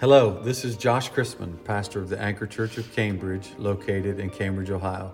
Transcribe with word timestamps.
Hello, 0.00 0.40
this 0.44 0.64
is 0.64 0.76
Josh 0.76 1.10
Chrisman, 1.10 1.64
pastor 1.64 1.98
of 1.98 2.08
the 2.08 2.16
Anchor 2.20 2.46
Church 2.46 2.78
of 2.78 2.94
Cambridge, 2.94 3.50
located 3.58 4.20
in 4.20 4.30
Cambridge, 4.30 4.70
Ohio. 4.70 5.12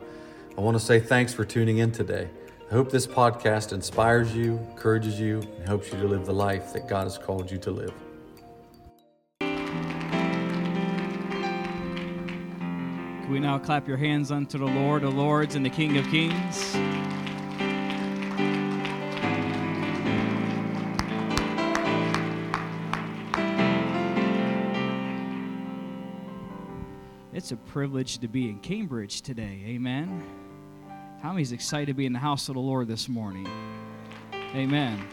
I 0.58 0.60
want 0.60 0.76
to 0.76 0.84
say 0.84 1.00
thanks 1.00 1.32
for 1.32 1.42
tuning 1.42 1.78
in 1.78 1.90
today. 1.90 2.28
I 2.70 2.74
hope 2.74 2.90
this 2.90 3.06
podcast 3.06 3.72
inspires 3.72 4.36
you, 4.36 4.58
encourages 4.72 5.18
you, 5.18 5.40
and 5.40 5.66
helps 5.66 5.90
you 5.90 5.98
to 6.00 6.06
live 6.06 6.26
the 6.26 6.34
life 6.34 6.74
that 6.74 6.86
God 6.86 7.04
has 7.04 7.16
called 7.16 7.50
you 7.50 7.56
to 7.60 7.70
live. 7.70 7.94
Can 9.40 10.52
we 13.30 13.40
now 13.40 13.58
clap 13.58 13.88
your 13.88 13.96
hands 13.96 14.30
unto 14.30 14.58
the 14.58 14.66
Lord 14.66 15.02
of 15.02 15.14
Lords 15.14 15.54
and 15.54 15.64
the 15.64 15.70
King 15.70 15.96
of 15.96 16.04
Kings? 16.10 16.76
It's 27.44 27.52
a 27.52 27.56
privilege 27.56 28.16
to 28.20 28.26
be 28.26 28.48
in 28.48 28.58
Cambridge 28.60 29.20
today. 29.20 29.62
Amen. 29.66 30.24
How 31.20 31.32
many's 31.32 31.52
excited 31.52 31.88
to 31.88 31.92
be 31.92 32.06
in 32.06 32.14
the 32.14 32.18
house 32.18 32.48
of 32.48 32.54
the 32.54 32.60
Lord 32.62 32.88
this 32.88 33.06
morning? 33.06 33.46
Amen. 34.54 35.06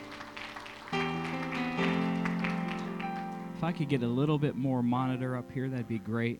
If 3.57 3.61
I 3.61 3.73
could 3.73 3.89
get 3.89 4.01
a 4.01 4.07
little 4.07 4.37
bit 4.39 4.55
more 4.55 4.81
monitor 4.81 5.35
up 5.35 5.51
here, 5.51 5.67
that'd 5.67 5.89
be 5.89 5.99
great. 5.99 6.39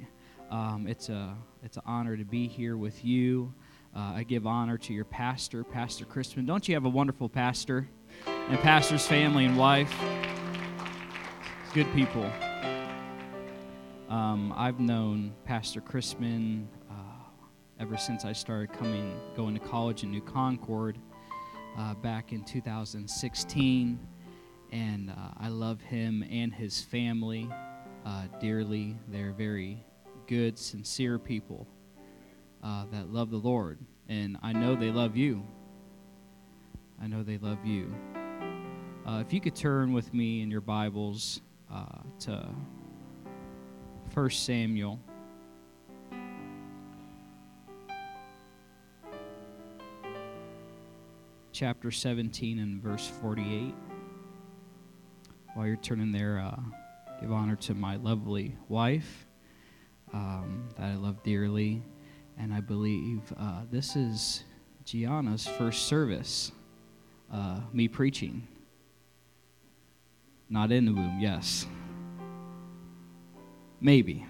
Um, 0.50 0.88
it's 0.88 1.10
a 1.10 1.36
it's 1.62 1.76
an 1.76 1.84
honor 1.86 2.16
to 2.16 2.24
be 2.24 2.48
here 2.48 2.78
with 2.78 3.04
you. 3.04 3.54
Uh, 3.94 4.14
I 4.16 4.24
give 4.24 4.48
honor 4.48 4.78
to 4.78 4.94
your 4.94 5.04
pastor, 5.04 5.66
Pastor 5.66 6.06
Chrisman. 6.06 6.48
Don't 6.48 6.70
you 6.70 6.74
have 6.74 6.86
a 6.86 6.90
wonderful 6.90 7.28
pastor 7.28 7.90
and 8.26 8.58
pastor's 8.60 9.06
family 9.06 9.44
and 9.44 9.58
wife? 9.58 9.94
Good 11.74 11.92
people. 11.94 12.32
Um, 14.12 14.54
I've 14.58 14.82
known 14.82 15.34
Pastor 15.46 15.80
Chrisman 15.80 16.66
uh, 16.90 16.94
ever 17.80 17.96
since 17.96 18.26
I 18.26 18.34
started 18.34 18.74
coming, 18.74 19.18
going 19.38 19.54
to 19.54 19.62
college 19.62 20.04
in 20.04 20.12
New 20.12 20.20
Concord 20.20 20.98
uh, 21.78 21.94
back 21.94 22.34
in 22.34 22.44
2016, 22.44 24.00
and 24.74 25.10
uh, 25.10 25.14
I 25.40 25.48
love 25.48 25.80
him 25.80 26.26
and 26.30 26.54
his 26.54 26.82
family 26.82 27.50
uh, 28.06 28.26
dearly. 28.42 28.98
They're 29.08 29.32
very 29.32 29.82
good, 30.28 30.60
sincere 30.60 31.18
people 31.18 31.66
uh, 32.62 32.88
that 32.92 33.14
love 33.14 33.32
the 33.32 33.38
Lord, 33.38 33.80
and 34.10 34.36
I 34.44 34.52
know 34.52 34.76
they 34.76 34.92
love 34.92 35.16
you. 35.16 35.42
I 37.02 37.08
know 37.08 37.24
they 37.24 37.38
love 37.38 37.66
you. 37.66 37.96
Uh, 39.08 39.24
if 39.26 39.32
you 39.32 39.40
could 39.40 39.56
turn 39.56 39.94
with 39.94 40.14
me 40.14 40.42
in 40.42 40.52
your 40.52 40.60
Bibles 40.60 41.40
to 42.20 42.46
1 44.14 44.30
Samuel. 44.32 45.00
Chapter 51.54 51.92
17 51.92 52.60
and 52.60 52.82
verse 52.82 53.08
48. 53.22 53.74
While 55.54 55.68
you're 55.68 55.78
turning 55.78 56.12
there, 56.12 56.40
uh, 56.40 56.60
give 57.22 57.32
honor 57.32 57.56
to 57.58 57.74
my 57.74 57.96
lovely 57.98 58.58
wife 58.68 59.28
um, 60.12 60.68
that 60.78 60.88
I 60.88 60.96
love 60.96 61.24
dearly. 61.24 61.82
And 62.38 62.54
I 62.54 62.60
believe 62.60 63.22
uh, 63.40 63.62
this 63.72 63.96
is 63.96 64.44
Gianna's 64.84 65.48
first 65.48 65.84
service, 65.84 66.52
uh, 67.32 67.62
me 67.72 67.88
preaching. 67.88 68.46
Not 70.50 70.74
in 70.74 70.86
the 70.86 70.94
womb, 70.94 71.20
yes. 71.22 71.66
Maybe. 73.84 74.28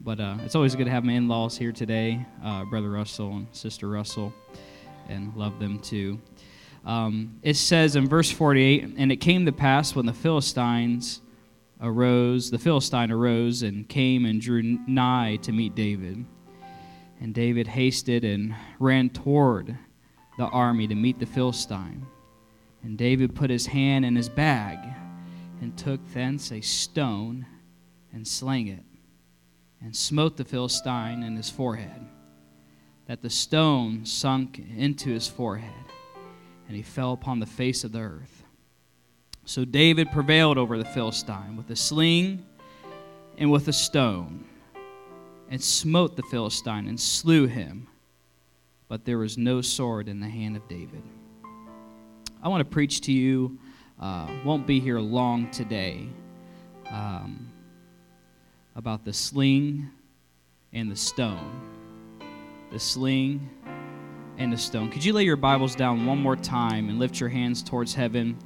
But 0.00 0.20
uh, 0.20 0.38
it's 0.44 0.54
always 0.54 0.76
good 0.76 0.84
to 0.84 0.90
have 0.90 1.04
my 1.04 1.12
in 1.14 1.26
laws 1.26 1.58
here 1.58 1.72
today, 1.72 2.24
uh, 2.44 2.64
Brother 2.64 2.88
Russell 2.88 3.32
and 3.32 3.48
Sister 3.50 3.88
Russell, 3.88 4.32
and 5.08 5.34
love 5.34 5.58
them 5.58 5.80
too. 5.80 6.20
Um, 6.86 7.40
it 7.42 7.56
says 7.56 7.96
in 7.96 8.08
verse 8.08 8.30
48 8.30 8.94
And 8.96 9.10
it 9.10 9.16
came 9.16 9.44
to 9.46 9.52
pass 9.52 9.96
when 9.96 10.06
the 10.06 10.12
Philistines 10.12 11.20
arose, 11.82 12.52
the 12.52 12.58
Philistine 12.58 13.10
arose 13.10 13.62
and 13.62 13.88
came 13.88 14.24
and 14.24 14.40
drew 14.40 14.62
nigh 14.62 15.36
to 15.42 15.50
meet 15.50 15.74
David. 15.74 16.24
And 17.20 17.34
David 17.34 17.66
hasted 17.66 18.24
and 18.24 18.54
ran 18.78 19.10
toward 19.10 19.76
the 20.38 20.46
army 20.46 20.86
to 20.86 20.94
meet 20.94 21.18
the 21.18 21.26
Philistine. 21.26 22.06
And 22.84 22.96
David 22.96 23.34
put 23.34 23.50
his 23.50 23.66
hand 23.66 24.04
in 24.04 24.14
his 24.14 24.28
bag 24.28 24.78
and 25.60 25.76
took 25.76 26.00
thence 26.12 26.52
a 26.52 26.60
stone 26.60 27.44
and 28.12 28.26
slang 28.26 28.68
it, 28.68 28.84
and 29.80 29.94
smote 29.94 30.36
the 30.36 30.44
Philistine 30.44 31.22
in 31.22 31.36
his 31.36 31.50
forehead, 31.50 32.06
that 33.06 33.22
the 33.22 33.30
stone 33.30 34.04
sunk 34.04 34.62
into 34.76 35.10
his 35.10 35.26
forehead, 35.28 35.72
and 36.66 36.76
he 36.76 36.82
fell 36.82 37.12
upon 37.12 37.40
the 37.40 37.46
face 37.46 37.84
of 37.84 37.92
the 37.92 38.00
earth. 38.00 38.44
So 39.44 39.64
David 39.64 40.12
prevailed 40.12 40.58
over 40.58 40.78
the 40.78 40.84
Philistine 40.84 41.56
with 41.56 41.70
a 41.70 41.76
sling 41.76 42.46
and 43.38 43.50
with 43.50 43.68
a 43.68 43.72
stone, 43.72 44.44
and 45.48 45.60
smote 45.60 46.14
the 46.14 46.22
Philistine 46.24 46.86
and 46.86 47.00
slew 47.00 47.46
him. 47.46 47.88
But 48.86 49.04
there 49.04 49.18
was 49.18 49.38
no 49.38 49.60
sword 49.60 50.08
in 50.08 50.20
the 50.20 50.28
hand 50.28 50.56
of 50.56 50.68
David. 50.68 51.02
I 52.42 52.48
want 52.48 52.60
to 52.60 52.64
preach 52.64 53.00
to 53.02 53.12
you. 53.12 53.58
Uh, 53.98 54.28
won't 54.44 54.66
be 54.66 54.80
here 54.80 54.98
long 54.98 55.50
today. 55.50 56.08
Um, 56.90 57.52
about 58.76 59.04
the 59.04 59.12
sling 59.12 59.90
and 60.72 60.90
the 60.90 60.96
stone. 60.96 61.60
The 62.72 62.78
sling 62.78 63.48
and 64.38 64.52
the 64.52 64.56
stone. 64.56 64.90
Could 64.90 65.04
you 65.04 65.12
lay 65.12 65.24
your 65.24 65.36
Bibles 65.36 65.74
down 65.74 66.06
one 66.06 66.18
more 66.18 66.36
time 66.36 66.88
and 66.88 66.98
lift 66.98 67.20
your 67.20 67.28
hands 67.28 67.62
towards 67.62 67.94
heaven? 67.94 68.38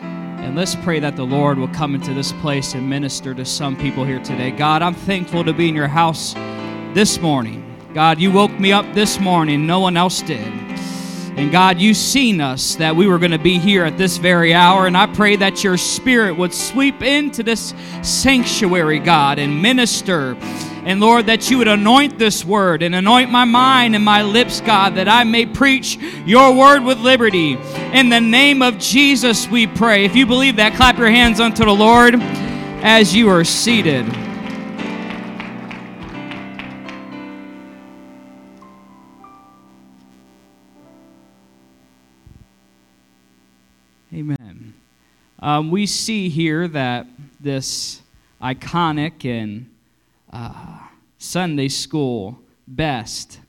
And 0.00 0.56
let's 0.56 0.74
pray 0.76 1.00
that 1.00 1.16
the 1.16 1.24
Lord 1.24 1.58
will 1.58 1.68
come 1.68 1.94
into 1.94 2.14
this 2.14 2.32
place 2.34 2.74
and 2.74 2.88
minister 2.88 3.34
to 3.34 3.44
some 3.44 3.76
people 3.76 4.04
here 4.04 4.20
today. 4.20 4.50
God, 4.50 4.82
I'm 4.82 4.94
thankful 4.94 5.44
to 5.44 5.52
be 5.52 5.68
in 5.68 5.74
your 5.74 5.88
house 5.88 6.34
this 6.94 7.20
morning. 7.20 7.66
God, 7.94 8.20
you 8.20 8.30
woke 8.30 8.58
me 8.58 8.72
up 8.72 8.86
this 8.94 9.18
morning, 9.18 9.66
no 9.66 9.80
one 9.80 9.96
else 9.96 10.22
did. 10.22 10.59
And 11.36 11.50
God, 11.50 11.80
you've 11.80 11.96
seen 11.96 12.40
us 12.40 12.74
that 12.76 12.94
we 12.94 13.06
were 13.06 13.18
going 13.18 13.30
to 13.30 13.38
be 13.38 13.58
here 13.58 13.84
at 13.84 13.96
this 13.96 14.18
very 14.18 14.52
hour. 14.52 14.86
And 14.86 14.96
I 14.96 15.06
pray 15.06 15.36
that 15.36 15.64
your 15.64 15.76
spirit 15.76 16.36
would 16.36 16.52
sweep 16.52 17.02
into 17.02 17.42
this 17.42 17.72
sanctuary, 18.02 18.98
God, 18.98 19.38
and 19.38 19.62
minister. 19.62 20.36
And 20.84 21.00
Lord, 21.00 21.26
that 21.26 21.50
you 21.50 21.58
would 21.58 21.68
anoint 21.68 22.18
this 22.18 22.44
word 22.44 22.82
and 22.82 22.94
anoint 22.94 23.30
my 23.30 23.44
mind 23.44 23.94
and 23.94 24.04
my 24.04 24.22
lips, 24.22 24.60
God, 24.60 24.94
that 24.94 25.08
I 25.08 25.24
may 25.24 25.46
preach 25.46 25.96
your 26.24 26.54
word 26.54 26.82
with 26.82 26.98
liberty. 26.98 27.58
In 27.92 28.08
the 28.08 28.20
name 28.20 28.62
of 28.62 28.78
Jesus, 28.78 29.46
we 29.48 29.66
pray. 29.66 30.04
If 30.04 30.16
you 30.16 30.26
believe 30.26 30.56
that, 30.56 30.74
clap 30.74 30.98
your 30.98 31.10
hands 31.10 31.38
unto 31.38 31.64
the 31.64 31.74
Lord 31.74 32.14
as 32.82 33.14
you 33.14 33.28
are 33.28 33.44
seated. 33.44 34.29
Um, 45.42 45.70
we 45.70 45.86
see 45.86 46.28
here 46.28 46.68
that 46.68 47.06
this 47.40 48.02
iconic 48.42 49.24
and 49.24 49.70
uh, 50.30 50.80
Sunday 51.16 51.68
school 51.68 52.38
best 52.68 53.40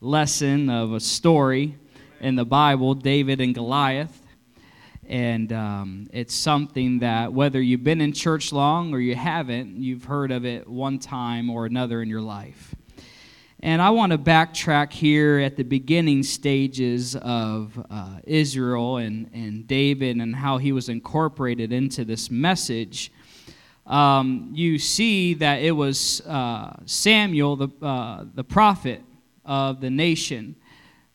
lesson 0.00 0.70
of 0.70 0.92
a 0.92 1.00
story 1.00 1.74
in 2.20 2.36
the 2.36 2.44
Bible, 2.44 2.94
David 2.94 3.40
and 3.40 3.56
Goliath. 3.56 4.20
And 5.08 5.52
um, 5.52 6.08
it's 6.12 6.32
something 6.32 7.00
that 7.00 7.32
whether 7.32 7.60
you've 7.60 7.82
been 7.82 8.00
in 8.00 8.12
church 8.12 8.52
long 8.52 8.94
or 8.94 9.00
you 9.00 9.16
haven't, 9.16 9.82
you've 9.82 10.04
heard 10.04 10.30
of 10.30 10.44
it 10.44 10.68
one 10.68 11.00
time 11.00 11.50
or 11.50 11.66
another 11.66 12.02
in 12.02 12.08
your 12.08 12.20
life. 12.20 12.72
And 13.64 13.80
I 13.80 13.90
want 13.90 14.10
to 14.10 14.18
backtrack 14.18 14.92
here 14.92 15.38
at 15.38 15.56
the 15.56 15.62
beginning 15.62 16.24
stages 16.24 17.14
of 17.14 17.86
uh, 17.88 18.16
Israel 18.24 18.96
and, 18.96 19.30
and 19.32 19.68
David 19.68 20.16
and 20.16 20.34
how 20.34 20.58
he 20.58 20.72
was 20.72 20.88
incorporated 20.88 21.72
into 21.72 22.04
this 22.04 22.28
message. 22.28 23.12
Um, 23.86 24.50
you 24.52 24.80
see 24.80 25.34
that 25.34 25.62
it 25.62 25.70
was 25.70 26.22
uh, 26.22 26.74
Samuel, 26.86 27.54
the, 27.54 27.68
uh, 27.80 28.24
the 28.34 28.42
prophet 28.42 29.00
of 29.44 29.80
the 29.80 29.90
nation, 29.90 30.56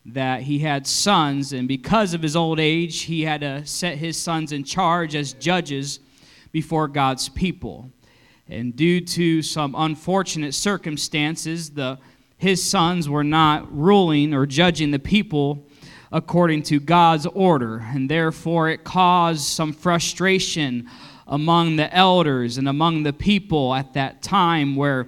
that 0.06 0.44
he 0.44 0.60
had 0.60 0.88
sons, 0.88 1.52
and 1.52 1.68
because 1.68 2.14
of 2.14 2.22
his 2.22 2.38
old 2.38 2.62
age, 2.62 3.02
he 3.02 3.24
had 3.24 3.42
to 3.42 3.66
set 3.66 3.98
his 3.98 4.16
sons 4.18 4.54
in 4.54 4.64
charge 4.64 5.16
as 5.16 5.34
judges 5.34 6.00
before 6.54 6.88
God's 6.88 7.28
people. 7.28 7.92
And 8.48 8.74
due 8.74 9.02
to 9.02 9.42
some 9.42 9.76
unfortunate 9.78 10.54
circumstances, 10.54 11.72
the 11.72 12.00
his 12.38 12.64
sons 12.64 13.10
were 13.10 13.24
not 13.24 13.72
ruling 13.76 14.34
or 14.34 14.46
judging 14.46 14.92
the 14.92 15.00
people 15.00 15.68
according 16.12 16.64
to 16.64 16.80
God's 16.80 17.26
order, 17.26 17.80
and 17.80 18.10
therefore 18.10 18.70
it 18.70 18.84
caused 18.84 19.44
some 19.44 19.74
frustration 19.74 20.90
among 21.28 21.76
the 21.76 21.94
elders 21.94 22.58
and 22.58 22.70
among 22.70 23.04
the 23.04 23.12
people 23.12 23.74
at 23.74 23.94
that 23.94 24.22
time 24.22 24.76
where 24.76 25.08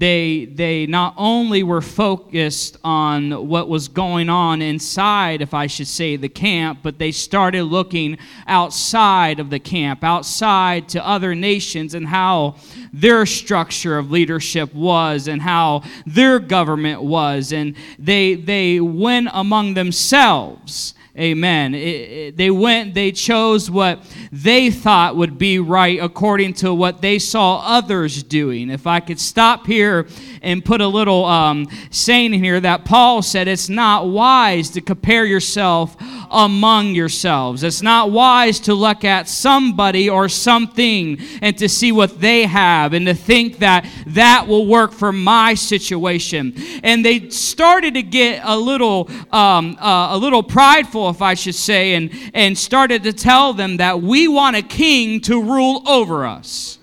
they 0.00 0.46
they 0.46 0.86
not 0.86 1.14
only 1.16 1.62
were 1.62 1.80
focused 1.80 2.76
on 2.82 3.46
what 3.46 3.68
was 3.68 3.86
going 3.86 4.28
on 4.28 4.60
inside 4.62 5.40
if 5.40 5.54
i 5.54 5.66
should 5.66 5.86
say 5.86 6.16
the 6.16 6.28
camp 6.28 6.80
but 6.82 6.98
they 6.98 7.12
started 7.12 7.62
looking 7.64 8.18
outside 8.46 9.38
of 9.38 9.50
the 9.50 9.58
camp 9.58 10.02
outside 10.02 10.88
to 10.88 11.06
other 11.06 11.34
nations 11.34 11.94
and 11.94 12.08
how 12.08 12.56
their 12.92 13.26
structure 13.26 13.98
of 13.98 14.10
leadership 14.10 14.74
was 14.74 15.28
and 15.28 15.42
how 15.42 15.82
their 16.06 16.38
government 16.38 17.02
was. 17.02 17.52
And 17.52 17.76
they 17.98 18.34
they 18.34 18.80
went 18.80 19.28
among 19.32 19.74
themselves 19.74 20.94
Amen. 21.20 21.74
It, 21.74 21.78
it, 21.78 22.36
they 22.38 22.50
went, 22.50 22.94
they 22.94 23.12
chose 23.12 23.70
what 23.70 24.02
they 24.32 24.70
thought 24.70 25.16
would 25.16 25.36
be 25.36 25.58
right 25.58 25.98
according 26.00 26.54
to 26.54 26.72
what 26.72 27.02
they 27.02 27.18
saw 27.18 27.58
others 27.58 28.22
doing. 28.22 28.70
If 28.70 28.86
I 28.86 29.00
could 29.00 29.20
stop 29.20 29.66
here 29.66 30.06
and 30.40 30.64
put 30.64 30.80
a 30.80 30.86
little 30.86 31.26
um, 31.26 31.68
saying 31.90 32.32
in 32.32 32.42
here 32.42 32.58
that 32.60 32.86
Paul 32.86 33.20
said 33.20 33.48
it's 33.48 33.68
not 33.68 34.08
wise 34.08 34.70
to 34.70 34.80
compare 34.80 35.26
yourself 35.26 35.94
among 36.30 36.94
yourselves. 36.94 37.62
It's 37.62 37.82
not 37.82 38.10
wise 38.10 38.60
to 38.60 38.74
look 38.74 39.04
at 39.04 39.28
somebody 39.28 40.08
or 40.08 40.28
something 40.28 41.18
and 41.42 41.56
to 41.58 41.68
see 41.68 41.92
what 41.92 42.20
they 42.20 42.44
have 42.44 42.92
and 42.92 43.06
to 43.06 43.14
think 43.14 43.58
that 43.58 43.86
that 44.06 44.46
will 44.46 44.66
work 44.66 44.92
for 44.92 45.12
my 45.12 45.54
situation. 45.54 46.54
And 46.82 47.04
they 47.04 47.30
started 47.30 47.94
to 47.94 48.02
get 48.02 48.42
a 48.44 48.56
little, 48.56 49.10
um, 49.32 49.76
uh, 49.80 50.08
a 50.12 50.18
little 50.18 50.42
prideful, 50.42 51.10
if 51.10 51.22
I 51.22 51.34
should 51.34 51.54
say, 51.54 51.94
and, 51.94 52.10
and 52.34 52.56
started 52.56 53.02
to 53.04 53.12
tell 53.12 53.52
them 53.52 53.76
that 53.78 54.02
we 54.02 54.28
want 54.28 54.56
a 54.56 54.62
king 54.62 55.20
to 55.22 55.42
rule 55.42 55.82
over 55.88 56.26
us. 56.26 56.79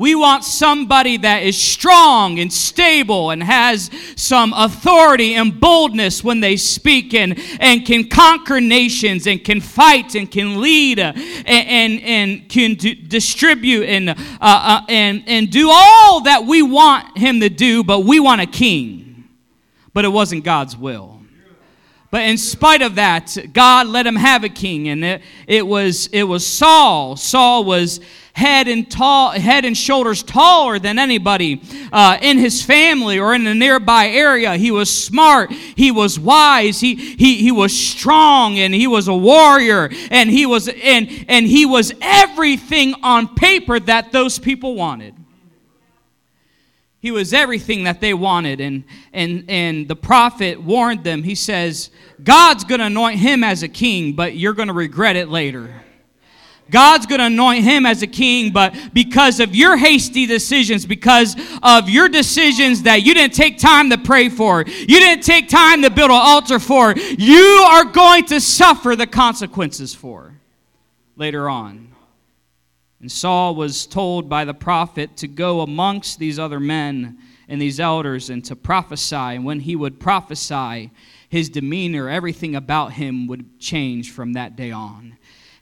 We 0.00 0.14
want 0.14 0.44
somebody 0.44 1.18
that 1.18 1.42
is 1.42 1.58
strong 1.58 2.38
and 2.38 2.50
stable 2.50 3.32
and 3.32 3.42
has 3.42 3.90
some 4.16 4.54
authority 4.56 5.34
and 5.34 5.60
boldness 5.60 6.24
when 6.24 6.40
they 6.40 6.56
speak 6.56 7.12
and, 7.12 7.38
and 7.60 7.84
can 7.84 8.08
conquer 8.08 8.62
nations 8.62 9.26
and 9.26 9.44
can 9.44 9.60
fight 9.60 10.14
and 10.14 10.30
can 10.30 10.58
lead 10.58 11.00
uh, 11.00 11.12
and, 11.14 11.46
and, 11.46 12.00
and 12.00 12.48
can 12.48 12.76
do, 12.76 12.94
distribute 12.94 13.90
and, 13.90 14.08
uh, 14.08 14.14
uh, 14.40 14.80
and, 14.88 15.22
and 15.26 15.50
do 15.50 15.68
all 15.70 16.22
that 16.22 16.46
we 16.46 16.62
want 16.62 17.18
him 17.18 17.40
to 17.40 17.50
do, 17.50 17.84
but 17.84 18.00
we 18.00 18.20
want 18.20 18.40
a 18.40 18.46
king. 18.46 19.28
But 19.92 20.06
it 20.06 20.08
wasn't 20.08 20.44
God's 20.44 20.78
will. 20.78 21.20
But 22.10 22.22
in 22.22 22.38
spite 22.38 22.80
of 22.80 22.94
that, 22.94 23.36
God 23.52 23.86
let 23.86 24.06
him 24.06 24.16
have 24.16 24.44
a 24.44 24.48
king, 24.48 24.88
and 24.88 25.04
it, 25.04 25.22
it 25.46 25.64
was 25.64 26.08
it 26.08 26.24
was 26.24 26.44
Saul. 26.44 27.14
Saul 27.14 27.64
was 27.64 28.00
head 28.32 28.68
and 28.68 28.90
tall, 28.90 29.30
head 29.30 29.64
and 29.64 29.76
shoulders 29.76 30.22
taller 30.22 30.78
than 30.78 30.98
anybody 30.98 31.62
uh, 31.92 32.18
in 32.20 32.38
his 32.38 32.62
family 32.62 33.18
or 33.18 33.34
in 33.34 33.44
the 33.44 33.54
nearby 33.54 34.08
area. 34.08 34.56
He 34.56 34.70
was 34.70 34.90
smart. 34.90 35.52
He 35.52 35.90
was 35.90 36.18
wise. 36.18 36.80
He, 36.80 36.94
he, 36.94 37.36
he 37.36 37.52
was 37.52 37.76
strong 37.76 38.58
and 38.58 38.72
he 38.74 38.86
was 38.86 39.08
a 39.08 39.14
warrior 39.14 39.90
and 40.10 40.30
he 40.30 40.46
was 40.46 40.68
and, 40.68 41.24
and 41.28 41.46
he 41.46 41.66
was 41.66 41.92
everything 42.00 42.94
on 43.02 43.34
paper 43.34 43.80
that 43.80 44.12
those 44.12 44.38
people 44.38 44.74
wanted. 44.74 45.14
He 47.00 47.10
was 47.10 47.32
everything 47.32 47.84
that 47.84 48.00
they 48.00 48.12
wanted. 48.12 48.60
And, 48.60 48.84
and, 49.12 49.44
and 49.48 49.88
the 49.88 49.96
prophet 49.96 50.62
warned 50.62 51.02
them. 51.02 51.22
He 51.22 51.34
says, 51.34 51.90
God's 52.22 52.64
going 52.64 52.80
to 52.80 52.86
anoint 52.86 53.18
him 53.18 53.42
as 53.42 53.62
a 53.62 53.68
king, 53.68 54.12
but 54.12 54.36
you're 54.36 54.52
going 54.52 54.68
to 54.68 54.74
regret 54.74 55.16
it 55.16 55.30
later. 55.30 55.82
God's 56.70 57.06
going 57.06 57.18
to 57.18 57.26
anoint 57.26 57.64
him 57.64 57.84
as 57.84 58.02
a 58.02 58.06
king, 58.06 58.52
but 58.52 58.74
because 58.92 59.40
of 59.40 59.54
your 59.54 59.76
hasty 59.76 60.26
decisions, 60.26 60.86
because 60.86 61.36
of 61.62 61.90
your 61.90 62.08
decisions 62.08 62.82
that 62.82 63.02
you 63.02 63.14
didn't 63.14 63.34
take 63.34 63.58
time 63.58 63.90
to 63.90 63.98
pray 63.98 64.28
for, 64.28 64.64
you 64.66 64.86
didn't 64.86 65.24
take 65.24 65.48
time 65.48 65.82
to 65.82 65.90
build 65.90 66.10
an 66.10 66.16
altar 66.16 66.58
for, 66.58 66.94
you 66.96 67.66
are 67.70 67.84
going 67.84 68.24
to 68.26 68.40
suffer 68.40 68.96
the 68.96 69.06
consequences 69.06 69.94
for 69.94 70.34
later 71.16 71.48
on. 71.48 71.94
And 73.00 73.10
Saul 73.10 73.54
was 73.54 73.86
told 73.86 74.28
by 74.28 74.44
the 74.44 74.54
prophet 74.54 75.16
to 75.18 75.28
go 75.28 75.62
amongst 75.62 76.18
these 76.18 76.38
other 76.38 76.60
men 76.60 77.18
and 77.48 77.60
these 77.60 77.80
elders 77.80 78.30
and 78.30 78.44
to 78.44 78.54
prophesy. 78.54 79.16
And 79.16 79.44
when 79.44 79.60
he 79.60 79.74
would 79.74 79.98
prophesy, 79.98 80.90
his 81.28 81.48
demeanor, 81.48 82.08
everything 82.08 82.54
about 82.54 82.92
him 82.92 83.26
would 83.26 83.58
change 83.58 84.12
from 84.12 84.34
that 84.34 84.54
day 84.54 84.70
on. 84.70 85.16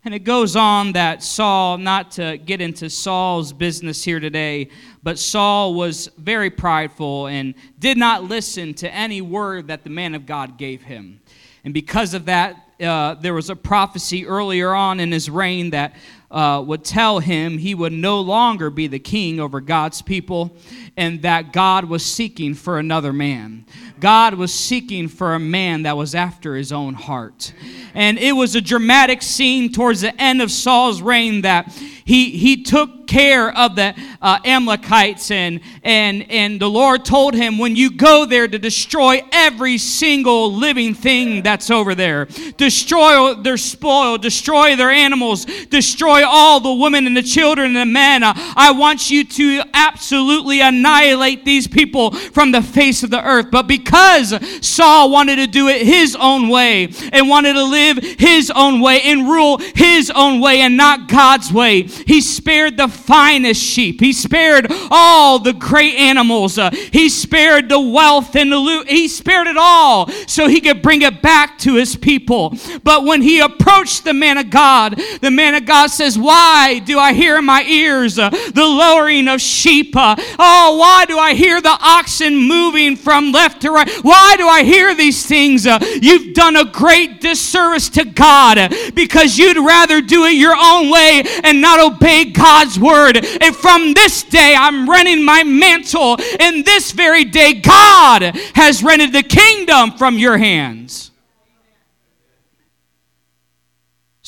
And 0.04 0.14
it 0.14 0.20
goes 0.20 0.54
on 0.54 0.92
that 0.92 1.22
Saul, 1.22 1.76
not 1.76 2.12
to 2.12 2.38
get 2.38 2.60
into 2.60 2.88
Saul's 2.88 3.52
business 3.52 4.04
here 4.04 4.20
today, 4.20 4.68
but 5.02 5.18
Saul 5.18 5.74
was 5.74 6.08
very 6.16 6.50
prideful 6.50 7.26
and 7.26 7.54
did 7.78 7.98
not 7.98 8.24
listen 8.24 8.74
to 8.74 8.94
any 8.94 9.20
word 9.20 9.66
that 9.66 9.82
the 9.82 9.90
man 9.90 10.14
of 10.14 10.24
God 10.24 10.56
gave 10.56 10.82
him. 10.82 11.20
And 11.64 11.74
because 11.74 12.14
of 12.14 12.26
that, 12.26 12.68
uh, 12.80 13.14
there 13.14 13.34
was 13.34 13.50
a 13.50 13.56
prophecy 13.56 14.24
earlier 14.24 14.72
on 14.72 15.00
in 15.00 15.10
his 15.10 15.28
reign 15.28 15.70
that 15.70 15.96
uh, 16.30 16.62
would 16.66 16.84
tell 16.84 17.20
him 17.20 17.58
he 17.58 17.74
would 17.74 17.92
no 17.92 18.20
longer 18.20 18.70
be 18.70 18.86
the 18.86 18.98
king 18.98 19.40
over 19.40 19.60
God's 19.60 20.02
people 20.02 20.54
and 20.96 21.22
that 21.22 21.52
God 21.52 21.84
was 21.84 22.04
seeking 22.04 22.54
for 22.54 22.78
another 22.78 23.12
man. 23.12 23.64
God 24.00 24.34
was 24.34 24.52
seeking 24.52 25.08
for 25.08 25.34
a 25.34 25.40
man 25.40 25.82
that 25.82 25.96
was 25.96 26.14
after 26.14 26.54
his 26.54 26.72
own 26.72 26.94
heart. 26.94 27.52
And 27.94 28.18
it 28.18 28.32
was 28.32 28.54
a 28.54 28.60
dramatic 28.60 29.22
scene 29.22 29.72
towards 29.72 30.02
the 30.02 30.20
end 30.20 30.42
of 30.42 30.50
Saul's 30.50 31.00
reign 31.02 31.42
that 31.42 31.72
he, 32.04 32.30
he 32.30 32.62
took 32.62 33.06
care 33.06 33.54
of 33.54 33.76
the 33.76 33.94
uh, 34.22 34.38
Amalekites, 34.44 35.30
and, 35.30 35.60
and, 35.82 36.30
and 36.30 36.58
the 36.58 36.68
Lord 36.70 37.04
told 37.04 37.34
him, 37.34 37.58
When 37.58 37.76
you 37.76 37.90
go 37.90 38.24
there 38.24 38.48
to 38.48 38.58
destroy 38.58 39.20
every 39.30 39.76
single 39.76 40.52
living 40.52 40.94
thing 40.94 41.42
that's 41.42 41.70
over 41.70 41.94
there, 41.94 42.26
destroy 42.56 43.34
their 43.34 43.56
spoil, 43.56 44.16
destroy 44.16 44.74
their 44.76 44.90
animals, 44.90 45.44
destroy 45.66 46.17
all 46.22 46.60
the 46.60 46.72
women 46.72 47.06
and 47.06 47.16
the 47.16 47.22
children 47.22 47.68
and 47.68 47.76
the 47.76 47.86
men, 47.86 48.22
uh, 48.22 48.32
I 48.36 48.72
want 48.72 49.10
you 49.10 49.24
to 49.24 49.62
absolutely 49.74 50.60
annihilate 50.60 51.44
these 51.44 51.66
people 51.66 52.12
from 52.12 52.52
the 52.52 52.62
face 52.62 53.02
of 53.02 53.10
the 53.10 53.22
earth. 53.22 53.50
But 53.50 53.66
because 53.66 54.34
Saul 54.64 55.10
wanted 55.10 55.36
to 55.36 55.46
do 55.46 55.68
it 55.68 55.82
his 55.86 56.16
own 56.16 56.48
way 56.48 56.92
and 57.12 57.28
wanted 57.28 57.54
to 57.54 57.64
live 57.64 57.98
his 57.98 58.50
own 58.54 58.80
way 58.80 59.00
and 59.02 59.28
rule 59.28 59.58
his 59.74 60.10
own 60.14 60.40
way 60.40 60.60
and 60.60 60.76
not 60.76 61.08
God's 61.08 61.52
way, 61.52 61.82
he 61.82 62.20
spared 62.20 62.76
the 62.76 62.88
finest 62.88 63.62
sheep. 63.62 64.00
He 64.00 64.12
spared 64.12 64.66
all 64.90 65.38
the 65.38 65.52
great 65.52 65.94
animals. 65.96 66.58
Uh, 66.58 66.70
he 66.70 67.08
spared 67.08 67.68
the 67.68 67.80
wealth 67.80 68.34
and 68.36 68.52
the 68.52 68.58
loot. 68.58 68.88
He 68.88 69.08
spared 69.08 69.46
it 69.46 69.56
all 69.58 70.08
so 70.26 70.48
he 70.48 70.60
could 70.60 70.82
bring 70.82 71.02
it 71.02 71.20
back 71.22 71.58
to 71.58 71.74
his 71.74 71.96
people. 71.96 72.56
But 72.82 73.04
when 73.04 73.22
he 73.22 73.40
approached 73.40 74.04
the 74.04 74.14
man 74.14 74.38
of 74.38 74.50
God, 74.50 75.00
the 75.20 75.30
man 75.30 75.54
of 75.54 75.66
God 75.66 75.88
says, 75.88 76.07
Why 76.16 76.78
do 76.78 76.98
I 76.98 77.12
hear 77.12 77.38
in 77.38 77.44
my 77.44 77.62
ears 77.64 78.18
uh, 78.18 78.30
the 78.30 78.64
lowering 78.64 79.26
of 79.28 79.40
sheep? 79.40 79.96
Uh, 79.96 80.14
oh, 80.38 80.76
why 80.78 81.04
do 81.06 81.18
I 81.18 81.34
hear 81.34 81.60
the 81.60 81.76
oxen 81.80 82.36
moving 82.36 82.94
from 82.94 83.32
left 83.32 83.62
to 83.62 83.70
right? 83.70 83.90
Why 84.02 84.36
do 84.36 84.46
I 84.46 84.62
hear 84.62 84.94
these 84.94 85.26
things? 85.26 85.66
Uh, 85.66 85.78
you've 86.00 86.34
done 86.34 86.56
a 86.56 86.64
great 86.64 87.20
disservice 87.20 87.88
to 87.90 88.04
God 88.04 88.58
uh, 88.58 88.68
because 88.94 89.36
you'd 89.36 89.56
rather 89.56 90.00
do 90.00 90.24
it 90.24 90.34
your 90.34 90.54
own 90.56 90.90
way 90.90 91.24
and 91.42 91.60
not 91.60 91.80
obey 91.80 92.26
God's 92.26 92.78
word. 92.78 93.16
And 93.16 93.56
from 93.56 93.92
this 93.94 94.22
day, 94.22 94.54
I'm 94.56 94.88
renting 94.88 95.24
my 95.24 95.42
mantle. 95.42 96.16
And 96.38 96.64
this 96.64 96.92
very 96.92 97.24
day, 97.24 97.54
God 97.54 98.22
has 98.54 98.82
rented 98.82 99.12
the 99.12 99.22
kingdom 99.22 99.92
from 99.92 100.18
your 100.18 100.38
hands. 100.38 101.07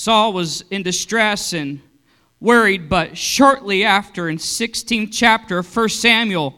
Saul 0.01 0.33
was 0.33 0.65
in 0.71 0.83
distress 0.83 1.53
and 1.53 1.79
worried, 2.41 2.89
but 2.89 3.19
shortly 3.19 3.85
after, 3.85 4.31
in 4.31 4.39
16th 4.39 5.11
chapter 5.13 5.59
of 5.59 5.77
1 5.77 5.91
Samuel, 5.91 6.55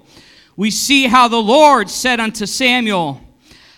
we 0.57 0.71
see 0.71 1.09
how 1.09 1.27
the 1.27 1.43
Lord 1.43 1.91
said 1.91 2.21
unto 2.21 2.47
Samuel, 2.47 3.21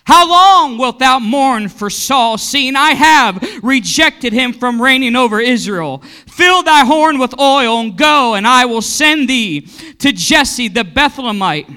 how 0.04 0.28
long 0.28 0.76
wilt 0.76 0.99
thou 0.99 1.18
mourn 1.18 1.71
for 1.71 1.88
Saul, 1.88 2.37
seeing 2.37 2.76
I 2.76 2.90
have 2.90 3.42
rejected 3.62 4.35
him 4.35 4.52
from 4.52 4.83
reigning 4.83 5.16
over 5.16 5.40
Israel? 5.40 6.02
Fill 6.35 6.62
thy 6.64 6.85
horn 6.85 7.19
with 7.19 7.38
oil 7.38 7.79
and 7.79 7.97
go, 7.97 8.35
and 8.35 8.47
I 8.47 8.64
will 8.64 8.83
send 8.83 9.29
thee 9.29 9.61
to 9.99 10.12
Jesse 10.12 10.69
the 10.69 10.83
Bethlehemite 10.83 11.69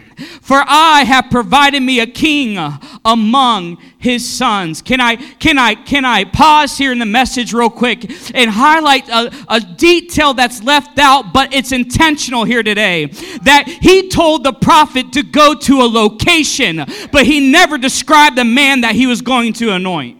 for 0.41 0.63
I 0.65 1.03
have 1.03 1.29
provided 1.29 1.81
me 1.81 1.99
a 1.99 2.07
king 2.07 2.57
among 3.05 3.77
his 3.99 4.27
sons. 4.27 4.81
Can 4.81 4.99
I, 4.99 5.15
can 5.15 5.57
I, 5.57 5.75
can 5.75 6.05
I 6.05 6.23
pause 6.23 6.77
here 6.77 6.91
in 6.91 6.99
the 6.99 7.05
message 7.05 7.53
real 7.53 7.69
quick 7.69 8.09
and 8.33 8.49
highlight 8.49 9.07
a, 9.09 9.31
a 9.47 9.59
detail 9.59 10.33
that's 10.33 10.63
left 10.63 10.97
out, 10.97 11.33
but 11.33 11.53
it's 11.53 11.71
intentional 11.71 12.45
here 12.45 12.63
today? 12.63 13.05
That 13.43 13.67
he 13.67 14.09
told 14.09 14.43
the 14.43 14.53
prophet 14.53 15.11
to 15.13 15.23
go 15.23 15.53
to 15.53 15.81
a 15.81 15.87
location, 15.87 16.83
but 17.11 17.25
he 17.25 17.51
never 17.51 17.77
described 17.77 18.37
the 18.37 18.45
man 18.45 18.81
that 18.81 18.95
he 18.95 19.05
was 19.05 19.21
going 19.21 19.53
to 19.53 19.71
anoint. 19.71 20.16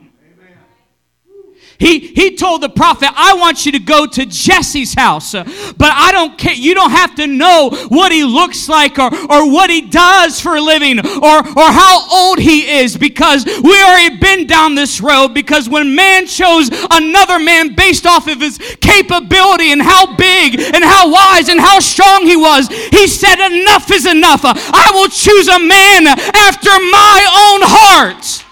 He, 1.79 2.00
he 2.00 2.36
told 2.36 2.62
the 2.62 2.69
prophet, 2.69 3.10
I 3.13 3.36
want 3.36 3.65
you 3.65 3.72
to 3.74 3.79
go 3.79 4.07
to 4.07 4.25
Jesse's 4.25 4.96
house, 4.96 5.36
uh, 5.36 5.43
but 5.77 5.91
I 5.93 6.12
don't 6.12 6.38
care. 6.38 6.55
You 6.55 6.74
don't 6.74 6.91
have 6.91 7.13
to 7.15 7.27
know 7.27 7.69
what 7.89 8.12
he 8.12 8.24
looks 8.24 8.67
like 8.67 8.98
or, 8.98 9.13
or 9.13 9.51
what 9.51 9.69
he 9.69 9.81
does 9.81 10.41
for 10.41 10.55
a 10.55 10.62
living 10.62 11.00
or, 11.00 11.38
or 11.38 11.67
how 11.72 12.07
old 12.12 12.39
he 12.39 12.79
is 12.79 12.98
because 12.98 13.46
we 13.46 13.84
already 13.84 14.17
been 14.17 14.48
down 14.48 14.74
this 14.74 15.01
road. 15.01 15.29
Because 15.29 15.69
when 15.69 15.93
man 15.93 16.25
chose 16.25 16.69
another 16.89 17.38
man 17.38 17.75
based 17.75 18.07
off 18.07 18.27
of 18.27 18.41
his 18.41 18.57
capability 18.81 19.72
and 19.72 19.81
how 19.81 20.15
big 20.15 20.60
and 20.60 20.84
how 20.84 21.12
wise 21.12 21.48
and 21.48 21.60
how 21.60 21.79
strong 21.79 22.25
he 22.25 22.36
was, 22.36 22.67
he 22.69 23.07
said, 23.07 23.36
Enough 23.48 23.91
is 23.91 24.05
enough. 24.07 24.41
I 24.43 24.91
will 24.93 25.10
choose 25.10 25.48
a 25.48 25.60
man 25.60 26.07
after 26.07 26.69
my 26.69 27.53
own 27.53 27.62
heart. 27.63 28.47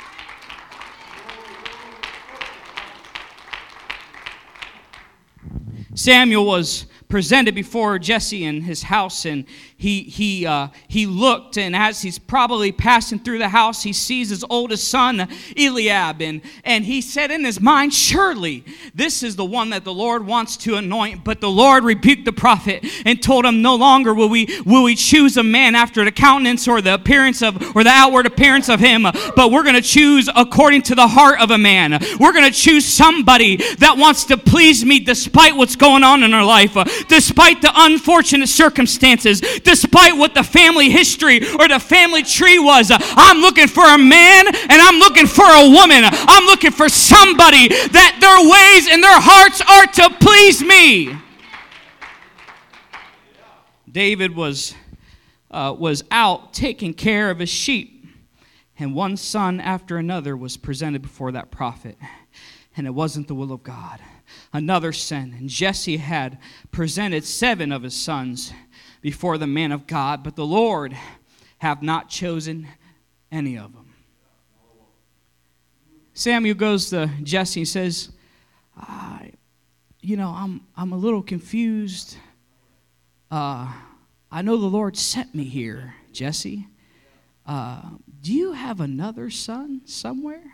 Samuel 5.96 6.46
was 6.46 6.88
presented 7.08 7.56
before 7.56 7.98
Jesse 7.98 8.44
in 8.44 8.62
his 8.62 8.84
house, 8.84 9.25
and 9.25 9.46
he, 9.77 10.03
he, 10.03 10.46
uh, 10.46 10.70
he 10.88 11.05
looked, 11.05 11.58
and 11.58 11.75
as 11.75 12.01
he's 12.01 12.17
probably 12.17 12.72
passing 12.72 13.20
through 13.20 13.39
the 13.39 13.50
house, 13.50 13.84
he 13.84 13.91
sees 13.91 14.29
his 14.29 14.46
oldest 14.50 14.88
son, 14.88 15.27
Eliab, 15.58 16.22
and, 16.22 16.41
and 16.63 16.86
he 16.86 17.01
said 17.01 17.29
in 17.29 17.44
his 17.44 17.60
mind, 17.60 17.94
Surely 17.94 18.63
this 18.94 19.22
is 19.22 19.36
the 19.36 19.44
one 19.44 19.72
that 19.72 19.84
the 19.84 19.94
Lord 19.94 20.25
wants 20.25 20.55
to 20.58 20.75
anoint. 20.75 21.25
But 21.25 21.41
the 21.41 21.50
Lord 21.50 21.84
rebuked 21.84 22.24
the 22.24 22.32
prophet 22.32 22.86
and 23.05 23.22
told 23.22 23.46
him, 23.46 23.62
No 23.62 23.75
longer 23.75 24.13
will 24.13 24.29
we, 24.29 24.48
will 24.65 24.84
we 24.84 24.96
choose 24.96 25.36
a 25.36 25.44
man 25.44 25.75
after 25.75 26.05
the 26.05 26.12
countenance 26.12 26.70
or 26.70 26.79
the 26.79 26.94
appearance 26.94 27.41
of, 27.41 27.75
or 27.75 27.84
the 27.84 27.89
outward 27.89 28.25
appearance 28.25 28.70
of 28.70 28.79
him, 28.79 29.03
but 29.03 29.51
we're 29.51 29.63
going 29.63 29.75
to 29.75 29.82
choose 29.82 30.29
according 30.38 30.84
to 30.84 30.96
the 30.96 31.08
heart 31.08 31.41
of 31.41 31.51
a 31.51 31.58
man. 31.58 32.00
We're 32.17 32.34
going 32.34 32.50
to 32.50 32.58
choose 32.58 32.86
somebody 32.86 33.58
that 33.75 33.98
wants 33.98 34.24
to 34.25 34.38
please 34.38 34.86
me 34.86 35.00
despite 35.01 35.58
what's 35.58 35.75
going 35.75 36.03
on 36.03 36.24
in 36.24 36.34
our 36.34 36.46
life, 36.46 36.77
despite 37.10 37.62
the 37.62 37.72
unfortunate 37.75 38.48
circumstances 38.48 39.41
despite 39.65 40.15
what 40.15 40.34
the 40.34 40.43
family 40.43 40.89
history 40.89 41.38
or 41.55 41.67
the 41.67 41.79
family 41.79 42.24
tree 42.24 42.60
was. 42.60 42.89
I'm 42.91 43.39
looking 43.39 43.67
for 43.67 43.84
a 43.84 43.98
man 43.98 44.48
and 44.48 44.81
I'm 44.81 45.00
looking 45.00 45.27
for 45.27 45.45
a 45.45 45.69
woman. 45.69 46.03
I'm 46.05 46.45
looking 46.45 46.72
for 46.72 46.88
somebody 46.88 47.67
that 47.67 48.17
their 48.22 48.39
ways 48.39 48.88
and 48.93 49.03
their 49.03 49.19
hearts 49.19 49.62
are 49.62 49.88
to 49.88 50.17
please 50.19 50.62
me. 50.62 51.17
David 53.91 54.36
was, 54.36 54.75
uh, 55.51 55.74
was 55.77 56.03
out 56.12 56.53
taking 56.53 56.93
care 56.93 57.31
of 57.31 57.39
his 57.39 57.50
sheep, 57.50 58.05
and 58.77 58.93
one 58.93 59.15
son 59.15 59.62
after 59.62 59.98
another 59.98 60.36
was 60.36 60.57
presented 60.57 61.01
before 61.01 61.31
that 61.31 61.50
prophet, 61.50 61.98
and 62.75 62.86
it 62.86 62.89
wasn't 62.89 63.29
the 63.29 63.36
will 63.36 63.53
of 63.53 63.63
God. 63.63 64.01
Another 64.51 64.91
sin, 64.91 65.34
and 65.38 65.48
Jesse 65.48 65.95
had 65.98 66.39
presented 66.72 67.24
seven 67.24 67.72
of 67.72 67.84
his 67.84 67.95
sons 67.95 68.51
before 69.05 69.38
the 69.38 69.45
man 69.45 69.71
of 69.71 69.85
God, 69.85 70.24
but 70.24 70.35
the 70.35 70.43
Lord 70.43 70.97
have 71.59 71.83
not 71.83 72.09
chosen 72.09 72.67
any 73.31 73.55
of 73.55 73.71
them. 73.71 73.93
Samuel 76.15 76.55
goes 76.55 76.89
to 76.89 77.12
Jesse 77.21 77.59
and 77.59 77.67
says, 77.67 78.09
You 80.01 80.17
know, 80.17 80.29
I'm, 80.29 80.62
I'm 80.75 80.91
a 80.91 80.97
little 80.97 81.21
confused. 81.21 82.17
Uh, 83.29 83.71
I 84.31 84.41
know 84.41 84.57
the 84.57 84.65
Lord 84.65 84.97
sent 84.97 85.35
me 85.35 85.43
here, 85.43 85.93
Jesse. 86.12 86.65
Uh, 87.45 87.83
do 88.24 88.33
you 88.33 88.53
have 88.53 88.81
another 88.81 89.29
son 89.29 89.81
somewhere? 89.85 90.51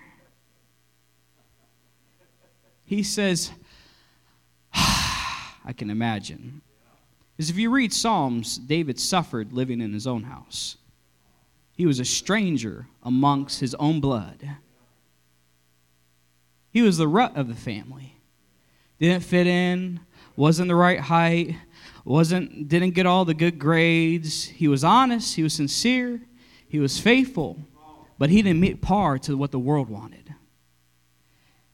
He 2.83 3.01
says, 3.01 3.51
I 4.73 5.71
can 5.77 5.89
imagine. 5.89 6.63
Because 7.41 7.49
if 7.49 7.57
you 7.57 7.71
read 7.71 7.91
Psalms, 7.91 8.59
David 8.59 8.99
suffered 8.99 9.51
living 9.51 9.81
in 9.81 9.93
his 9.93 10.05
own 10.05 10.21
house. 10.21 10.77
He 11.75 11.87
was 11.87 11.99
a 11.99 12.05
stranger 12.05 12.85
amongst 13.01 13.61
his 13.61 13.73
own 13.79 13.99
blood. 13.99 14.57
He 16.69 16.83
was 16.83 16.99
the 16.99 17.07
rut 17.07 17.35
of 17.35 17.47
the 17.47 17.55
family. 17.55 18.15
Didn't 18.99 19.23
fit 19.23 19.47
in, 19.47 20.01
wasn't 20.35 20.67
the 20.67 20.75
right 20.75 20.99
height, 20.99 21.55
wasn't 22.05 22.67
didn't 22.67 22.91
get 22.91 23.07
all 23.07 23.25
the 23.25 23.33
good 23.33 23.57
grades. 23.57 24.43
He 24.43 24.67
was 24.67 24.83
honest, 24.83 25.33
he 25.33 25.41
was 25.41 25.53
sincere, 25.53 26.21
he 26.67 26.79
was 26.79 26.99
faithful, 26.99 27.57
but 28.19 28.29
he 28.29 28.43
didn't 28.43 28.59
meet 28.59 28.83
par 28.83 29.17
to 29.17 29.35
what 29.35 29.49
the 29.49 29.57
world 29.57 29.89
wanted. 29.89 30.35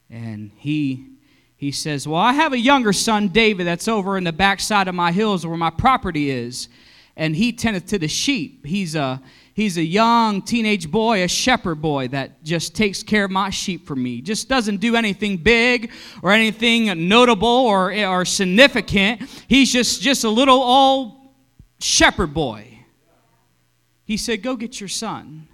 And 0.10 0.52
he 0.56 1.17
he 1.58 1.72
says, 1.72 2.08
Well, 2.08 2.22
I 2.22 2.34
have 2.34 2.54
a 2.54 2.60
younger 2.60 2.94
son, 2.94 3.30
David, 3.30 3.66
that's 3.66 3.88
over 3.88 4.18
in 4.18 4.24
the 4.24 4.32
backside 4.32 4.88
of 4.88 4.96
my 4.96 5.12
hills 5.12 5.46
where 5.46 5.58
my 5.58 5.72
property 5.72 6.30
is, 6.30 6.70
and 7.16 7.36
he 7.36 7.52
tendeth 7.52 7.88
to 7.88 8.00
the 8.00 8.08
sheep. 8.08 8.66
He's 8.66 8.94
a 8.96 9.22
he's 9.56 9.78
a 9.80 9.84
young 9.84 10.44
teenage 10.44 10.90
boy, 10.90 11.24
a 11.24 11.28
shepherd 11.28 11.82
boy 11.82 12.08
that 12.10 12.44
just 12.44 12.76
takes 12.76 13.02
care 13.02 13.26
of 13.26 13.32
my 13.32 13.50
sheep 13.50 13.88
for 13.88 13.96
me. 13.96 14.22
Just 14.22 14.48
doesn't 14.48 14.78
do 14.78 14.96
anything 14.96 15.38
big 15.38 15.92
or 16.22 16.32
anything 16.32 17.10
notable 17.10 17.48
or, 17.48 17.92
or 17.92 18.24
significant. 18.24 19.24
He's 19.48 19.74
just, 19.74 20.00
just 20.00 20.24
a 20.24 20.30
little 20.30 20.62
old 20.62 21.32
shepherd 21.80 22.36
boy. 22.36 22.68
He 24.06 24.16
said, 24.16 24.44
Go 24.44 24.56
get 24.56 24.80
your 24.80 24.90
son, 24.90 25.48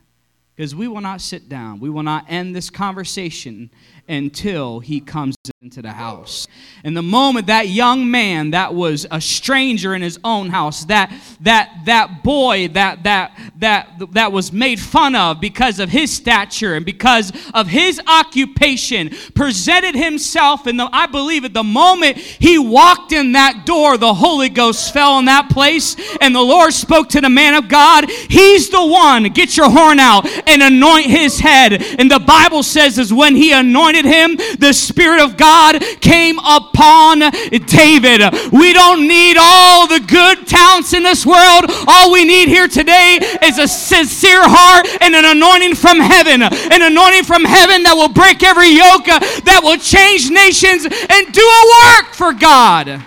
because 0.54 0.76
we 0.76 0.90
will 0.90 1.02
not 1.02 1.22
sit 1.22 1.48
down. 1.48 1.80
We 1.80 1.90
will 1.90 2.04
not 2.04 2.26
end 2.28 2.54
this 2.54 2.70
conversation 2.70 3.72
until 4.08 4.80
he 4.80 5.00
comes 5.00 5.36
into 5.62 5.82
the 5.82 5.92
house. 5.92 6.48
And 6.84 6.96
the 6.96 7.02
moment 7.02 7.48
that 7.48 7.70
young 7.70 8.12
man 8.12 8.52
that 8.52 8.74
was 8.74 9.08
a 9.10 9.22
stranger 9.22 9.96
in 9.96 10.02
his 10.02 10.20
own 10.24 10.50
house, 10.50 10.84
that 10.86 11.14
that 11.40 11.72
that 11.86 12.24
boy 12.24 12.68
that 12.70 13.04
that 13.04 13.40
that 13.60 13.90
that 14.12 14.32
was 14.32 14.52
made 14.52 14.80
fun 14.80 15.16
of 15.16 15.40
because 15.40 15.80
of 15.80 15.90
his 15.90 16.12
stature 16.12 16.76
and 16.76 16.86
because 16.86 17.32
of 17.54 17.68
his 17.68 18.02
occupation, 18.08 19.12
presented 19.36 19.96
himself 19.96 20.68
and 20.68 20.82
I 20.82 21.06
believe 21.06 21.46
at 21.46 21.54
the 21.54 21.64
moment 21.64 22.18
he 22.18 22.58
walked 22.58 23.14
in 23.14 23.32
that 23.34 23.66
door, 23.66 23.98
the 23.98 24.14
Holy 24.14 24.50
Ghost 24.50 24.94
fell 24.94 25.18
in 25.20 25.26
that 25.26 25.50
place, 25.50 25.96
and 26.20 26.36
the 26.36 26.42
Lord 26.42 26.74
spoke 26.74 27.10
to 27.10 27.22
the 27.22 27.30
man 27.30 27.54
of 27.54 27.70
God. 27.70 28.10
He's 28.10 28.70
the 28.70 28.86
one. 28.86 29.24
Get 29.26 29.56
your 29.56 29.70
horn 29.70 30.00
out 30.00 30.28
and 30.48 30.62
anoint 30.62 31.06
his 31.06 31.40
head. 31.40 31.82
And 32.00 32.12
the 32.12 32.20
Bible 32.20 32.64
says 32.64 32.98
is 33.00 33.14
when 33.14 33.36
he 33.36 33.54
anointed 33.54 33.93
him, 33.96 34.36
the 34.58 34.74
Spirit 34.74 35.22
of 35.22 35.38
God 35.38 35.44
God 35.54 35.82
came 36.02 36.40
upon 36.40 37.20
David. 37.20 38.22
We 38.52 38.74
don't 38.74 39.08
need 39.08 39.38
all 39.40 39.88
the 39.88 40.00
good 40.00 40.48
talents 40.48 40.94
in 40.94 41.04
this 41.04 41.26
world. 41.26 41.66
All 41.88 42.12
we 42.12 42.26
need 42.26 42.48
here 42.48 42.68
today 42.68 43.20
is 43.44 43.60
a 43.60 43.68
sincere 43.68 44.42
heart 44.42 44.88
and 45.02 45.16
an 45.16 45.26
anointing 45.26 45.76
from 45.76 46.00
heaven. 46.00 46.42
An 46.42 46.82
anointing 46.82 47.26
from 47.26 47.44
heaven 47.44 47.84
that 47.84 47.94
will 47.94 48.10
break 48.10 48.42
every 48.42 48.70
yoke, 48.70 49.06
that 49.06 49.62
will 49.64 49.78
change 49.78 50.32
nations 50.32 50.86
and 50.86 51.34
do 51.34 51.42
a 51.42 51.64
work 51.84 52.14
for 52.14 52.34
God. 52.34 53.04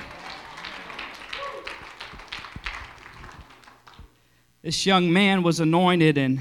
This 4.63 4.85
young 4.85 5.13
man 5.13 5.43
was 5.43 5.61
anointed 5.61 6.19
and 6.19 6.41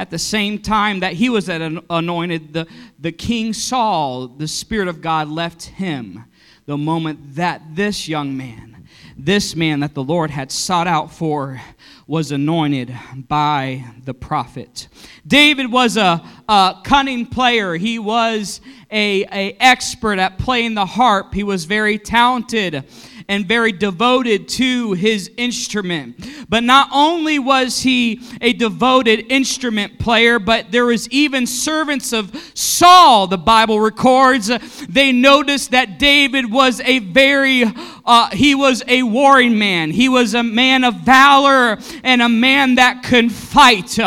at 0.00 0.08
the 0.08 0.18
same 0.18 0.58
time 0.58 1.00
that 1.00 1.12
he 1.12 1.28
was 1.28 1.50
anointed, 1.50 2.54
the, 2.54 2.66
the 2.98 3.12
king 3.12 3.52
Saul, 3.52 4.28
the 4.28 4.48
Spirit 4.48 4.88
of 4.88 5.02
God 5.02 5.28
left 5.28 5.64
him 5.64 6.24
the 6.64 6.78
moment 6.78 7.34
that 7.34 7.60
this 7.74 8.08
young 8.08 8.34
man, 8.34 8.88
this 9.14 9.54
man 9.54 9.80
that 9.80 9.92
the 9.92 10.02
Lord 10.02 10.30
had 10.30 10.50
sought 10.50 10.86
out 10.86 11.12
for, 11.12 11.60
was 12.06 12.32
anointed 12.32 12.96
by 13.28 13.84
the 14.06 14.14
prophet. 14.14 14.88
David 15.26 15.70
was 15.70 15.98
a, 15.98 16.24
a 16.48 16.76
cunning 16.82 17.26
player. 17.26 17.74
He 17.74 17.98
was 17.98 18.62
a, 18.90 19.24
a 19.24 19.52
expert 19.60 20.18
at 20.18 20.38
playing 20.38 20.72
the 20.72 20.86
harp. 20.86 21.34
He 21.34 21.42
was 21.42 21.66
very 21.66 21.98
talented 21.98 22.84
and 23.30 23.46
very 23.46 23.70
devoted 23.70 24.48
to 24.48 24.92
his 24.92 25.30
instrument. 25.36 26.16
But 26.48 26.64
not 26.64 26.88
only 26.92 27.38
was 27.38 27.80
he 27.80 28.20
a 28.40 28.52
devoted 28.52 29.30
instrument 29.30 30.00
player, 30.00 30.40
but 30.40 30.72
there 30.72 30.86
was 30.86 31.08
even 31.10 31.46
servants 31.46 32.12
of 32.12 32.34
Saul, 32.54 33.28
the 33.28 33.38
Bible 33.38 33.78
records. 33.78 34.50
They 34.88 35.12
noticed 35.12 35.70
that 35.70 36.00
David 36.00 36.50
was 36.50 36.80
a 36.80 36.98
very, 36.98 37.62
uh, 38.04 38.30
he 38.30 38.54
was 38.54 38.82
a 38.86 39.02
warring 39.02 39.58
man. 39.58 39.90
He 39.90 40.08
was 40.08 40.34
a 40.34 40.42
man 40.42 40.84
of 40.84 40.94
valor 40.96 41.78
and 42.02 42.22
a 42.22 42.28
man 42.28 42.76
that 42.76 43.02
could 43.02 43.32
fight. 43.32 43.98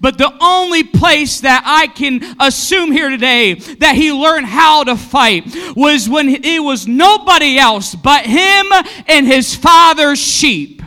But 0.00 0.18
the 0.18 0.32
only 0.40 0.84
place 0.84 1.40
that 1.40 1.62
I 1.64 1.86
can 1.86 2.22
assume 2.40 2.92
here 2.92 3.10
today 3.10 3.54
that 3.54 3.94
he 3.94 4.12
learned 4.12 4.46
how 4.46 4.84
to 4.84 4.96
fight 4.96 5.44
was 5.76 6.08
when 6.08 6.28
it 6.28 6.62
was 6.62 6.86
nobody 6.86 7.58
else 7.58 7.94
but 7.94 8.26
him 8.26 8.66
and 9.06 9.26
his 9.26 9.54
father's 9.54 10.18
sheep. 10.18 10.82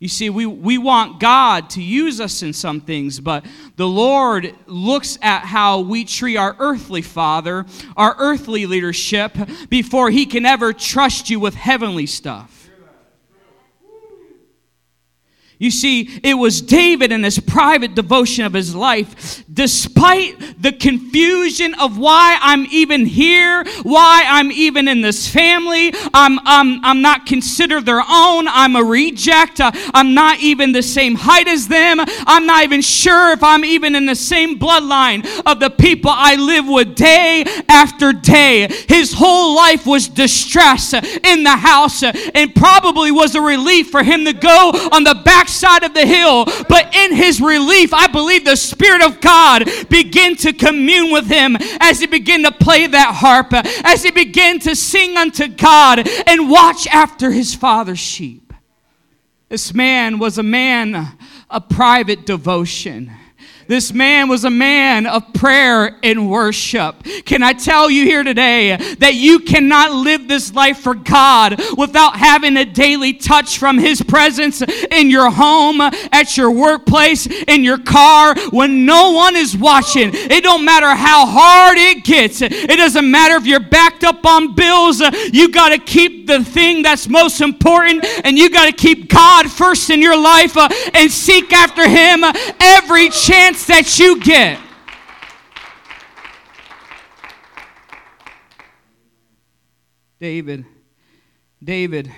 You 0.00 0.08
see, 0.08 0.30
we, 0.30 0.46
we 0.46 0.78
want 0.78 1.18
God 1.18 1.70
to 1.70 1.82
use 1.82 2.20
us 2.20 2.42
in 2.42 2.52
some 2.52 2.80
things, 2.80 3.18
but 3.18 3.44
the 3.74 3.88
Lord 3.88 4.54
looks 4.66 5.18
at 5.22 5.40
how 5.40 5.80
we 5.80 6.04
treat 6.04 6.36
our 6.36 6.54
earthly 6.60 7.02
father, 7.02 7.66
our 7.96 8.14
earthly 8.18 8.66
leadership, 8.66 9.36
before 9.68 10.10
He 10.10 10.24
can 10.24 10.46
ever 10.46 10.72
trust 10.72 11.30
you 11.30 11.40
with 11.40 11.54
heavenly 11.54 12.06
stuff. 12.06 12.57
You 15.60 15.72
see, 15.72 16.20
it 16.22 16.34
was 16.34 16.62
David 16.62 17.10
in 17.10 17.24
his 17.24 17.40
private 17.40 17.96
devotion 17.96 18.44
of 18.44 18.52
his 18.52 18.76
life, 18.76 19.42
despite 19.52 20.62
the 20.62 20.70
confusion 20.70 21.74
of 21.74 21.98
why 21.98 22.38
I'm 22.40 22.64
even 22.70 23.04
here, 23.04 23.64
why 23.82 24.22
I'm 24.28 24.52
even 24.52 24.86
in 24.86 25.00
this 25.00 25.26
family. 25.26 25.92
I'm, 26.14 26.38
I'm, 26.44 26.84
I'm 26.84 27.02
not 27.02 27.26
considered 27.26 27.86
their 27.86 27.98
own. 28.08 28.46
I'm 28.46 28.76
a 28.76 28.84
reject. 28.84 29.60
Uh, 29.60 29.72
I'm 29.94 30.14
not 30.14 30.38
even 30.38 30.70
the 30.70 30.82
same 30.82 31.16
height 31.16 31.48
as 31.48 31.66
them. 31.66 31.98
I'm 31.98 32.46
not 32.46 32.62
even 32.62 32.80
sure 32.80 33.32
if 33.32 33.42
I'm 33.42 33.64
even 33.64 33.96
in 33.96 34.06
the 34.06 34.14
same 34.14 34.60
bloodline 34.60 35.26
of 35.44 35.58
the 35.58 35.70
people 35.70 36.12
I 36.14 36.36
live 36.36 36.68
with 36.68 36.94
day 36.94 37.44
after 37.68 38.12
day. 38.12 38.68
His 38.86 39.12
whole 39.12 39.56
life 39.56 39.86
was 39.86 40.06
distress 40.06 40.92
in 40.92 41.42
the 41.42 41.56
house 41.56 42.04
and 42.04 42.54
probably 42.54 43.10
was 43.10 43.34
a 43.34 43.40
relief 43.40 43.90
for 43.90 44.04
him 44.04 44.24
to 44.24 44.32
go 44.32 44.70
on 44.92 45.02
the 45.02 45.20
back 45.24 45.47
backside 45.48 45.82
of 45.82 45.94
the 45.94 46.06
hill. 46.06 46.44
But 46.68 46.94
in 46.94 47.14
his 47.14 47.40
relief, 47.40 47.94
I 47.94 48.06
believe 48.06 48.44
the 48.44 48.56
Spirit 48.56 49.02
of 49.02 49.20
God 49.20 49.64
began 49.88 50.36
to 50.36 50.52
commune 50.52 51.10
with 51.10 51.26
him 51.26 51.56
as 51.80 52.00
he 52.00 52.06
began 52.06 52.42
to 52.42 52.52
play 52.52 52.86
that 52.86 53.14
harp, 53.14 53.52
as 53.84 54.02
he 54.02 54.10
began 54.10 54.58
to 54.60 54.76
sing 54.76 55.16
unto 55.16 55.48
God 55.48 56.06
and 56.26 56.50
watch 56.50 56.86
after 56.88 57.30
his 57.30 57.54
father's 57.54 57.98
sheep. 57.98 58.52
This 59.48 59.72
man 59.72 60.18
was 60.18 60.36
a 60.36 60.42
man 60.42 61.16
of 61.48 61.68
private 61.70 62.26
devotion. 62.26 63.10
This 63.68 63.92
man 63.92 64.30
was 64.30 64.44
a 64.44 64.50
man 64.50 65.06
of 65.06 65.34
prayer 65.34 65.98
and 66.02 66.30
worship. 66.30 67.04
Can 67.26 67.42
I 67.42 67.52
tell 67.52 67.90
you 67.90 68.04
here 68.04 68.22
today 68.22 68.76
that 68.98 69.14
you 69.14 69.40
cannot 69.40 69.92
live 69.92 70.26
this 70.26 70.54
life 70.54 70.78
for 70.78 70.94
God 70.94 71.60
without 71.76 72.16
having 72.16 72.56
a 72.56 72.64
daily 72.64 73.12
touch 73.12 73.58
from 73.58 73.76
His 73.76 74.00
presence 74.00 74.62
in 74.62 75.10
your 75.10 75.30
home, 75.30 75.82
at 75.82 76.34
your 76.38 76.50
workplace, 76.50 77.26
in 77.26 77.62
your 77.62 77.76
car, 77.76 78.34
when 78.52 78.86
no 78.86 79.10
one 79.10 79.36
is 79.36 79.54
watching? 79.54 80.12
It 80.14 80.42
don't 80.42 80.64
matter 80.64 80.94
how 80.94 81.26
hard 81.26 81.76
it 81.76 82.04
gets. 82.04 82.40
It 82.40 82.78
doesn't 82.78 83.10
matter 83.10 83.34
if 83.34 83.44
you're 83.44 83.60
backed 83.60 84.02
up 84.02 84.24
on 84.24 84.54
bills. 84.54 85.02
You 85.30 85.52
got 85.52 85.68
to 85.70 85.78
keep 85.78 86.26
the 86.26 86.42
thing 86.42 86.80
that's 86.82 87.06
most 87.06 87.42
important 87.42 88.06
and 88.24 88.38
you 88.38 88.48
got 88.48 88.64
to 88.64 88.72
keep 88.72 89.10
God 89.10 89.50
first 89.50 89.90
in 89.90 90.00
your 90.00 90.18
life 90.18 90.56
uh, 90.56 90.70
and 90.94 91.10
seek 91.10 91.52
after 91.52 91.86
Him 91.86 92.24
every 92.60 93.10
chance 93.10 93.57
chance 93.58 93.66
that 93.66 93.98
you 93.98 94.20
get. 94.20 94.60
David, 100.20 100.64
David 101.62 102.12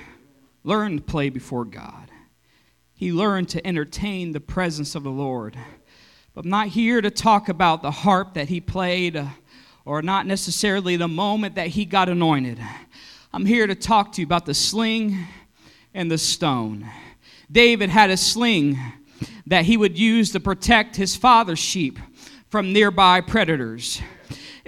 learned 0.64 0.98
to 0.98 1.04
play 1.04 1.28
before 1.28 1.64
God. 1.64 2.10
He 2.94 3.12
learned 3.12 3.48
to 3.50 3.66
entertain 3.66 4.32
the 4.32 4.40
presence 4.40 4.94
of 4.94 5.02
the 5.02 5.10
Lord. 5.10 5.56
But 6.34 6.44
I'm 6.44 6.50
not 6.50 6.68
here 6.68 7.00
to 7.00 7.10
talk 7.10 7.48
about 7.48 7.82
the 7.82 7.90
harp 7.90 8.34
that 8.34 8.48
he 8.48 8.60
played 8.60 9.16
uh, 9.16 9.26
or 9.84 10.02
not 10.02 10.26
necessarily 10.26 10.96
the 10.96 11.08
moment 11.08 11.54
that 11.56 11.68
he 11.68 11.84
got 11.84 12.08
anointed. 12.08 12.58
I'm 13.32 13.46
here 13.46 13.66
to 13.66 13.74
talk 13.74 14.12
to 14.12 14.20
you 14.20 14.26
about 14.26 14.46
the 14.46 14.54
sling 14.54 15.26
and 15.94 16.10
the 16.10 16.18
stone. 16.18 16.86
David 17.50 17.90
had 17.90 18.10
a 18.10 18.16
sling 18.16 18.78
that 19.46 19.64
he 19.64 19.76
would 19.76 19.98
use 19.98 20.32
to 20.32 20.40
protect 20.40 20.96
his 20.96 21.16
father's 21.16 21.58
sheep 21.58 21.98
from 22.48 22.72
nearby 22.72 23.20
predators. 23.20 24.00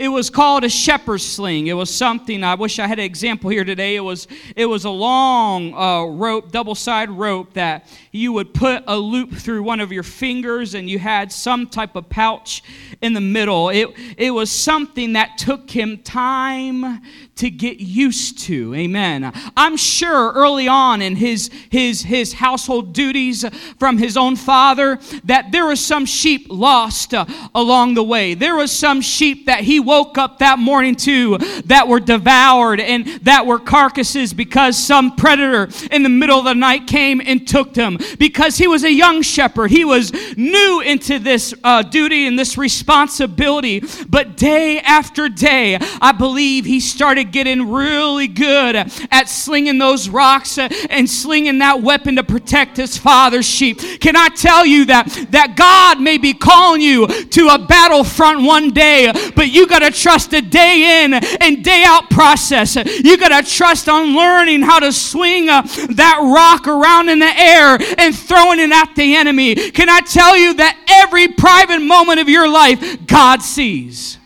It 0.03 0.09
was 0.09 0.31
called 0.31 0.65
a 0.65 0.69
shepherd's 0.69 1.25
sling. 1.25 1.69
It 1.69 1.75
was 1.75 1.89
something. 1.89 2.43
I 2.43 2.57
wish 2.57 2.81
I 2.81 2.89
had 2.89 2.99
an 2.99 3.05
example 3.05 3.51
here 3.51 3.63
today. 3.63 3.95
It 3.95 4.01
was 4.01 4.27
it 4.57 4.67
was 4.67 4.85
a 4.85 4.91
long 4.91 5.73
uh, 5.75 6.03
rope, 6.07 6.51
double 6.51 6.75
side 6.75 7.09
rope 7.09 7.53
that 7.53 7.87
you 8.11 8.33
would 8.33 8.53
put 8.53 8.83
a 8.89 8.97
loop 8.97 9.33
through 9.33 9.63
one 9.63 9.79
of 9.79 9.93
your 9.93 10.03
fingers, 10.03 10.75
and 10.75 10.91
you 10.91 10.99
had 10.99 11.31
some 11.31 11.69
type 11.69 11.95
of 11.95 12.09
pouch 12.09 12.65
in 13.01 13.13
the 13.13 13.21
middle. 13.21 13.69
It 13.69 13.91
it 14.19 14.33
was 14.33 14.51
something 14.51 15.13
that 15.13 15.39
took 15.39 15.71
him 15.71 15.99
time 15.99 17.01
to 17.37 17.49
get 17.49 17.79
used 17.79 18.41
to. 18.41 18.75
Amen. 18.75 19.33
I'm 19.57 19.77
sure 19.77 20.33
early 20.33 20.67
on 20.67 21.01
in 21.01 21.15
his 21.15 21.49
his 21.71 22.03
his 22.03 22.33
household 22.33 22.93
duties 22.93 23.45
from 23.79 23.99
his 23.99 24.17
own 24.17 24.35
father 24.35 24.99
that 25.25 25.53
there 25.53 25.67
was 25.67 25.79
some 25.79 26.07
sheep 26.07 26.49
lost 26.51 27.15
uh, 27.15 27.25
along 27.55 27.95
the 27.95 28.03
way. 28.03 28.35
There 28.35 28.57
was 28.57 28.73
some 28.73 29.01
sheep 29.01 29.47
that 29.47 29.61
he 29.61 29.79
woke 29.93 30.17
up 30.17 30.39
that 30.39 30.59
morning 30.59 30.97
to 30.97 31.37
that 31.67 31.87
were 31.87 32.01
devoured 32.01 32.81
and 32.81 33.07
that 33.25 33.45
were 33.45 33.59
carcasses 33.59 34.33
because 34.33 34.75
some 34.75 35.15
predator 35.17 35.69
in 35.91 36.03
the 36.03 36.09
middle 36.09 36.39
of 36.39 36.47
the 36.47 36.55
night 36.55 36.87
came 36.87 37.21
and 37.23 37.47
took 37.47 37.75
them. 37.75 37.99
Because 38.19 38.57
he 38.57 38.67
was 38.67 38.85
a 38.85 38.91
young 38.91 39.21
shepherd, 39.21 39.71
he 39.71 39.85
was 39.85 40.11
new 40.35 40.81
into 40.81 41.19
this 41.19 41.53
uh, 41.63 41.83
duty 41.83 42.27
and 42.27 42.39
this 42.39 42.57
responsibility. 42.57 43.83
But 44.09 44.39
day 44.39 44.81
after 44.81 45.29
day, 45.29 45.77
I 46.01 46.13
believe 46.13 46.65
he 46.65 46.81
started 46.81 47.31
getting 47.31 47.71
really 47.71 48.29
good 48.29 48.77
at 49.11 49.29
slinging 49.29 49.77
those 49.77 50.09
rocks 50.09 50.57
and 50.57 51.09
slinging 51.09 51.59
that 51.59 51.83
weapon 51.83 52.17
to 52.17 52.25
protect 52.25 52.79
his 52.79 52.97
father's 52.97 53.45
sheep. 53.45 53.79
Can 54.01 54.17
I 54.17 54.29
tell 54.29 54.65
you 54.65 54.87
that 54.87 55.07
that 55.33 55.55
God 55.55 56.01
may 56.01 56.17
be 56.17 56.33
calling 56.33 56.81
you 56.81 57.07
to 57.07 57.49
a 57.49 57.59
battlefront 57.59 58.43
one 58.43 58.71
day, 58.71 59.13
but 59.37 59.51
you 59.51 59.67
got 59.73 59.81
to 59.81 59.91
trust 59.91 60.33
a 60.35 60.43
day 60.43 61.03
in 61.03 61.15
and 61.15 61.65
day 61.65 61.85
out 61.87 62.11
process. 62.11 62.77
You 62.77 63.17
got 63.17 63.43
to 63.43 63.51
trust 63.51 63.89
on 63.89 64.15
learning 64.15 64.63
how 64.63 64.81
to 64.81 64.93
swing 64.93 65.49
uh, 65.49 65.63
that 65.63 66.19
rock 66.23 66.67
around 66.67 67.09
in 67.09 67.19
the 67.19 67.27
air 67.27 67.79
and 67.99 68.15
throwing 68.15 68.61
it 68.61 68.71
at 68.71 68.95
the 68.95 69.17
enemy. 69.17 69.55
Can 69.55 69.89
I 69.89 70.01
tell 70.01 70.37
you 70.37 70.55
that 70.55 70.79
every 70.89 71.29
private 71.29 71.81
moment 71.81 72.21
of 72.21 72.29
your 72.29 72.49
life, 72.49 73.07
God 73.07 73.43
sees? 73.43 74.19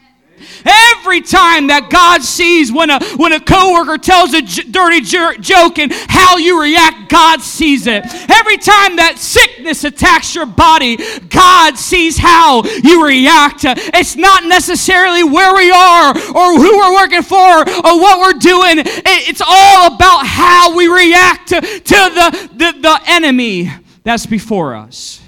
Every 0.66 1.20
time 1.20 1.68
that 1.68 1.88
God 1.90 2.22
sees 2.22 2.72
when 2.72 2.90
a 2.90 3.02
when 3.16 3.32
a 3.32 3.40
coworker 3.40 3.98
tells 3.98 4.34
a 4.34 4.42
j- 4.42 4.64
dirty 4.64 5.00
jer- 5.00 5.36
joke 5.38 5.78
and 5.78 5.92
how 5.92 6.36
you 6.36 6.60
react, 6.60 7.08
God 7.08 7.40
sees 7.40 7.86
it. 7.86 8.04
Every 8.04 8.58
time 8.58 8.96
that 8.96 9.18
sickness 9.18 9.84
attacks 9.84 10.34
your 10.34 10.46
body, 10.46 10.98
God 11.28 11.78
sees 11.78 12.18
how 12.18 12.64
you 12.64 13.06
react. 13.06 13.60
It's 13.64 14.16
not 14.16 14.44
necessarily 14.44 15.24
where 15.24 15.54
we 15.54 15.70
are 15.70 16.10
or 16.10 16.58
who 16.58 16.78
we're 16.78 16.94
working 16.94 17.22
for 17.22 17.60
or 17.60 18.00
what 18.00 18.20
we're 18.20 18.38
doing. 18.38 18.82
It's 18.84 19.42
all 19.44 19.94
about 19.94 20.26
how 20.26 20.76
we 20.76 20.86
react 20.88 21.48
to 21.48 21.60
the, 21.60 22.50
the, 22.52 22.80
the 22.80 23.00
enemy 23.06 23.72
that's 24.02 24.26
before 24.26 24.74
us. 24.74 25.20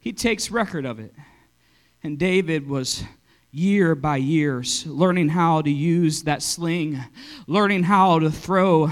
He 0.00 0.12
takes 0.12 0.50
record 0.50 0.84
of 0.84 0.98
it. 0.98 1.14
And 2.02 2.18
David 2.18 2.68
was 2.68 3.02
year 3.54 3.94
by 3.94 4.16
years, 4.16 4.84
learning 4.86 5.28
how 5.28 5.62
to 5.62 5.70
use 5.70 6.24
that 6.24 6.42
sling, 6.42 7.02
learning 7.46 7.84
how 7.84 8.18
to 8.18 8.30
throw 8.30 8.90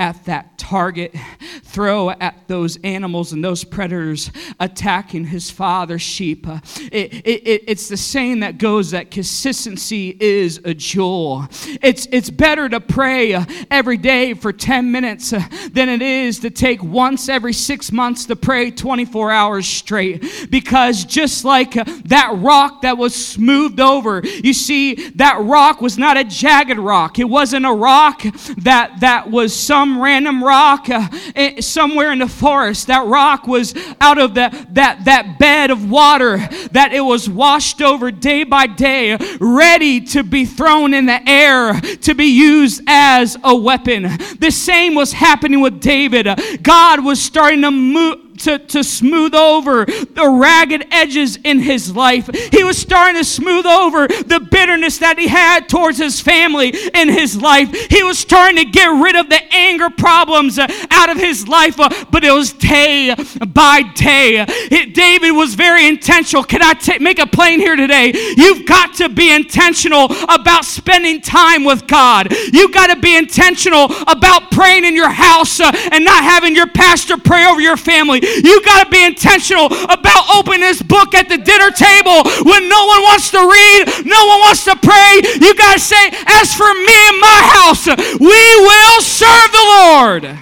at 0.00 0.24
that 0.24 0.56
target, 0.56 1.14
throw 1.62 2.08
at 2.08 2.48
those 2.48 2.78
animals 2.78 3.34
and 3.34 3.44
those 3.44 3.64
predators 3.64 4.30
attacking 4.58 5.26
his 5.26 5.50
father's 5.50 6.00
sheep. 6.00 6.48
Uh, 6.48 6.58
it, 6.90 7.12
it, 7.26 7.64
it's 7.68 7.88
the 7.88 7.98
saying 7.98 8.40
that 8.40 8.56
goes 8.56 8.92
that 8.92 9.10
consistency 9.10 10.16
is 10.18 10.58
a 10.64 10.72
jewel. 10.72 11.46
It's, 11.82 12.08
it's 12.12 12.30
better 12.30 12.66
to 12.70 12.80
pray 12.80 13.34
uh, 13.34 13.44
every 13.70 13.98
day 13.98 14.32
for 14.32 14.54
10 14.54 14.90
minutes 14.90 15.34
uh, 15.34 15.42
than 15.70 15.90
it 15.90 16.00
is 16.00 16.38
to 16.40 16.50
take 16.50 16.82
once 16.82 17.28
every 17.28 17.52
six 17.52 17.92
months 17.92 18.24
to 18.26 18.36
pray 18.36 18.70
24 18.70 19.30
hours 19.30 19.66
straight. 19.66 20.48
Because 20.50 21.04
just 21.04 21.44
like 21.44 21.72
that 21.74 22.32
rock 22.36 22.82
that 22.82 22.96
was 22.96 23.14
smoothed 23.14 23.80
over, 23.80 24.22
you 24.24 24.54
see, 24.54 25.10
that 25.10 25.38
rock 25.40 25.82
was 25.82 25.98
not 25.98 26.16
a 26.16 26.24
jagged 26.24 26.78
rock. 26.78 27.18
It 27.18 27.28
wasn't 27.28 27.66
a 27.66 27.72
rock 27.72 28.22
that, 28.62 29.00
that 29.00 29.30
was 29.30 29.54
some 29.54 29.89
some 29.90 30.00
random 30.00 30.44
rock 30.44 30.88
uh, 30.88 31.08
eh, 31.34 31.60
somewhere 31.60 32.12
in 32.12 32.20
the 32.20 32.28
forest. 32.28 32.86
That 32.86 33.06
rock 33.06 33.48
was 33.48 33.74
out 34.00 34.18
of 34.18 34.34
the, 34.34 34.66
that, 34.70 35.04
that 35.06 35.38
bed 35.38 35.70
of 35.70 35.90
water 35.90 36.36
that 36.70 36.92
it 36.92 37.00
was 37.00 37.28
washed 37.28 37.82
over 37.82 38.12
day 38.12 38.44
by 38.44 38.68
day, 38.68 39.16
ready 39.40 40.00
to 40.00 40.22
be 40.22 40.44
thrown 40.44 40.94
in 40.94 41.06
the 41.06 41.28
air 41.28 41.80
to 41.80 42.14
be 42.14 42.26
used 42.26 42.82
as 42.86 43.36
a 43.42 43.54
weapon. 43.54 44.02
The 44.38 44.50
same 44.50 44.94
was 44.94 45.12
happening 45.12 45.60
with 45.60 45.80
David. 45.80 46.28
God 46.62 47.04
was 47.04 47.20
starting 47.20 47.62
to 47.62 47.72
move 47.72 48.29
to, 48.40 48.58
to 48.58 48.84
smooth 48.84 49.34
over 49.34 49.84
the 49.84 50.38
ragged 50.40 50.86
edges 50.90 51.36
in 51.44 51.60
his 51.60 51.94
life. 51.94 52.28
He 52.52 52.64
was 52.64 52.78
starting 52.78 53.16
to 53.16 53.24
smooth 53.24 53.66
over 53.66 54.06
the 54.06 54.46
bitterness 54.50 54.98
that 54.98 55.18
he 55.18 55.28
had 55.28 55.68
towards 55.68 55.98
his 55.98 56.20
family 56.20 56.68
in 56.68 57.08
his 57.08 57.40
life. 57.40 57.72
He 57.90 58.02
was 58.02 58.18
starting 58.18 58.56
to 58.56 58.70
get 58.70 58.86
rid 58.86 59.16
of 59.16 59.28
the 59.28 59.40
anger 59.52 59.90
problems 59.90 60.58
out 60.58 61.10
of 61.10 61.16
his 61.16 61.46
life, 61.48 61.78
uh, 61.78 61.88
but 62.10 62.24
it 62.24 62.32
was 62.32 62.52
day 62.52 63.14
by 63.48 63.82
day. 63.94 64.44
It, 64.48 64.94
David 64.94 65.32
was 65.32 65.54
very 65.54 65.86
intentional. 65.86 66.44
Can 66.44 66.62
I 66.62 66.74
t- 66.74 66.98
make 66.98 67.18
a 67.18 67.26
plain 67.26 67.60
here 67.60 67.76
today? 67.76 68.12
You've 68.36 68.66
got 68.66 68.94
to 68.96 69.08
be 69.08 69.32
intentional 69.32 70.06
about 70.28 70.64
spending 70.64 71.20
time 71.20 71.64
with 71.64 71.86
God. 71.86 72.32
You've 72.52 72.72
got 72.72 72.88
to 72.88 73.00
be 73.00 73.16
intentional 73.16 73.86
about 74.06 74.50
praying 74.50 74.84
in 74.84 74.94
your 74.94 75.10
house 75.10 75.60
uh, 75.60 75.72
and 75.92 76.04
not 76.04 76.22
having 76.22 76.54
your 76.54 76.68
pastor 76.68 77.16
pray 77.16 77.46
over 77.46 77.60
your 77.60 77.76
family. 77.76 78.20
You 78.44 78.62
got 78.64 78.84
to 78.84 78.90
be 78.90 79.04
intentional 79.04 79.66
about 79.66 80.30
opening 80.34 80.60
this 80.60 80.82
book 80.82 81.14
at 81.14 81.28
the 81.28 81.38
dinner 81.38 81.70
table 81.70 82.22
when 82.46 82.68
no 82.68 82.86
one 82.86 83.02
wants 83.02 83.30
to 83.30 83.38
read, 83.38 84.06
no 84.06 84.26
one 84.26 84.40
wants 84.40 84.64
to 84.64 84.76
pray. 84.76 85.20
You 85.40 85.54
got 85.54 85.74
to 85.74 85.80
say, 85.80 86.08
As 86.26 86.54
for 86.54 86.72
me 86.72 86.96
and 87.08 87.20
my 87.20 87.40
house, 87.58 87.86
we 88.18 88.42
will 88.66 89.00
serve 89.00 89.50
the 89.52 89.66
Lord. 89.66 90.38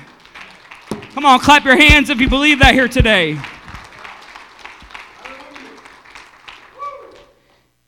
Come 1.15 1.27
on, 1.27 1.41
clap 1.41 1.65
your 1.65 1.77
hands 1.77 2.11
if 2.11 2.21
you 2.21 2.29
believe 2.29 2.61
that 2.61 2.75
here 2.75 2.89
today. 2.89 3.39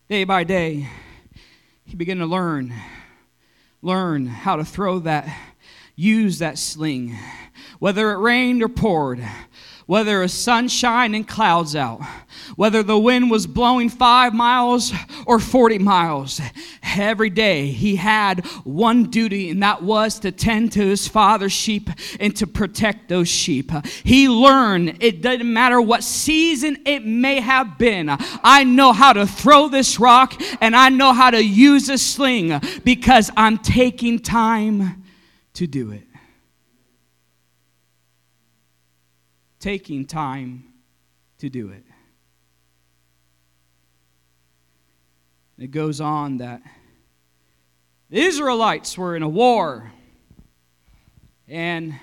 Day 0.09 0.25
by 0.25 0.43
day, 0.43 0.89
he 1.85 1.95
began 1.95 2.19
to 2.19 2.27
learn, 2.27 2.75
learn 3.83 4.27
how 4.27 4.57
to 4.57 4.65
throw 4.65 4.99
that, 5.01 5.33
use 5.95 6.41
that 6.41 6.59
sling, 6.59 7.17
whether 7.79 8.11
it 8.11 8.17
rained 8.17 8.63
or 8.65 8.69
poured, 8.69 9.25
whether 9.90 10.20
was 10.20 10.33
sunshine 10.33 11.16
and 11.16 11.26
clouds 11.26 11.74
out, 11.74 12.00
whether 12.55 12.81
the 12.81 12.96
wind 12.96 13.29
was 13.29 13.44
blowing 13.48 13.88
five 13.88 14.33
miles 14.33 14.92
or 15.26 15.40
40 15.40 15.81
miles. 15.81 16.40
Every 16.96 17.29
day 17.29 17.66
he 17.72 17.96
had 17.96 18.46
one 18.62 19.11
duty, 19.11 19.50
and 19.50 19.64
that 19.64 19.83
was 19.83 20.20
to 20.20 20.31
tend 20.31 20.70
to 20.74 20.87
his 20.87 21.09
father's 21.09 21.50
sheep 21.50 21.90
and 22.20 22.37
to 22.37 22.46
protect 22.46 23.09
those 23.09 23.26
sheep. 23.26 23.72
He 24.05 24.29
learned 24.29 25.03
it 25.03 25.22
doesn't 25.22 25.53
matter 25.53 25.81
what 25.81 26.05
season 26.05 26.76
it 26.87 27.05
may 27.05 27.40
have 27.40 27.76
been, 27.76 28.16
I 28.44 28.62
know 28.62 28.92
how 28.92 29.12
to 29.12 29.26
throw 29.26 29.66
this 29.66 29.98
rock 29.98 30.40
and 30.61 30.76
I 30.76 30.90
know 30.90 31.12
how 31.12 31.33
to 31.33 31.44
use 31.44 31.88
a 31.88 31.98
sling 31.98 32.61
because 32.85 33.29
I'm 33.37 33.59
taking 33.59 34.20
time 34.20 35.03
to 35.55 35.66
do 35.66 35.90
it. 35.90 36.07
Taking 39.61 40.07
time 40.07 40.64
to 41.38 41.51
do 41.51 41.68
it. 41.68 41.85
It 45.59 45.70
goes 45.70 46.01
on 46.01 46.38
that 46.38 46.62
the 48.09 48.20
Israelites 48.23 48.96
were 48.96 49.14
in 49.14 49.23
a 49.23 49.29
war, 49.29 49.92
and 51.46 51.94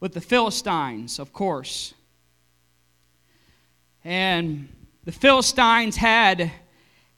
with 0.00 0.12
the 0.12 0.20
Philistines, 0.20 1.20
of 1.20 1.32
course. 1.32 1.94
And 4.04 4.68
the 5.04 5.12
Philistines 5.12 5.96
had 5.96 6.50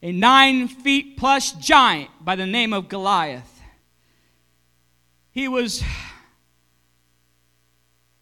a 0.02 0.12
nine 0.12 0.68
feet 0.68 1.16
plus 1.16 1.52
giant 1.52 2.10
by 2.20 2.36
the 2.36 2.44
name 2.44 2.74
of 2.74 2.90
Goliath. 2.90 3.62
He 5.30 5.48
was 5.48 5.82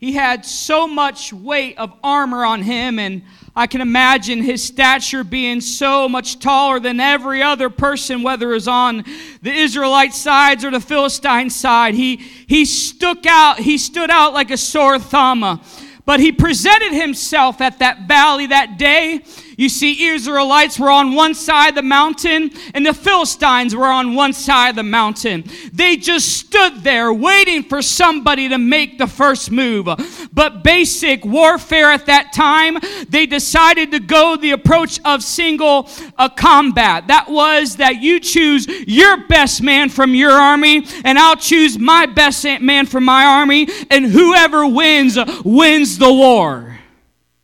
he 0.03 0.15
had 0.15 0.45
so 0.45 0.89
much 0.89 1.33
weight 1.33 1.79
of 1.79 1.93
armor 2.03 2.45
on 2.45 2.63
him, 2.63 2.99
and 2.99 3.23
I 3.55 3.69
can 3.69 3.81
imagine 3.81 4.43
his 4.43 4.61
stature 4.61 5.23
being 5.23 5.61
so 5.61 6.09
much 6.09 6.41
taller 6.41 6.81
than 6.81 6.99
every 6.99 7.41
other 7.41 7.71
person, 7.71 8.25
whether 8.25 8.51
it 8.51 8.55
was 8.55 8.67
on 8.67 9.05
the 9.43 9.53
Israelite 9.53 10.13
sides 10.13 10.65
or 10.65 10.73
the 10.73 10.81
Philistine 10.81 11.51
side. 11.51 11.95
He, 11.95 12.17
he 12.17 12.65
stuck 12.65 13.27
out, 13.27 13.61
he 13.61 13.79
stood 13.79 14.11
out 14.11 14.33
like 14.35 14.51
a 14.51 14.57
sore 14.57 14.99
thumb. 14.99 15.61
But 16.05 16.19
he 16.19 16.33
presented 16.33 16.95
himself 16.95 17.61
at 17.61 17.79
that 17.79 18.09
valley 18.09 18.47
that 18.47 18.77
day. 18.77 19.25
You 19.57 19.69
see, 19.69 20.09
Israelites 20.09 20.79
were 20.79 20.91
on 20.91 21.15
one 21.15 21.35
side 21.35 21.71
of 21.71 21.75
the 21.75 21.83
mountain, 21.83 22.51
and 22.75 22.85
the 22.87 22.95
Philistines 22.95 23.75
were 23.75 23.87
on 23.87 24.15
one 24.15 24.33
side 24.33 24.71
of 24.71 24.77
the 24.77 24.83
mountain. 24.83 25.45
They 25.73 25.97
just 25.97 26.29
stood 26.29 26.83
there 26.83 27.13
waiting 27.13 27.63
for 27.65 27.83
somebody 27.83 28.49
to 28.49 28.59
make 28.59 28.99
the 28.99 29.07
first 29.07 29.51
move. 29.51 29.89
But 30.33 30.65
basic 30.65 31.25
warfare 31.25 31.91
at 31.91 32.07
that 32.07 32.33
time, 32.33 32.79
they 33.09 33.27
decided 33.27 33.91
to 33.93 34.01
go 34.01 34.37
the 34.37 34.53
approach 34.53 35.01
of 35.05 35.23
single 35.23 35.89
uh, 36.17 36.29
combat. 36.29 37.09
That 37.09 37.29
was 37.29 37.77
that 37.77 38.01
you 38.01 38.21
choose 38.21 38.67
your 38.87 39.27
best 39.27 39.63
man 39.63 39.89
from 39.89 40.15
your 40.15 40.33
army, 40.33 40.87
and 41.05 41.19
I'll 41.19 41.37
choose 41.37 41.79
my 41.79 42.07
best 42.07 42.45
man 42.61 42.87
from 42.87 43.05
my 43.05 43.25
army, 43.25 43.69
and 43.91 44.07
whoever 44.07 44.67
wins, 44.67 45.19
wins 45.45 45.99
the 45.99 46.13
war. 46.13 46.79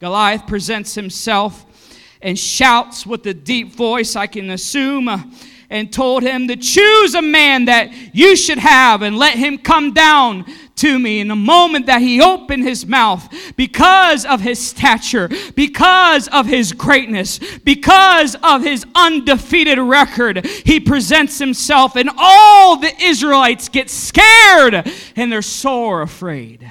Goliath 0.00 0.46
presents 0.46 0.94
himself 0.94 1.66
and 2.20 2.38
shouts 2.38 3.06
with 3.06 3.26
a 3.26 3.34
deep 3.34 3.74
voice, 3.74 4.16
I 4.16 4.26
can 4.26 4.50
assume, 4.50 5.08
uh, 5.08 5.22
and 5.70 5.92
told 5.92 6.22
him 6.22 6.48
to 6.48 6.56
choose 6.56 7.14
a 7.14 7.20
man 7.22 7.66
that 7.66 7.92
you 8.14 8.36
should 8.36 8.58
have 8.58 9.02
and 9.02 9.18
let 9.18 9.34
him 9.34 9.58
come 9.58 9.92
down 9.92 10.46
to 10.76 10.98
me. 10.98 11.20
In 11.20 11.28
the 11.28 11.36
moment 11.36 11.86
that 11.86 12.00
he 12.00 12.22
opened 12.22 12.62
his 12.62 12.86
mouth, 12.86 13.28
because 13.56 14.24
of 14.24 14.40
his 14.40 14.64
stature, 14.64 15.28
because 15.54 16.26
of 16.28 16.46
his 16.46 16.72
greatness, 16.72 17.38
because 17.64 18.34
of 18.42 18.62
his 18.62 18.86
undefeated 18.94 19.78
record, 19.78 20.46
he 20.46 20.80
presents 20.80 21.38
himself, 21.38 21.96
and 21.96 22.08
all 22.16 22.78
the 22.78 22.94
Israelites 23.02 23.68
get 23.68 23.90
scared 23.90 24.90
and 25.16 25.30
they're 25.30 25.42
sore 25.42 26.00
afraid. 26.00 26.70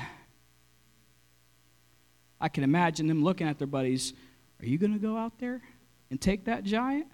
I 2.40 2.50
can 2.50 2.64
imagine 2.64 3.08
them 3.08 3.24
looking 3.24 3.48
at 3.48 3.58
their 3.58 3.68
buddies. 3.68 4.14
Are 4.60 4.66
you 4.66 4.78
going 4.78 4.94
to 4.94 5.00
go 5.00 5.18
out 5.18 5.40
there 5.40 5.62
and 6.10 6.20
take 6.20 6.46
that 6.46 6.64
giant? 6.64 7.08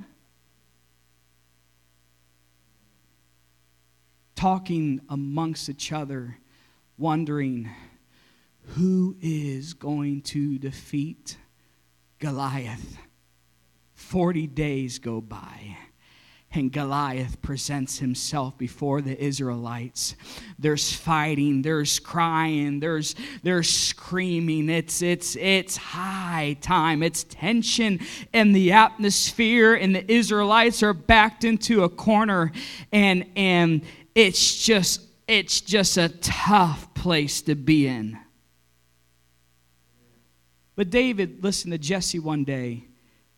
Talking 4.35 5.01
amongst 5.09 5.69
each 5.69 5.91
other, 5.91 6.37
wondering 6.97 7.69
who 8.75 9.15
is 9.21 9.73
going 9.73 10.21
to 10.21 10.57
defeat 10.57 11.37
Goliath. 12.19 12.97
40 13.93 14.47
days 14.47 14.99
go 14.99 15.21
by 15.21 15.77
and 16.55 16.71
Goliath 16.71 17.41
presents 17.41 17.97
himself 17.97 18.57
before 18.57 19.01
the 19.01 19.21
Israelites. 19.21 20.15
There's 20.59 20.93
fighting, 20.93 21.63
there's 21.63 21.99
crying, 21.99 22.79
there's 22.79 23.15
there's 23.41 23.69
screaming. 23.69 24.69
It's 24.69 25.01
it's 25.01 25.35
it's 25.35 25.77
high 25.77 26.57
time. 26.61 27.01
It's 27.01 27.23
tension 27.23 27.99
in 28.33 28.53
the 28.53 28.71
atmosphere 28.71 29.73
and 29.73 29.95
the 29.95 30.11
Israelites 30.11 30.83
are 30.83 30.93
backed 30.93 31.43
into 31.43 31.83
a 31.83 31.89
corner 31.89 32.51
and 32.91 33.25
and 33.35 33.81
it's 34.13 34.63
just 34.63 35.01
it's 35.27 35.59
just 35.59 35.97
a 35.97 36.09
tough 36.09 36.93
place 36.93 37.41
to 37.43 37.55
be 37.55 37.87
in. 37.87 38.19
But 40.75 40.89
David 40.89 41.43
listened 41.43 41.71
to 41.71 41.77
Jesse 41.77 42.19
one 42.19 42.43
day. 42.43 42.85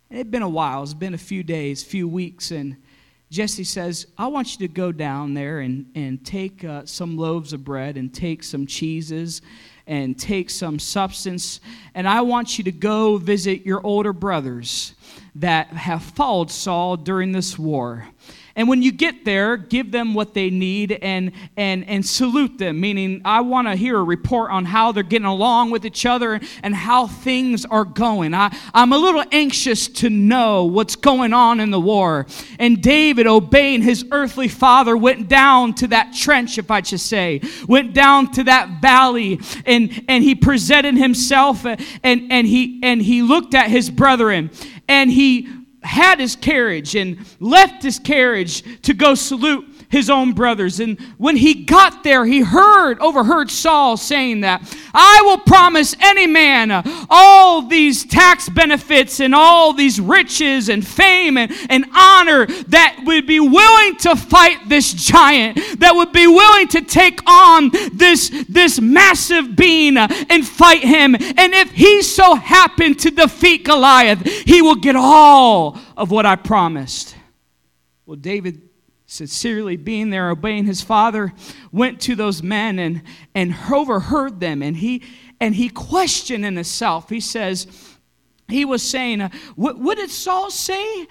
It 0.10 0.18
had 0.18 0.32
been 0.32 0.42
a 0.42 0.50
while, 0.50 0.84
it's 0.84 0.94
been 0.94 1.14
a 1.14 1.18
few 1.18 1.44
days, 1.44 1.84
few 1.84 2.08
weeks, 2.08 2.52
and 2.52 2.78
Jesse 3.36 3.66
says, 3.66 4.08
I 4.18 4.28
want 4.28 4.54
you 4.54 4.66
to 4.66 4.74
go 4.74 4.94
down 4.94 5.34
there 5.34 5.60
and, 5.60 5.92
and 5.94 6.26
take 6.26 6.64
uh, 6.64 6.86
some 6.86 7.18
loaves 7.18 7.52
of 7.52 7.66
bread 7.66 7.98
and 7.98 8.14
take 8.14 8.44
some 8.44 8.66
cheeses 8.66 9.42
and 9.88 10.18
take 10.18 10.50
some 10.50 10.80
substance, 10.80 11.60
and 11.96 12.08
I 12.08 12.22
want 12.22 12.58
you 12.58 12.64
to 12.64 12.72
go 12.72 13.18
visit 13.18 13.66
your 13.66 13.86
older 13.86 14.14
brothers 14.14 14.94
that 15.36 15.68
have 15.68 16.02
followed 16.02 16.50
Saul 16.50 16.96
during 16.96 17.34
this 17.34 17.60
war. 17.60 18.08
And 18.58 18.70
when 18.70 18.82
you 18.82 18.94
get 18.94 19.26
there, 19.26 19.58
give 19.58 19.92
them 19.92 20.14
what 20.14 20.34
they 20.34 20.50
need 20.50 20.94
and, 21.02 21.34
and, 21.58 21.86
and 21.90 22.06
salute 22.06 22.58
them, 22.58 22.80
meaning 22.80 23.22
I 23.26 23.42
want 23.42 23.68
to 23.68 23.76
hear 23.76 24.00
a 24.00 24.04
report 24.04 24.50
on 24.50 24.64
how 24.64 24.94
they're 24.94 25.04
getting 25.04 25.26
along 25.26 25.72
with 25.72 25.86
each 25.86 26.06
other 26.06 26.40
and 26.64 26.74
how 26.74 27.08
things 27.08 27.66
are 27.66 27.84
going. 27.84 28.34
I, 28.34 28.56
I'm 28.74 28.94
a 28.94 28.98
little 28.98 29.26
anxious 29.34 29.90
to 29.90 30.10
know 30.10 30.64
what's 30.64 30.96
going 30.96 31.34
on 31.34 31.60
in 31.60 31.70
the 31.70 31.82
war. 31.82 32.28
And 32.58 32.82
David, 32.82 33.28
obeying 33.28 33.82
his 33.82 34.06
earthly 34.12 34.48
father, 34.48 34.96
went 34.96 35.28
down 35.28 35.74
to 35.76 35.88
that 35.88 36.14
trench, 36.14 36.58
if 36.58 36.72
I 36.72 36.82
should 36.82 37.02
say, 37.02 37.42
went 37.68 37.94
down 37.94 38.32
to 38.34 38.46
that 38.46 38.82
valley 38.82 39.42
and, 39.66 40.06
and 40.08 40.24
he 40.24 40.34
presented 40.34 40.96
himself 40.96 41.66
and, 41.66 41.82
and, 42.04 42.48
he, 42.48 42.80
and 42.84 43.02
he 43.02 43.22
looked 43.22 43.54
at 43.54 43.70
his 43.70 43.90
brethren 43.90 44.50
and 44.88 45.12
he 45.12 45.65
had 45.86 46.20
his 46.20 46.36
carriage 46.36 46.96
and 46.96 47.18
left 47.40 47.84
his 47.84 48.00
carriage 48.00 48.82
to 48.82 48.94
go 48.94 49.16
salute 49.16 49.66
his 49.90 50.10
own 50.10 50.34
brothers. 50.34 50.80
And 50.80 51.00
when 51.18 51.38
he 51.38 51.64
got 51.64 52.04
there, 52.04 52.26
he 52.26 52.42
heard, 52.42 53.00
overheard 53.00 53.50
Saul 53.52 53.98
saying 53.98 54.42
that, 54.42 54.62
I 54.94 55.22
will 55.26 55.40
promise 55.40 55.96
any 56.00 56.28
man 56.28 56.72
uh, 56.72 56.84
all 57.10 57.62
these 57.64 58.06
tax 58.06 58.50
benefits 58.50 59.20
and 59.20 59.36
all 59.36 59.74
these 59.74 60.00
riches 60.00 60.70
and 60.70 60.86
fame 60.86 61.38
and, 61.38 61.52
and 61.70 61.86
honor 61.96 62.46
that 62.68 63.02
would 63.06 63.28
be 63.28 63.40
willing 63.40 63.96
to 63.98 64.16
fight 64.16 64.68
this 64.68 64.94
giant, 64.94 65.80
that 65.80 65.96
would 65.96 66.12
be 66.12 66.28
willing 66.28 66.68
to 66.70 66.82
take 66.82 67.20
on 67.30 67.72
this, 67.94 68.30
this 68.50 68.80
massive 68.80 69.56
being 69.56 69.98
uh, 69.98 70.08
and 70.30 70.46
fight 70.46 70.84
him. 70.84 71.16
And 71.16 71.54
if 71.54 71.72
he 71.72 72.02
so 72.02 72.36
happened 72.36 73.00
to 73.00 73.12
defeat 73.12 73.66
Goliath, 73.66 74.26
he 74.26 74.62
will 74.62 74.76
get 74.76 74.96
all 74.96 75.78
of 75.98 76.12
what 76.12 76.26
I 76.26 76.36
promised. 76.36 77.16
Well, 78.06 78.18
David 78.18 78.65
sincerely 79.16 79.78
being 79.78 80.10
there, 80.10 80.30
obeying 80.30 80.66
his 80.66 80.82
father, 80.82 81.34
went 81.72 82.02
to 82.02 82.16
those 82.16 82.44
men 82.44 82.78
and, 82.80 83.02
and 83.34 83.56
overheard 83.72 84.40
them. 84.40 84.62
And 84.62 84.78
he, 84.78 85.02
and 85.40 85.56
he 85.56 85.70
questioned 85.70 86.46
in 86.46 86.56
himself. 86.56 87.10
He 87.10 87.20
says, 87.20 87.68
he 88.48 88.64
was 88.64 88.84
saying, 88.84 89.22
uh, 89.22 89.30
what, 89.56 89.80
what, 89.80 89.98
did 89.98 90.12
Saul 90.12 90.52
say? 90.52 91.08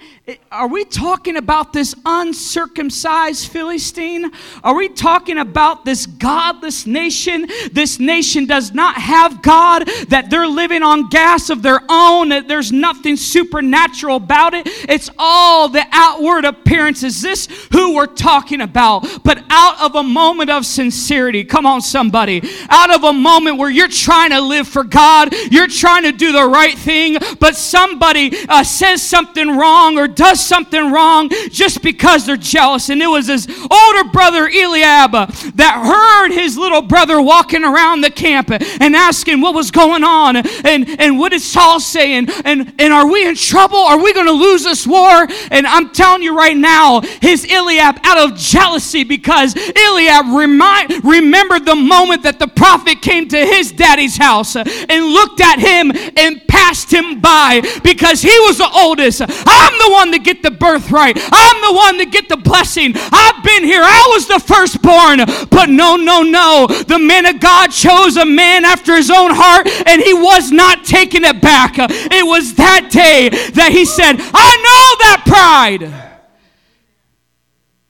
Are 0.53 0.69
we 0.69 0.85
talking 0.85 1.35
about 1.35 1.73
this 1.73 1.93
uncircumcised 2.05 3.51
Philistine? 3.51 4.31
Are 4.63 4.73
we 4.73 4.87
talking 4.87 5.37
about 5.37 5.83
this 5.83 6.05
godless 6.05 6.87
nation? 6.87 7.45
This 7.73 7.99
nation 7.99 8.45
does 8.45 8.73
not 8.73 8.95
have 8.95 9.41
God, 9.41 9.85
that 10.07 10.29
they're 10.29 10.47
living 10.47 10.81
on 10.81 11.09
gas 11.09 11.49
of 11.49 11.61
their 11.61 11.81
own, 11.89 12.29
that 12.29 12.47
there's 12.47 12.71
nothing 12.71 13.17
supernatural 13.17 14.15
about 14.15 14.53
it. 14.53 14.65
It's 14.87 15.09
all 15.17 15.67
the 15.67 15.85
outward 15.91 16.45
appearance. 16.45 17.03
Is 17.03 17.21
this 17.21 17.49
who 17.73 17.95
we're 17.95 18.05
talking 18.05 18.61
about? 18.61 19.05
But 19.25 19.43
out 19.49 19.81
of 19.81 19.95
a 19.95 20.03
moment 20.03 20.51
of 20.51 20.65
sincerity, 20.65 21.43
come 21.43 21.65
on, 21.65 21.81
somebody, 21.81 22.41
out 22.69 22.95
of 22.95 23.03
a 23.03 23.11
moment 23.11 23.57
where 23.57 23.69
you're 23.69 23.89
trying 23.89 24.29
to 24.29 24.39
live 24.39 24.69
for 24.69 24.85
God, 24.85 25.33
you're 25.51 25.67
trying 25.67 26.03
to 26.03 26.13
do 26.13 26.31
the 26.31 26.45
right 26.45 26.77
thing 26.77 27.17
but 27.39 27.55
somebody 27.55 28.31
uh, 28.47 28.63
says 28.63 29.01
something 29.01 29.57
wrong 29.57 29.97
or 29.97 30.07
does 30.07 30.43
something 30.43 30.91
wrong 30.91 31.29
just 31.49 31.81
because 31.81 32.25
they're 32.25 32.37
jealous. 32.37 32.89
And 32.89 33.01
it 33.01 33.07
was 33.07 33.27
his 33.27 33.47
older 33.47 34.09
brother 34.11 34.47
Eliab 34.47 35.11
that 35.55 35.83
heard 35.85 36.33
his 36.33 36.57
little 36.57 36.81
brother 36.81 37.21
walking 37.21 37.63
around 37.63 38.01
the 38.01 38.09
camp 38.09 38.49
and 38.51 38.95
asking 38.95 39.41
what 39.41 39.53
was 39.53 39.71
going 39.71 40.03
on 40.03 40.37
and, 40.37 40.99
and 40.99 41.19
what 41.19 41.31
did 41.31 41.41
Saul 41.41 41.79
saying 41.79 42.15
and, 42.15 42.45
and, 42.45 42.73
and 42.79 42.93
are 42.93 43.07
we 43.09 43.27
in 43.27 43.35
trouble? 43.35 43.77
Are 43.77 44.01
we 44.01 44.13
going 44.13 44.25
to 44.25 44.31
lose 44.31 44.63
this 44.63 44.87
war? 44.87 45.27
And 45.51 45.67
I'm 45.67 45.91
telling 45.91 46.21
you 46.21 46.35
right 46.35 46.55
now, 46.55 47.01
his 47.21 47.45
Eliab 47.51 47.99
out 48.03 48.17
of 48.17 48.37
jealousy 48.37 49.03
because 49.03 49.55
Eliab 49.55 50.27
remind, 50.27 51.03
remembered 51.03 51.65
the 51.65 51.75
moment 51.75 52.23
that 52.23 52.39
the 52.39 52.47
prophet 52.47 53.01
came 53.01 53.27
to 53.29 53.37
his 53.37 53.71
daddy's 53.71 54.17
house 54.17 54.55
and 54.55 55.05
looked 55.05 55.41
at 55.41 55.59
him 55.59 55.91
and 56.17 56.41
passed 56.47 56.91
him 56.91 57.14
by 57.21 57.61
because 57.83 58.21
he 58.21 58.37
was 58.39 58.57
the 58.57 58.69
oldest. 58.73 59.21
I'm 59.21 59.77
the 59.79 59.91
one 59.91 60.11
to 60.11 60.19
get 60.19 60.43
the 60.43 60.51
birthright. 60.51 61.17
I'm 61.19 61.61
the 61.61 61.77
one 61.77 61.97
to 61.99 62.05
get 62.05 62.29
the 62.29 62.37
blessing. 62.37 62.93
I've 62.95 63.43
been 63.43 63.63
here. 63.63 63.81
I 63.83 64.11
was 64.13 64.27
the 64.27 64.39
firstborn. 64.39 65.19
But 65.49 65.69
no, 65.69 65.95
no, 65.95 66.21
no. 66.21 66.67
The 66.67 66.99
man 66.99 67.25
of 67.25 67.39
God 67.39 67.71
chose 67.71 68.17
a 68.17 68.25
man 68.25 68.65
after 68.65 68.95
his 68.95 69.09
own 69.09 69.31
heart 69.33 69.67
and 69.87 70.01
he 70.01 70.13
was 70.13 70.51
not 70.51 70.83
taking 70.83 71.23
it 71.23 71.41
back. 71.41 71.75
It 71.77 72.25
was 72.25 72.55
that 72.55 72.89
day 72.91 73.29
that 73.29 73.71
he 73.71 73.85
said, 73.85 74.15
I 74.19 74.51
know 74.65 74.85
that 75.05 75.23
pride 75.25 75.93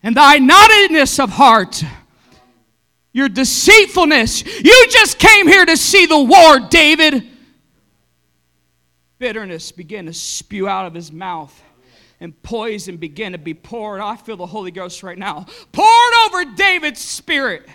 and 0.04 0.16
thy 0.16 0.38
naughtiness 0.38 1.20
of 1.20 1.32
heart 1.32 1.84
your 3.16 3.30
deceitfulness. 3.30 4.44
You 4.44 4.88
just 4.90 5.20
came 5.20 5.48
here 5.48 5.66
to 5.66 5.78
see 5.78 6.06
the 6.06 6.22
war, 6.22 6.60
David 6.60 7.26
bitterness 9.20 9.72
began 9.72 10.06
to 10.06 10.14
spew 10.14 10.68
out 10.68 10.86
of 10.86 10.94
his 10.94 11.12
mouth 11.12 11.64
and 12.20 12.42
poison 12.44 12.98
began 12.98 13.34
to 13.34 13.38
be 13.38 13.54
poured. 13.54 14.02
I 14.02 14.16
feel 14.16 14.38
the 14.38 14.46
Holy 14.46 14.72
Ghost 14.72 15.04
right 15.04 15.18
now 15.18 15.46
poured 15.72 16.14
over 16.26 16.46
David's 16.56 17.02
spirit. 17.02 17.68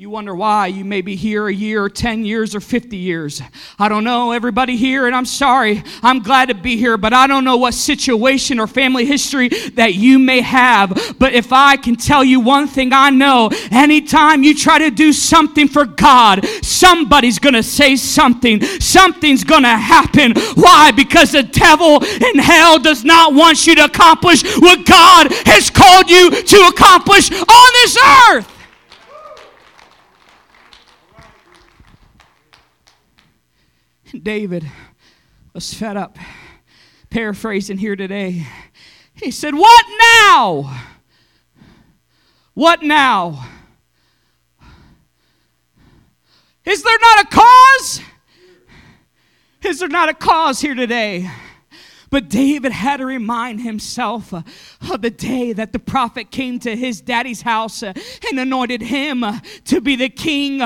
You 0.00 0.08
wonder 0.08 0.34
why 0.34 0.68
you 0.68 0.82
may 0.82 1.02
be 1.02 1.14
here 1.14 1.46
a 1.46 1.52
year, 1.52 1.84
or 1.84 1.90
10 1.90 2.24
years, 2.24 2.54
or 2.54 2.60
50 2.60 2.96
years. 2.96 3.42
I 3.78 3.90
don't 3.90 4.02
know 4.02 4.32
everybody 4.32 4.74
here, 4.78 5.06
and 5.06 5.14
I'm 5.14 5.26
sorry. 5.26 5.84
I'm 6.02 6.20
glad 6.20 6.48
to 6.48 6.54
be 6.54 6.78
here, 6.78 6.96
but 6.96 7.12
I 7.12 7.26
don't 7.26 7.44
know 7.44 7.58
what 7.58 7.74
situation 7.74 8.58
or 8.58 8.66
family 8.66 9.04
history 9.04 9.48
that 9.74 9.96
you 9.96 10.18
may 10.18 10.40
have. 10.40 11.16
But 11.18 11.34
if 11.34 11.52
I 11.52 11.76
can 11.76 11.96
tell 11.96 12.24
you 12.24 12.40
one 12.40 12.66
thing 12.66 12.94
I 12.94 13.10
know, 13.10 13.50
anytime 13.70 14.42
you 14.42 14.54
try 14.54 14.78
to 14.78 14.90
do 14.90 15.12
something 15.12 15.68
for 15.68 15.84
God, 15.84 16.46
somebody's 16.62 17.38
going 17.38 17.52
to 17.52 17.62
say 17.62 17.94
something. 17.96 18.62
Something's 18.62 19.44
going 19.44 19.64
to 19.64 19.68
happen. 19.68 20.32
Why? 20.54 20.92
Because 20.92 21.32
the 21.32 21.42
devil 21.42 22.02
in 22.02 22.38
hell 22.38 22.78
does 22.78 23.04
not 23.04 23.34
want 23.34 23.66
you 23.66 23.74
to 23.74 23.84
accomplish 23.84 24.44
what 24.60 24.86
God 24.86 25.30
has 25.44 25.68
called 25.68 26.08
you 26.08 26.30
to 26.30 26.56
accomplish 26.68 27.30
on 27.30 27.72
this 27.82 27.98
earth. 28.30 28.59
David 34.18 34.70
was 35.52 35.72
fed 35.72 35.96
up. 35.96 36.18
Paraphrasing 37.10 37.78
here 37.78 37.96
today. 37.96 38.46
He 39.14 39.30
said, 39.30 39.54
What 39.54 39.86
now? 40.22 40.84
What 42.54 42.82
now? 42.82 43.46
Is 46.64 46.82
there 46.82 46.98
not 47.00 47.24
a 47.24 47.26
cause? 47.28 48.00
Is 49.64 49.80
there 49.80 49.88
not 49.88 50.08
a 50.08 50.14
cause 50.14 50.60
here 50.60 50.74
today? 50.74 51.30
But 52.10 52.28
David 52.28 52.72
had 52.72 52.98
to 52.98 53.06
remind 53.06 53.60
himself 53.60 54.34
of 54.88 55.02
the 55.02 55.10
day 55.10 55.52
that 55.52 55.72
the 55.72 55.78
prophet 55.78 56.30
came 56.30 56.58
to 56.60 56.74
his 56.74 57.00
daddy's 57.00 57.42
house 57.42 57.82
uh, 57.82 57.92
and 58.28 58.40
anointed 58.40 58.82
him 58.82 59.22
uh, 59.22 59.38
to 59.64 59.80
be 59.80 59.94
the 59.94 60.08
king 60.08 60.60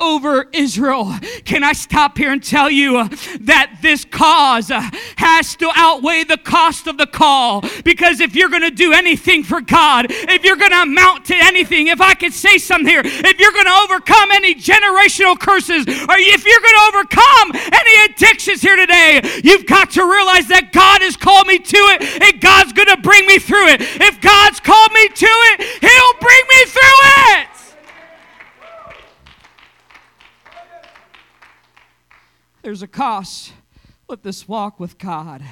over 0.00 0.48
Israel. 0.52 1.12
Can 1.44 1.64
I 1.64 1.72
stop 1.72 2.16
here 2.16 2.32
and 2.32 2.42
tell 2.42 2.70
you 2.70 3.08
that 3.40 3.78
this 3.82 4.04
cause 4.04 4.68
has 4.68 5.56
to 5.56 5.70
outweigh 5.74 6.24
the 6.24 6.38
cost 6.38 6.86
of 6.86 6.96
the 6.96 7.06
call? 7.06 7.64
Because 7.84 8.20
if 8.20 8.34
you're 8.34 8.48
going 8.48 8.62
to 8.62 8.70
do 8.70 8.92
anything 8.92 9.42
for 9.42 9.60
God, 9.60 10.06
if 10.08 10.44
you're 10.44 10.56
going 10.56 10.70
to 10.70 10.82
amount 10.82 11.24
to 11.26 11.34
anything, 11.36 11.88
if 11.88 12.00
I 12.00 12.14
could 12.14 12.32
say 12.32 12.58
something 12.58 12.88
here, 12.88 13.02
if 13.04 13.40
you're 13.40 13.52
going 13.52 13.66
to 13.66 13.80
overcome 13.84 14.30
any 14.32 14.54
generational 14.54 15.38
curses, 15.38 15.86
or 15.86 16.16
if 16.16 16.44
you're 16.44 16.60
going 16.60 16.74
to 16.74 16.86
overcome 16.94 17.70
any 17.72 18.12
addictions 18.12 18.62
here 18.62 18.76
today, 18.76 19.20
you've 19.42 19.66
got 19.66 19.90
to 19.92 20.02
realize 20.02 20.48
that 20.48 20.72
God 20.72 21.02
has 21.02 21.16
called 21.16 21.46
me 21.46 21.58
to 21.58 21.76
it, 21.76 22.22
and 22.22 22.40
God's 22.40 22.72
going 22.72 22.88
to 22.88 22.96
bring 22.98 23.26
me 23.26 23.38
through 23.38 23.55
it. 23.68 23.80
If 23.80 24.20
God's 24.20 24.60
called 24.60 24.92
me 24.92 25.08
to 25.08 25.26
it, 25.26 25.62
He'll 25.80 26.20
bring 26.20 26.42
me 26.48 26.64
through 26.66 27.00
it. 27.40 27.48
There's 32.62 32.82
a 32.82 32.88
cost 32.88 33.52
with 34.08 34.22
this 34.22 34.48
walk 34.48 34.80
with 34.80 34.98
God. 34.98 35.42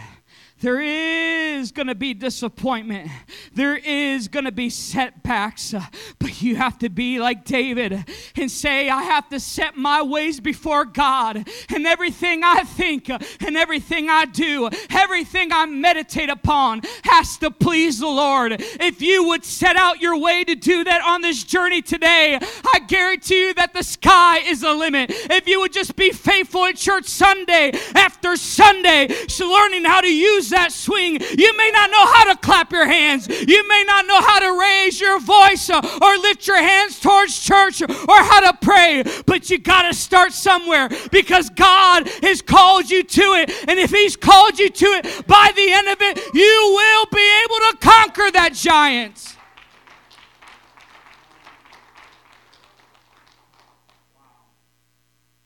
There 0.60 0.80
is 0.80 1.72
going 1.72 1.88
to 1.88 1.94
be 1.94 2.14
disappointment. 2.14 3.10
There 3.52 3.76
is 3.76 4.28
going 4.28 4.44
to 4.44 4.52
be 4.52 4.70
setbacks. 4.70 5.74
But 6.18 6.42
you 6.42 6.56
have 6.56 6.78
to 6.78 6.88
be 6.88 7.18
like 7.18 7.44
David 7.44 8.04
and 8.36 8.50
say, 8.50 8.88
I 8.88 9.02
have 9.02 9.28
to 9.30 9.40
set 9.40 9.76
my 9.76 10.02
ways 10.02 10.40
before 10.40 10.84
God. 10.84 11.48
And 11.74 11.86
everything 11.86 12.42
I 12.42 12.64
think 12.64 13.08
and 13.08 13.56
everything 13.56 14.08
I 14.08 14.24
do, 14.24 14.70
everything 14.90 15.52
I 15.52 15.66
meditate 15.66 16.30
upon 16.30 16.82
has 17.04 17.36
to 17.38 17.50
please 17.50 17.98
the 17.98 18.06
Lord. 18.06 18.56
If 18.58 19.02
you 19.02 19.24
would 19.28 19.44
set 19.44 19.76
out 19.76 20.00
your 20.00 20.18
way 20.18 20.44
to 20.44 20.54
do 20.54 20.84
that 20.84 21.02
on 21.02 21.20
this 21.20 21.44
journey 21.44 21.82
today, 21.82 22.38
I 22.40 22.78
guarantee 22.86 23.48
you 23.48 23.54
that 23.54 23.74
the 23.74 23.82
sky 23.82 24.38
is 24.38 24.62
the 24.62 24.74
limit. 24.74 25.10
If 25.10 25.46
you 25.46 25.60
would 25.60 25.72
just 25.72 25.96
be 25.96 26.10
faithful 26.10 26.64
at 26.64 26.76
church 26.76 27.06
Sunday 27.06 27.72
after 27.94 28.36
Sunday, 28.36 29.08
learning 29.54 29.84
how 29.84 30.00
to 30.00 30.12
use 30.12 30.50
that 30.54 30.72
swing. 30.72 31.20
You 31.20 31.56
may 31.56 31.70
not 31.72 31.90
know 31.90 32.06
how 32.06 32.32
to 32.32 32.38
clap 32.38 32.72
your 32.72 32.86
hands. 32.86 33.28
You 33.28 33.68
may 33.68 33.84
not 33.86 34.06
know 34.06 34.20
how 34.20 34.38
to 34.40 34.58
raise 34.58 35.00
your 35.00 35.20
voice 35.20 35.68
uh, 35.70 35.80
or 36.00 36.16
lift 36.18 36.46
your 36.46 36.60
hands 36.60 36.98
towards 36.98 37.38
church 37.38 37.82
or 37.82 37.88
how 38.08 38.50
to 38.50 38.58
pray, 38.60 39.04
but 39.26 39.50
you 39.50 39.58
got 39.58 39.82
to 39.82 39.94
start 39.94 40.32
somewhere 40.32 40.88
because 41.10 41.50
God 41.50 42.08
has 42.22 42.42
called 42.42 42.90
you 42.90 43.02
to 43.02 43.22
it. 43.34 43.50
And 43.68 43.78
if 43.78 43.90
He's 43.90 44.16
called 44.16 44.58
you 44.58 44.70
to 44.70 44.86
it, 44.86 45.26
by 45.26 45.52
the 45.54 45.72
end 45.72 45.88
of 45.88 46.00
it, 46.00 46.18
you 46.34 46.72
will 46.74 47.06
be 47.12 47.42
able 47.44 47.56
to 47.70 47.76
conquer 47.80 48.30
that 48.32 48.54
giant. 48.54 49.36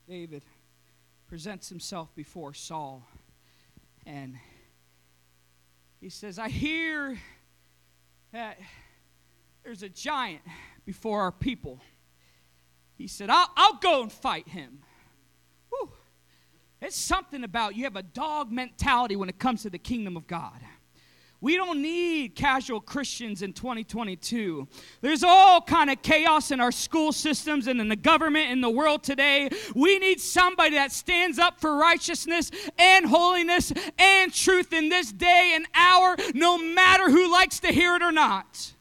David 0.07 0.43
presents 1.27 1.69
himself 1.69 2.09
before 2.15 2.51
Saul 2.55 3.03
and 4.07 4.35
he 5.99 6.09
says, 6.09 6.39
I 6.39 6.49
hear 6.49 7.17
that 8.31 8.57
there's 9.63 9.83
a 9.83 9.89
giant 9.89 10.41
before 10.85 11.21
our 11.21 11.31
people. 11.31 11.79
He 12.97 13.07
said, 13.07 13.29
I'll, 13.29 13.49
I'll 13.55 13.75
go 13.75 14.01
and 14.01 14.11
fight 14.11 14.47
him. 14.47 14.79
Whew. 15.69 15.91
It's 16.81 16.95
something 16.95 17.43
about 17.43 17.75
you 17.75 17.83
have 17.83 17.95
a 17.95 18.03
dog 18.03 18.51
mentality 18.51 19.15
when 19.15 19.29
it 19.29 19.39
comes 19.39 19.63
to 19.63 19.69
the 19.69 19.77
kingdom 19.77 20.15
of 20.15 20.27
God. 20.27 20.59
We 21.41 21.55
don't 21.55 21.81
need 21.81 22.35
casual 22.35 22.81
Christians 22.81 23.41
in 23.41 23.53
2022. 23.53 24.67
There's 24.99 25.23
all 25.23 25.61
kind 25.61 25.89
of 25.89 26.01
chaos 26.01 26.51
in 26.51 26.59
our 26.59 26.71
school 26.71 27.13
systems 27.13 27.67
and 27.67 27.79
in 27.79 27.87
the 27.87 27.95
government 27.95 28.51
in 28.51 28.59
the 28.59 28.69
world 28.69 29.03
today. 29.03 29.49
We 29.73 29.99
need 29.99 30.19
somebody 30.19 30.75
that 30.75 30.91
stands 30.91 31.39
up 31.39 31.61
for 31.61 31.77
righteousness 31.77 32.51
and 32.77 33.05
holiness 33.05 33.71
and 33.97 34.33
truth 34.33 34.73
in 34.73 34.89
this 34.89 35.13
day 35.13 35.53
and 35.55 35.65
hour, 35.73 36.17
no 36.33 36.57
matter 36.57 37.09
who 37.09 37.31
likes 37.31 37.61
to 37.61 37.67
hear 37.67 37.95
it 37.95 38.01
or 38.01 38.11
not. 38.11 38.73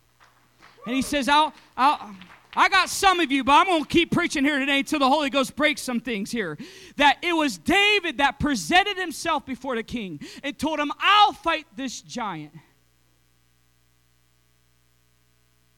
And 0.84 0.96
he 0.96 1.02
says, 1.02 1.28
I'll, 1.28 1.52
I'll, 1.76 2.14
I 2.56 2.68
got 2.68 2.88
some 2.88 3.20
of 3.20 3.30
you, 3.30 3.44
but 3.44 3.52
I'm 3.52 3.66
going 3.66 3.82
to 3.82 3.88
keep 3.88 4.11
preaching 4.11 4.44
here 4.44 4.58
today 4.58 4.80
until 4.80 4.98
the 4.98 5.08
Holy 5.08 5.30
Ghost 5.30 5.54
breaks 5.54 5.82
some 5.82 6.00
things 6.00 6.30
here. 6.30 6.58
That 6.96 7.18
it 7.22 7.32
was 7.32 7.58
David 7.58 8.18
that 8.18 8.38
presented 8.38 8.96
himself 8.96 9.44
before 9.46 9.76
the 9.76 9.82
king 9.82 10.20
and 10.42 10.58
told 10.58 10.80
him, 10.80 10.90
I'll 10.98 11.32
fight 11.32 11.66
this 11.76 12.00
giant. 12.00 12.52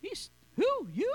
He's, 0.00 0.30
who? 0.56 0.88
You? 0.94 1.14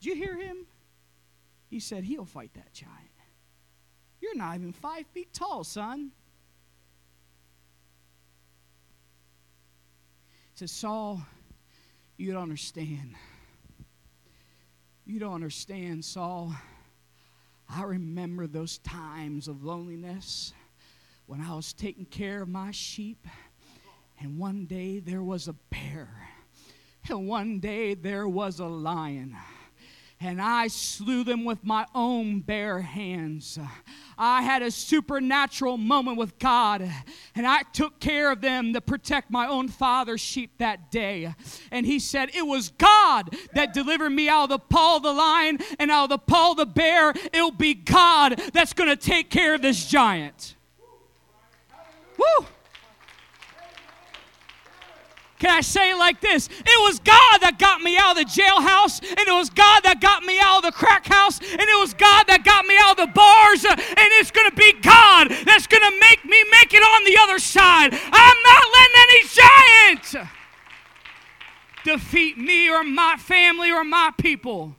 Did 0.00 0.06
you 0.06 0.14
hear 0.14 0.36
him? 0.36 0.66
He 1.68 1.80
said, 1.80 2.04
He'll 2.04 2.24
fight 2.24 2.52
that 2.54 2.72
giant. 2.72 2.94
You're 4.20 4.36
not 4.36 4.54
even 4.54 4.72
five 4.72 5.06
feet 5.08 5.32
tall, 5.34 5.64
son. 5.64 6.12
Says, 10.58 10.72
Saul, 10.72 11.20
you 12.16 12.32
don't 12.32 12.44
understand. 12.44 13.14
You 15.04 15.20
don't 15.20 15.34
understand, 15.34 16.02
Saul. 16.02 16.54
I 17.68 17.82
remember 17.82 18.46
those 18.46 18.78
times 18.78 19.48
of 19.48 19.64
loneliness 19.64 20.54
when 21.26 21.42
I 21.42 21.54
was 21.54 21.74
taking 21.74 22.06
care 22.06 22.40
of 22.40 22.48
my 22.48 22.70
sheep, 22.70 23.26
and 24.18 24.38
one 24.38 24.64
day 24.64 24.98
there 24.98 25.22
was 25.22 25.46
a 25.46 25.52
bear, 25.68 26.08
and 27.06 27.28
one 27.28 27.60
day 27.60 27.92
there 27.92 28.26
was 28.26 28.58
a 28.58 28.66
lion 28.66 29.36
and 30.20 30.40
I 30.40 30.68
slew 30.68 31.24
them 31.24 31.44
with 31.44 31.62
my 31.64 31.86
own 31.94 32.40
bare 32.40 32.80
hands. 32.80 33.58
I 34.18 34.42
had 34.42 34.62
a 34.62 34.70
supernatural 34.70 35.76
moment 35.76 36.16
with 36.16 36.38
God, 36.38 36.90
and 37.34 37.46
I 37.46 37.62
took 37.72 38.00
care 38.00 38.30
of 38.32 38.40
them 38.40 38.72
to 38.72 38.80
protect 38.80 39.30
my 39.30 39.46
own 39.46 39.68
father's 39.68 40.20
sheep 40.20 40.52
that 40.58 40.90
day. 40.90 41.34
And 41.70 41.84
he 41.84 41.98
said, 41.98 42.30
It 42.34 42.46
was 42.46 42.70
God 42.70 43.34
that 43.54 43.74
delivered 43.74 44.10
me 44.10 44.28
out 44.28 44.44
of 44.44 44.48
the 44.48 44.58
paw 44.58 44.96
of 44.96 45.02
the 45.02 45.12
lion 45.12 45.58
and 45.78 45.90
out 45.90 46.04
of 46.04 46.10
the 46.10 46.18
paw 46.18 46.52
of 46.52 46.56
the 46.56 46.66
bear. 46.66 47.12
It'll 47.32 47.50
be 47.50 47.74
God 47.74 48.40
that's 48.52 48.72
going 48.72 48.88
to 48.90 48.96
take 48.96 49.30
care 49.30 49.54
of 49.54 49.62
this 49.62 49.86
giant. 49.86 50.54
Woo! 52.16 52.46
Can 55.38 55.50
I 55.50 55.60
say 55.60 55.90
it 55.90 55.96
like 55.96 56.20
this? 56.20 56.48
It 56.48 56.80
was 56.80 56.98
God 56.98 57.38
that 57.42 57.58
got 57.58 57.82
me 57.82 57.96
out 57.98 58.16
of 58.16 58.24
the 58.24 58.24
jailhouse, 58.24 59.02
and 59.02 59.20
it 59.20 59.32
was 59.32 59.50
God 59.50 59.82
that 59.84 60.00
got 60.00 60.22
me 60.22 60.38
out 60.40 60.58
of 60.58 60.62
the 60.64 60.72
crack 60.72 61.06
house, 61.06 61.38
and 61.40 61.60
it 61.60 61.78
was 61.78 61.92
God 61.92 62.24
that 62.28 62.42
got 62.42 62.64
me 62.64 62.74
out 62.80 62.98
of 62.98 63.06
the 63.06 63.12
bars, 63.12 63.64
and 63.64 64.08
it's 64.16 64.30
going 64.30 64.48
to 64.48 64.56
be 64.56 64.72
God 64.80 65.28
that's 65.44 65.66
going 65.66 65.82
to 65.82 66.00
make 66.00 66.24
me 66.24 66.42
make 66.50 66.72
it 66.72 66.80
on 66.80 67.04
the 67.04 67.18
other 67.20 67.38
side. 67.38 67.92
I'm 67.92 68.38
not 68.42 68.64
letting 68.72 68.96
any 69.04 69.22
giant 69.28 70.28
defeat 71.84 72.38
me 72.38 72.70
or 72.70 72.82
my 72.82 73.16
family 73.18 73.70
or 73.70 73.84
my 73.84 74.12
people. 74.16 74.74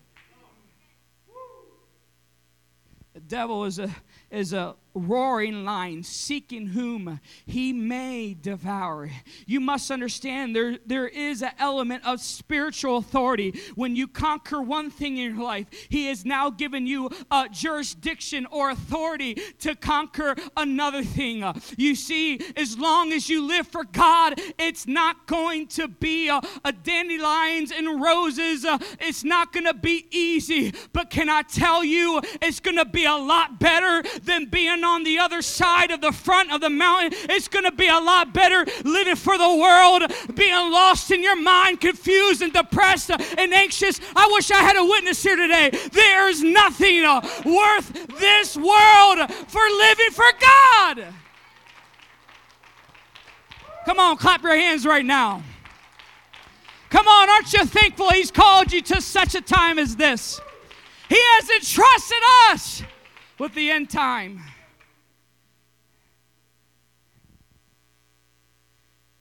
The 3.14 3.22
devil 3.22 3.66
is 3.66 3.80
a 3.80 3.90
is 4.30 4.54
a 4.54 4.76
roaring 4.98 5.64
lion, 5.64 6.04
seeking 6.04 6.68
whom 6.68 7.20
he 7.46 7.74
may 7.74 8.36
devour. 8.40 9.10
You 9.46 9.60
must 9.60 9.92
understand 9.92 10.56
there, 10.56 10.78
there 10.86 11.08
is 11.08 11.42
an 11.42 11.52
element 11.60 12.06
of 12.06 12.20
spiritual 12.20 12.98
authority. 12.98 13.60
When 13.76 13.96
you 13.96 14.08
conquer 14.08 14.62
one 14.62 14.90
thing 14.90 15.18
in 15.18 15.36
your 15.36 15.44
life, 15.44 15.68
he 15.90 16.08
has 16.08 16.26
now 16.26 16.50
given 16.50 16.88
you 16.88 17.10
a 17.32 17.48
jurisdiction 17.50 18.46
or 18.52 18.72
authority 18.72 19.36
to 19.60 19.76
conquer 19.76 20.36
another 20.56 21.04
thing. 21.04 21.44
You 21.78 21.96
see, 21.96 22.42
as 22.56 22.78
long 22.78 23.12
as 23.14 23.30
you 23.30 23.48
live 23.48 23.68
for 23.68 23.84
God, 23.84 24.40
it's 24.58 24.88
not 24.88 25.28
going 25.28 25.68
to 25.68 25.88
be 25.88 26.30
a, 26.30 26.42
a 26.64 26.72
dandelions 26.72 27.72
and 27.72 28.02
roses. 28.02 28.66
It's 29.00 29.24
not 29.24 29.54
going 29.54 29.66
to 29.66 29.74
be 29.74 30.08
easy. 30.12 30.74
But 30.94 31.10
can 31.10 31.30
I 31.30 31.44
tell 31.44 31.84
you, 31.84 32.22
it's 32.42 32.60
going 32.60 32.78
to 32.78 32.86
be 32.86 33.06
a 33.06 33.16
lot 33.16 33.60
better 33.60 34.04
than 34.24 34.46
being 34.46 34.84
on 34.88 35.04
the 35.04 35.20
other 35.20 35.42
side 35.42 35.92
of 35.92 36.02
the 36.02 36.12
front 36.12 36.52
of 36.52 36.62
the 36.62 36.70
mountain, 36.70 37.12
it's 37.30 37.48
going 37.48 37.66
to 37.66 37.72
be 37.72 37.88
a 37.88 38.00
lot 38.00 38.34
better 38.34 38.66
living 38.84 39.16
for 39.16 39.38
the 39.38 39.56
world, 39.56 40.12
being 40.34 40.72
lost 40.72 41.12
in 41.12 41.22
your 41.22 41.36
mind, 41.36 41.82
confused 41.82 42.42
and 42.42 42.54
depressed 42.54 43.12
and 43.12 43.54
anxious. 43.54 44.00
I 44.16 44.30
wish 44.34 44.50
I 44.50 44.58
had 44.58 44.78
a 44.78 44.84
witness 44.84 45.22
here 45.22 45.36
today. 45.36 45.70
There's 45.92 46.42
nothing 46.42 47.04
uh, 47.04 47.22
worth 47.46 48.18
this 48.20 48.56
world 48.56 49.32
for 49.48 49.62
living 49.62 50.12
for 50.12 50.26
God. 50.40 51.06
Come 53.86 54.00
on, 54.00 54.18
clap 54.18 54.42
your 54.44 54.56
hands 54.56 54.86
right 54.86 55.06
now. 55.06 55.44
Come 56.90 57.08
on, 57.08 57.30
aren't 57.30 57.52
you 57.54 57.66
thankful 57.66 58.10
He's 58.12 58.32
called 58.32 58.72
you 58.72 58.82
to 58.82 59.02
such 59.02 59.36
a 59.36 59.42
time 59.42 59.78
as 59.78 59.96
this? 59.96 60.40
He 61.10 61.18
has 61.18 61.50
entrusted 61.50 62.18
us 62.52 62.84
with 63.40 63.54
the 63.54 63.72
end 63.72 63.90
time. 63.90 64.42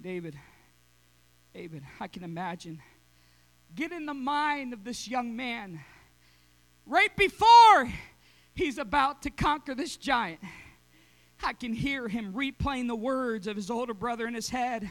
David, 0.07 0.39
David, 1.53 1.83
I 1.99 2.07
can 2.07 2.23
imagine. 2.23 2.81
Get 3.75 3.91
in 3.91 4.07
the 4.07 4.15
mind 4.15 4.73
of 4.73 4.85
this 4.85 5.09
young 5.09 5.35
man 5.35 5.81
right 6.87 7.11
before 7.17 7.93
he's 8.55 8.79
about 8.79 9.23
to 9.23 9.31
conquer 9.31 9.75
this 9.75 9.97
giant. 9.97 10.39
I 11.43 11.55
can 11.55 11.73
hear 11.73 12.07
him 12.07 12.35
replaying 12.35 12.87
the 12.87 12.95
words 12.95 13.49
of 13.49 13.57
his 13.57 13.69
older 13.69 13.95
brother 13.95 14.29
in 14.29 14.35
his 14.35 14.49
head 14.49 14.89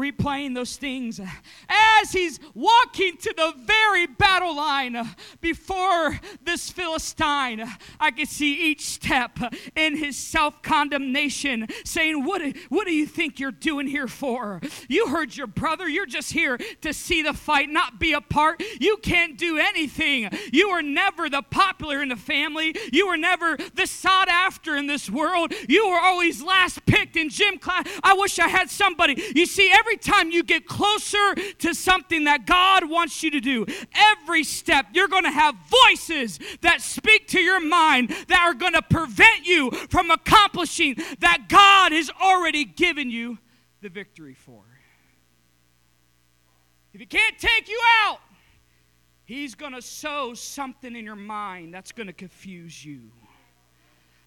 replaying 0.00 0.54
those 0.54 0.76
things 0.76 1.20
as 1.68 2.12
he's 2.12 2.40
walking 2.54 3.16
to 3.18 3.34
the 3.36 3.52
very 3.64 4.06
battle 4.06 4.56
line 4.56 4.96
before 5.40 6.18
this 6.42 6.70
Philistine. 6.70 7.64
I 7.98 8.10
can 8.10 8.26
see 8.26 8.70
each 8.70 8.86
step 8.86 9.38
in 9.76 9.96
his 9.96 10.16
self 10.16 10.62
condemnation 10.62 11.66
saying, 11.84 12.24
what, 12.24 12.42
what 12.68 12.86
do 12.86 12.92
you 12.92 13.06
think 13.06 13.38
you're 13.38 13.50
doing 13.50 13.86
here 13.86 14.08
for? 14.08 14.60
You 14.88 15.08
heard 15.08 15.36
your 15.36 15.46
brother. 15.46 15.88
You're 15.88 16.06
just 16.06 16.32
here 16.32 16.58
to 16.80 16.92
see 16.92 17.22
the 17.22 17.34
fight, 17.34 17.68
not 17.68 17.98
be 18.00 18.12
a 18.12 18.20
part. 18.20 18.62
You 18.80 18.96
can't 18.98 19.36
do 19.36 19.58
anything. 19.58 20.30
You 20.52 20.70
were 20.70 20.82
never 20.82 21.28
the 21.28 21.42
popular 21.42 22.02
in 22.02 22.08
the 22.08 22.16
family. 22.16 22.74
You 22.92 23.08
were 23.08 23.16
never 23.16 23.56
the 23.74 23.86
sought 23.86 24.28
after 24.28 24.76
in 24.76 24.86
this 24.86 25.10
world. 25.10 25.52
You 25.68 25.88
were 25.88 26.00
always 26.00 26.42
last 26.42 26.84
picked 26.86 27.16
in 27.16 27.28
gym 27.28 27.58
class. 27.58 27.86
I 28.02 28.14
wish 28.14 28.38
I 28.38 28.48
had 28.48 28.70
somebody. 28.70 29.22
You 29.34 29.46
see, 29.46 29.70
every 29.72 29.89
time 29.96 30.30
you 30.30 30.42
get 30.42 30.66
closer 30.66 31.34
to 31.58 31.74
something 31.74 32.24
that 32.24 32.46
God 32.46 32.88
wants 32.88 33.22
you 33.22 33.30
to 33.32 33.40
do, 33.40 33.66
every 33.94 34.44
step 34.44 34.86
you're 34.92 35.08
going 35.08 35.24
to 35.24 35.30
have 35.30 35.54
voices 35.88 36.38
that 36.62 36.80
speak 36.80 37.28
to 37.28 37.40
your 37.40 37.60
mind 37.60 38.10
that 38.28 38.40
are 38.40 38.54
going 38.54 38.74
to 38.74 38.82
prevent 38.82 39.46
you 39.46 39.70
from 39.88 40.10
accomplishing 40.10 40.96
that 41.20 41.48
God 41.48 41.92
has 41.92 42.10
already 42.20 42.64
given 42.64 43.10
you 43.10 43.38
the 43.80 43.88
victory 43.88 44.34
for. 44.34 44.62
If 46.92 47.00
He 47.00 47.06
can't 47.06 47.38
take 47.38 47.68
you 47.68 47.80
out, 48.02 48.18
He's 49.24 49.54
going 49.54 49.74
to 49.74 49.82
sow 49.82 50.34
something 50.34 50.96
in 50.96 51.04
your 51.04 51.16
mind 51.16 51.72
that's 51.72 51.92
going 51.92 52.08
to 52.08 52.12
confuse 52.12 52.84
you. 52.84 53.12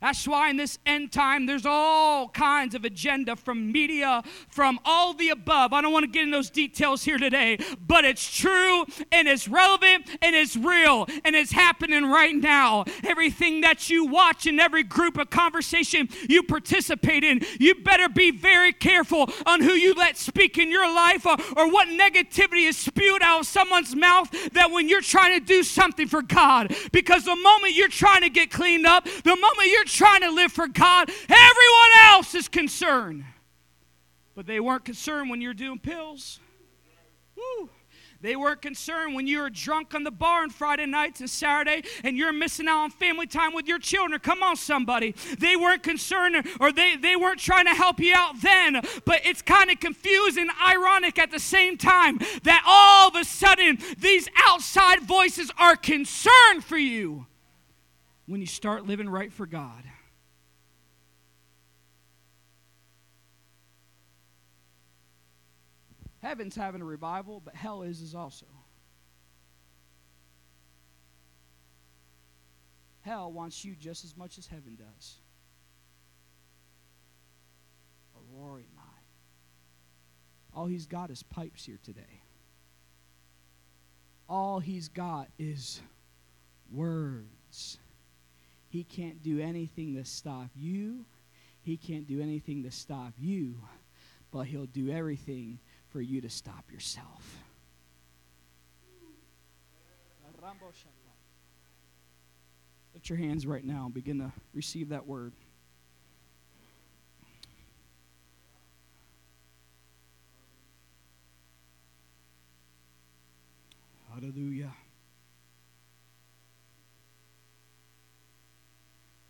That's 0.03 0.27
why 0.27 0.49
in 0.49 0.57
this 0.57 0.79
end 0.85 1.13
time, 1.13 1.45
there's 1.45 1.65
all 1.65 2.27
kinds 2.27 2.75
of 2.75 2.83
agenda 2.83 3.37
from 3.37 3.71
media, 3.71 4.21
from 4.49 4.77
all 4.83 5.13
the 5.13 5.29
above. 5.29 5.71
I 5.71 5.79
don't 5.81 5.93
want 5.93 6.03
to 6.03 6.11
get 6.11 6.23
in 6.23 6.29
those 6.29 6.49
details 6.49 7.05
here 7.05 7.17
today, 7.17 7.57
but 7.87 8.03
it's 8.03 8.37
true 8.37 8.83
and 9.13 9.29
it's 9.29 9.47
relevant 9.47 10.05
and 10.21 10.35
it's 10.35 10.57
real 10.57 11.07
and 11.23 11.37
it's 11.37 11.53
happening 11.53 12.03
right 12.07 12.35
now. 12.35 12.83
Everything 13.05 13.61
that 13.61 13.89
you 13.89 14.05
watch 14.05 14.45
in 14.45 14.59
every 14.59 14.83
group 14.83 15.17
of 15.17 15.29
conversation 15.29 16.09
you 16.27 16.43
participate 16.43 17.23
in, 17.23 17.39
you 17.57 17.73
better 17.73 18.09
be 18.09 18.29
very 18.29 18.73
careful 18.73 19.29
on 19.45 19.61
who 19.61 19.71
you 19.71 19.93
let 19.93 20.17
speak 20.17 20.57
in 20.57 20.69
your 20.69 20.93
life 20.93 21.25
or, 21.25 21.37
or 21.55 21.71
what 21.71 21.87
negativity 21.87 22.67
is 22.67 22.75
spewed 22.75 23.23
out 23.23 23.39
of 23.39 23.45
someone's 23.45 23.95
mouth 23.95 24.29
that 24.51 24.69
when 24.69 24.89
you're 24.89 24.99
trying 24.99 25.39
to 25.39 25.45
do 25.45 25.63
something 25.63 26.09
for 26.09 26.21
God, 26.21 26.75
because 26.91 27.23
the 27.23 27.37
moment 27.37 27.75
you're 27.75 27.87
trying 27.87 28.23
to 28.23 28.29
get 28.29 28.51
cleaned 28.51 28.85
up, 28.85 29.05
the 29.05 29.37
moment 29.37 29.69
you're 29.71 29.92
trying 29.93 30.21
to 30.21 30.31
live 30.31 30.51
for 30.51 30.67
God. 30.67 31.09
Everyone 31.09 31.91
else 32.11 32.35
is 32.35 32.47
concerned. 32.47 33.23
But 34.35 34.47
they 34.47 34.59
weren't 34.59 34.85
concerned 34.85 35.29
when 35.29 35.41
you're 35.41 35.53
doing 35.53 35.79
pills. 35.79 36.39
Woo. 37.35 37.69
They 38.23 38.37
weren't 38.37 38.61
concerned 38.61 39.15
when 39.15 39.27
you 39.27 39.41
were 39.41 39.49
drunk 39.49 39.93
on 39.93 40.05
the 40.05 40.11
bar 40.11 40.43
on 40.43 40.49
Friday 40.49 40.85
nights 40.85 41.19
and 41.19 41.29
Saturday 41.29 41.83
and 42.05 42.17
you're 42.17 42.31
missing 42.31 42.69
out 42.69 42.83
on 42.83 42.89
family 42.89 43.27
time 43.27 43.53
with 43.53 43.67
your 43.67 43.79
children. 43.79 44.17
Come 44.21 44.41
on, 44.41 44.55
somebody. 44.55 45.13
They 45.39 45.57
weren't 45.57 45.83
concerned 45.83 46.47
or 46.61 46.71
they, 46.71 46.95
they 46.95 47.17
weren't 47.17 47.41
trying 47.41 47.65
to 47.65 47.73
help 47.73 47.99
you 47.99 48.15
out 48.15 48.39
then. 48.41 48.81
But 49.03 49.25
it's 49.25 49.41
kind 49.41 49.69
of 49.69 49.81
confusing, 49.81 50.47
ironic 50.65 51.19
at 51.19 51.31
the 51.31 51.39
same 51.39 51.77
time 51.77 52.17
that 52.43 52.63
all 52.65 53.09
of 53.09 53.15
a 53.17 53.25
sudden 53.25 53.79
these 53.97 54.29
outside 54.47 55.01
voices 55.01 55.51
are 55.57 55.75
concerned 55.75 56.63
for 56.63 56.77
you 56.77 57.25
when 58.25 58.39
you 58.39 58.47
start 58.47 58.85
living 58.85 59.09
right 59.09 59.31
for 59.31 59.45
God. 59.45 59.83
Heaven's 66.21 66.55
having 66.55 66.81
a 66.81 66.85
revival, 66.85 67.41
but 67.43 67.53
hell 67.53 67.83
is 67.83 68.01
is 68.01 68.15
also. 68.15 68.45
Hell 73.01 73.33
wants 73.33 73.65
you 73.65 73.75
just 73.75 74.05
as 74.05 74.15
much 74.15 74.37
as 74.37 74.47
heaven 74.47 74.77
does. 74.77 75.17
A 78.15 78.19
roaring 78.33 78.67
lion. 78.77 78.87
All 80.55 80.67
he's 80.67 80.85
got 80.85 81.11
is 81.11 81.23
pipes 81.23 81.65
here 81.65 81.79
today. 81.83 82.21
All 84.29 84.59
he's 84.59 84.87
got 84.87 85.27
is 85.37 85.81
words. 86.71 87.79
He 88.73 88.83
can't 88.83 89.21
do 89.21 89.39
anything 89.39 89.93
to 89.97 90.03
stop 90.03 90.49
you. 90.55 91.05
He 91.61 91.77
can't 91.77 92.07
do 92.07 92.19
anything 92.19 92.63
to 92.63 92.71
stop 92.71 93.13
you, 93.19 93.53
but 94.31 94.47
he'll 94.47 94.65
do 94.65 94.89
everything 94.89 95.59
for 95.89 96.01
you 96.01 96.21
to 96.21 96.29
stop 96.31 96.71
yourself. 96.71 97.37
Lift 102.95 103.09
your 103.09 103.19
hands 103.19 103.45
right 103.45 103.63
now 103.63 103.85
and 103.85 103.93
begin 103.93 104.17
to 104.17 104.31
receive 104.55 104.89
that 104.89 105.05
word. 105.05 105.33
Hallelujah. 114.11 114.73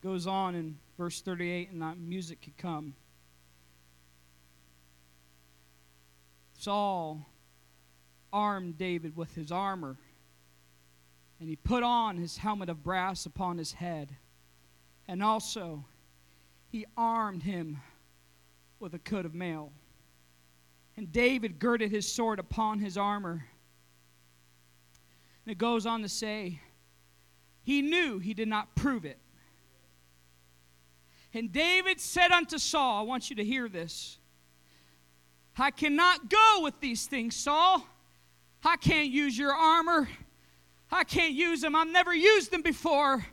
Goes 0.03 0.27
on 0.27 0.53
in 0.53 0.77
verse 0.97 1.21
38, 1.21 1.71
and 1.71 1.81
that 1.81 1.97
music 1.97 2.41
could 2.41 2.57
come. 2.57 2.93
Saul 6.57 7.25
armed 8.33 8.77
David 8.77 9.15
with 9.15 9.33
his 9.33 9.49
armor, 9.49 9.95
and 11.39 11.47
he 11.47 11.55
put 11.55 11.83
on 11.83 12.17
his 12.17 12.35
helmet 12.35 12.67
of 12.67 12.83
brass 12.83 13.25
upon 13.25 13.57
his 13.57 13.71
head, 13.71 14.13
and 15.07 15.23
also 15.23 15.85
he 16.69 16.85
armed 16.97 17.43
him 17.43 17.79
with 18.81 18.93
a 18.93 18.99
coat 18.99 19.25
of 19.25 19.33
mail. 19.33 19.71
And 20.97 21.13
David 21.13 21.59
girded 21.59 21.91
his 21.91 22.11
sword 22.11 22.39
upon 22.39 22.79
his 22.79 22.97
armor. 22.97 23.45
And 25.45 25.51
it 25.51 25.57
goes 25.57 25.85
on 25.85 26.01
to 26.01 26.09
say, 26.09 26.59
he 27.63 27.81
knew 27.81 28.19
he 28.19 28.33
did 28.33 28.49
not 28.49 28.75
prove 28.75 29.05
it. 29.05 29.17
And 31.33 31.51
David 31.51 31.99
said 31.99 32.31
unto 32.31 32.57
Saul, 32.57 32.99
I 32.99 33.01
want 33.01 33.29
you 33.29 33.35
to 33.37 33.43
hear 33.43 33.67
this. 33.67 34.17
I 35.57 35.71
cannot 35.71 36.29
go 36.29 36.59
with 36.61 36.79
these 36.79 37.05
things, 37.05 37.35
Saul. 37.35 37.85
I 38.63 38.77
can't 38.77 39.09
use 39.09 39.37
your 39.37 39.53
armor. 39.53 40.07
I 40.91 41.03
can't 41.03 41.33
use 41.33 41.61
them. 41.61 41.75
I've 41.75 41.87
never 41.87 42.13
used 42.13 42.51
them 42.51 42.61
before. 42.61 43.25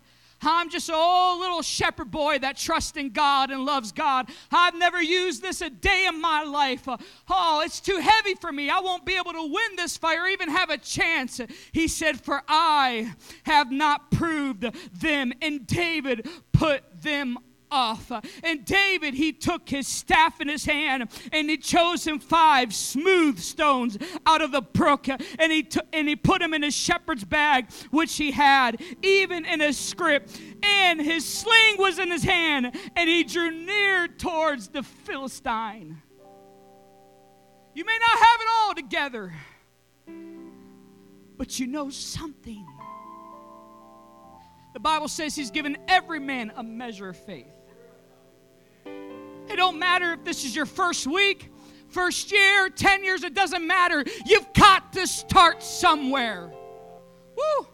I'm 0.42 0.70
just 0.70 0.88
a 0.88 0.94
old 0.94 1.40
little 1.40 1.60
shepherd 1.60 2.10
boy 2.10 2.38
that 2.38 2.56
trusts 2.56 2.96
in 2.96 3.10
God 3.10 3.50
and 3.50 3.66
loves 3.66 3.92
God. 3.92 4.30
I've 4.50 4.74
never 4.74 5.00
used 5.02 5.42
this 5.42 5.60
a 5.60 5.68
day 5.68 6.06
in 6.08 6.20
my 6.20 6.44
life. 6.44 6.88
Oh, 7.28 7.62
it's 7.64 7.80
too 7.80 7.98
heavy 7.98 8.34
for 8.34 8.50
me. 8.50 8.70
I 8.70 8.80
won't 8.80 9.04
be 9.04 9.16
able 9.16 9.32
to 9.32 9.52
win 9.52 9.76
this 9.76 9.98
fight 9.98 10.18
or 10.18 10.26
even 10.26 10.48
have 10.48 10.70
a 10.70 10.78
chance. 10.78 11.40
He 11.72 11.88
said, 11.88 12.20
For 12.20 12.42
I 12.48 13.14
have 13.42 13.70
not 13.70 14.10
proved 14.10 14.62
them. 14.98 15.34
And 15.42 15.66
David 15.66 16.26
put 16.52 16.84
them 17.02 17.38
off. 17.70 18.12
And 18.42 18.64
David, 18.64 19.14
he 19.14 19.32
took 19.32 19.68
his 19.68 19.86
staff 19.86 20.40
in 20.40 20.48
his 20.48 20.64
hand 20.64 21.08
and 21.32 21.50
he 21.50 21.56
chose 21.56 22.06
him 22.06 22.18
five 22.18 22.74
smooth 22.74 23.38
stones 23.38 23.98
out 24.26 24.42
of 24.42 24.52
the 24.52 24.62
brook 24.62 25.08
and 25.08 25.52
he, 25.52 25.62
t- 25.62 25.80
and 25.92 26.08
he 26.08 26.16
put 26.16 26.40
them 26.40 26.54
in 26.54 26.62
his 26.62 26.74
shepherd's 26.74 27.24
bag, 27.24 27.70
which 27.90 28.16
he 28.16 28.30
had, 28.30 28.80
even 29.02 29.44
in 29.44 29.60
his 29.60 29.78
scrip. 29.78 30.28
And 30.62 31.00
his 31.00 31.24
sling 31.24 31.76
was 31.78 31.98
in 31.98 32.10
his 32.10 32.24
hand 32.24 32.74
and 32.96 33.08
he 33.08 33.24
drew 33.24 33.50
near 33.50 34.08
towards 34.08 34.68
the 34.68 34.82
Philistine. 34.82 36.02
You 37.74 37.84
may 37.84 37.98
not 37.98 38.18
have 38.18 38.40
it 38.40 38.46
all 38.52 38.74
together, 38.74 39.32
but 41.36 41.58
you 41.58 41.66
know 41.66 41.88
something. 41.88 42.66
The 44.72 44.80
Bible 44.80 45.08
says 45.08 45.34
he's 45.34 45.50
given 45.50 45.76
every 45.88 46.20
man 46.20 46.52
a 46.56 46.62
measure 46.62 47.08
of 47.08 47.16
faith. 47.16 47.59
Don't 49.60 49.78
matter 49.78 50.14
if 50.14 50.24
this 50.24 50.46
is 50.46 50.56
your 50.56 50.64
first 50.64 51.06
week, 51.06 51.50
first 51.90 52.32
year, 52.32 52.70
10 52.70 53.04
years, 53.04 53.24
it 53.24 53.34
doesn't 53.34 53.66
matter. 53.66 54.02
You've 54.24 54.50
got 54.54 54.94
to 54.94 55.06
start 55.06 55.62
somewhere. 55.62 56.50
Woo! 57.36 57.66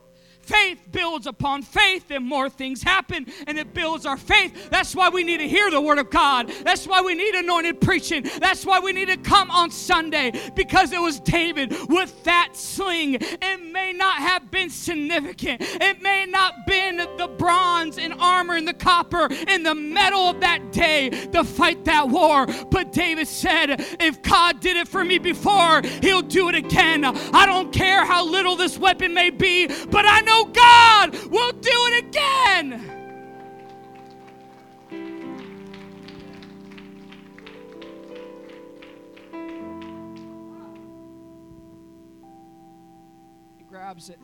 Faith 0.47 0.79
builds 0.93 1.27
upon 1.27 1.61
faith, 1.63 2.11
and 2.11 2.25
more 2.25 2.49
things 2.49 2.81
happen, 2.81 3.27
and 3.49 3.59
it 3.59 3.75
builds 3.75 4.07
our 4.07 4.17
faith. 4.17 4.71
That's 4.71 4.95
why 4.95 5.09
we 5.09 5.25
need 5.25 5.39
to 5.39 5.49
hear 5.49 5.73
the 5.73 5.81
Word 5.81 5.99
of 5.99 6.09
God. 6.09 6.53
That's 6.63 6.87
why 6.87 7.01
we 7.01 7.15
need 7.15 7.35
anointed 7.35 7.81
preaching. 7.81 8.25
That's 8.39 8.65
why 8.65 8.79
we 8.79 8.93
need 8.93 9.09
to 9.09 9.17
come 9.17 9.51
on 9.51 9.73
Sunday, 9.73 10.33
because 10.55 10.93
it 10.93 11.01
was 11.01 11.19
David 11.19 11.75
with 11.89 12.23
that 12.25 12.51
sling. 12.53 13.15
It 13.21 13.73
may 13.73 13.93
not 13.93 14.19
have 14.19 14.53
been 14.53 14.71
significant, 14.71 15.63
it 15.63 16.01
may 16.01 16.27
not 16.27 16.65
been 16.65 16.99
the 17.19 17.29
bronze 17.37 17.99
and 17.99 18.15
armor 18.15 18.55
and 18.55 18.69
the 18.69 18.75
copper 18.75 19.29
and 19.49 19.67
the 19.67 19.75
metal 19.75 20.29
of 20.29 20.41
that 20.41 20.71
day 20.71 21.11
to 21.11 21.43
fight 21.43 21.85
that 21.87 22.09
war. 22.09 22.47
But 22.71 22.93
David 22.93 23.27
said, 23.27 23.85
If 23.99 24.23
God 24.23 24.61
did 24.61 24.77
it 24.77 24.87
for 24.87 25.05
me 25.05 25.19
before, 25.19 25.83
He'll 26.03 26.23
do 26.23 26.49
it 26.49 26.55
again. 26.55 27.05
I 27.05 27.47
don't 27.47 27.73
care 27.73 28.05
how 28.05 28.25
little 28.25 28.55
this 28.55 28.79
weapon 28.79 29.13
may 29.13 29.31
be, 29.31 29.67
but 29.67 30.05
I 30.07 30.21
know 30.21 30.36
know 30.37 30.53
God 30.53 31.15
will 31.31 31.53
do 31.53 31.71
it 31.71 32.05
again. 32.05 32.83
He 43.57 43.65
grabs 43.65 44.11
it 44.11 44.19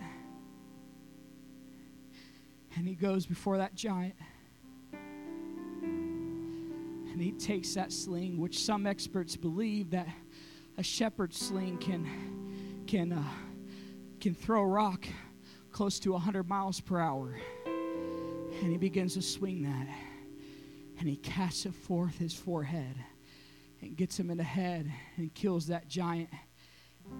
and 2.76 2.86
he 2.86 2.94
goes 2.94 3.26
before 3.26 3.58
that 3.58 3.74
giant. 3.74 4.14
And 4.92 7.20
he 7.20 7.32
takes 7.32 7.74
that 7.74 7.92
sling, 7.92 8.38
which 8.38 8.58
some 8.58 8.86
experts 8.86 9.36
believe 9.36 9.90
that 9.90 10.08
a 10.78 10.82
shepherd's 10.82 11.38
sling 11.38 11.76
can 11.78 12.84
can 12.86 13.12
uh, 13.12 13.22
can 14.18 14.34
throw 14.34 14.64
rock 14.64 15.04
close 15.72 15.98
to 16.00 16.12
100 16.12 16.48
miles 16.48 16.80
per 16.80 17.00
hour. 17.00 17.36
And 17.66 18.70
he 18.70 18.76
begins 18.76 19.14
to 19.14 19.22
swing 19.22 19.62
that. 19.62 19.88
And 20.98 21.08
he 21.08 21.16
casts 21.16 21.66
it 21.66 21.74
forth 21.74 22.18
his 22.18 22.34
forehead 22.34 22.94
and 23.80 23.96
gets 23.96 24.18
him 24.18 24.30
in 24.30 24.36
the 24.36 24.44
head 24.44 24.92
and 25.16 25.34
kills 25.34 25.66
that 25.66 25.88
giant 25.88 26.28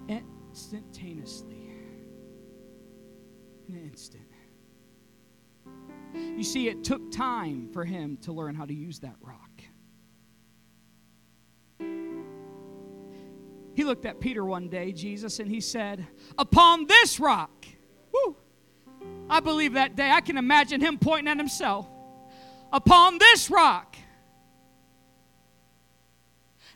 instantaneously. 0.07 1.69
In 3.67 3.75
an 3.75 3.89
instant. 3.89 4.23
You 6.15 6.43
see, 6.43 6.67
it 6.67 6.83
took 6.83 7.11
time 7.11 7.69
for 7.73 7.83
him 7.83 8.17
to 8.17 8.31
learn 8.31 8.55
how 8.55 8.65
to 8.65 8.73
use 8.73 8.99
that 8.99 9.15
rock. 9.21 9.49
He 13.75 13.83
looked 13.83 14.05
at 14.05 14.19
Peter 14.19 14.45
one 14.45 14.69
day, 14.69 14.91
Jesus, 14.91 15.39
and 15.39 15.49
he 15.49 15.59
said, 15.59 16.05
Upon 16.37 16.85
this 16.85 17.19
rock, 17.19 17.65
I 19.29 19.39
believe 19.39 19.73
that 19.73 19.95
day. 19.95 20.09
I 20.09 20.21
can 20.21 20.37
imagine 20.37 20.81
him 20.81 20.97
pointing 20.97 21.27
at 21.27 21.37
himself. 21.37 21.87
Upon 22.71 23.17
this 23.17 23.49
rock. 23.49 23.95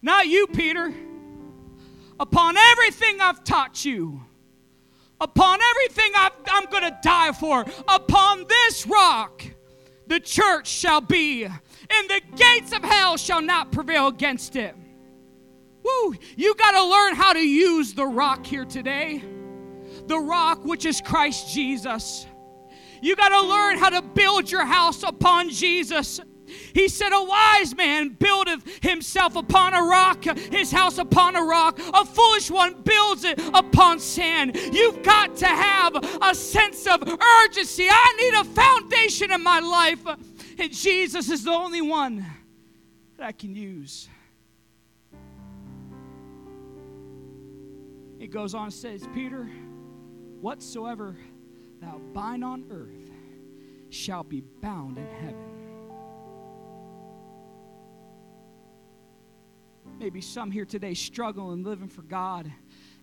Not 0.02 0.28
you, 0.28 0.48
Peter. 0.48 0.94
Upon 2.20 2.58
everything 2.58 3.20
I've 3.22 3.44
taught 3.44 3.84
you. 3.84 4.22
Upon 5.20 5.60
everything 5.62 6.12
i 6.16 6.30
am 6.50 6.66
going 6.66 6.84
to 6.84 6.98
die 7.02 7.32
for. 7.32 7.66
Upon 7.88 8.46
this 8.48 8.86
rock. 8.86 9.44
the 10.08 10.20
church 10.20 10.68
shall 10.68 11.02
be, 11.02 11.44
and 11.44 12.10
the 12.10 12.22
gates 12.36 12.72
of 12.72 12.84
hell 12.84 13.18
shall 13.18 13.42
not 13.42 13.72
prevail 13.72 14.08
against 14.08 14.56
it. 14.56 14.74
Woo! 15.84 16.16
You 16.36 16.56
got 16.56 16.72
to 16.72 16.84
learn 16.84 17.16
how 17.16 17.34
to 17.34 17.40
use 17.40 17.94
the 17.94 18.06
rock 18.06 18.46
here 18.46 18.66
today. 18.66 19.24
The 20.06 20.18
rock, 20.18 20.64
which 20.64 20.86
is 20.86 21.02
Christ 21.02 21.54
Jesus. 21.54 22.26
You 23.02 23.16
got 23.16 23.30
to 23.30 23.42
learn 23.42 23.78
how 23.78 23.90
to 23.90 24.02
build 24.02 24.52
your 24.52 24.66
house 24.66 25.04
upon 25.04 25.50
Jesus. 25.50 26.20
He 26.74 26.88
said, 26.88 27.10
A 27.12 27.24
wise 27.24 27.76
man 27.76 28.10
buildeth 28.10 28.84
himself 28.84 29.36
upon 29.36 29.74
a 29.74 29.82
rock, 29.82 30.24
his 30.24 30.72
house 30.72 30.98
upon 30.98 31.36
a 31.36 31.44
rock. 31.44 31.80
A 31.94 32.06
foolish 32.06 32.50
one 32.50 32.82
builds 32.82 33.24
it 33.24 33.40
upon 33.54 34.00
sand. 34.00 34.56
You've 34.56 35.04
got 35.04 35.36
to 35.38 35.48
have 35.48 35.96
a 36.22 36.34
sense 36.34 36.88
of 36.88 37.02
urgency. 37.04 37.88
I 37.90 38.16
need 38.20 38.34
a 38.34 38.44
foundation 38.44 39.32
in 39.32 39.44
my 39.44 39.60
life, 39.60 40.06
and 40.58 40.72
Jesus 40.72 41.30
is 41.30 41.44
the 41.44 41.52
only 41.52 41.82
one 41.82 42.26
that 43.18 43.26
I 43.26 43.32
can 43.32 43.56
use. 43.56 44.08
It 48.20 48.32
goes 48.32 48.56
on 48.56 48.66
and 48.66 48.74
says, 48.74 49.08
Peter, 49.14 49.50
whatsoever 50.42 51.16
thou 51.82 52.00
bind 52.14 52.44
on 52.44 52.66
earth 52.72 53.12
shall 53.90 54.24
be 54.24 54.42
bound 54.62 54.98
in 54.98 55.08
heaven. 55.08 55.58
Maybe 60.00 60.22
some 60.22 60.52
here 60.52 60.66
today 60.66 60.94
struggling 60.94 61.64
living 61.64 61.88
for 61.88 62.04
God 62.04 62.52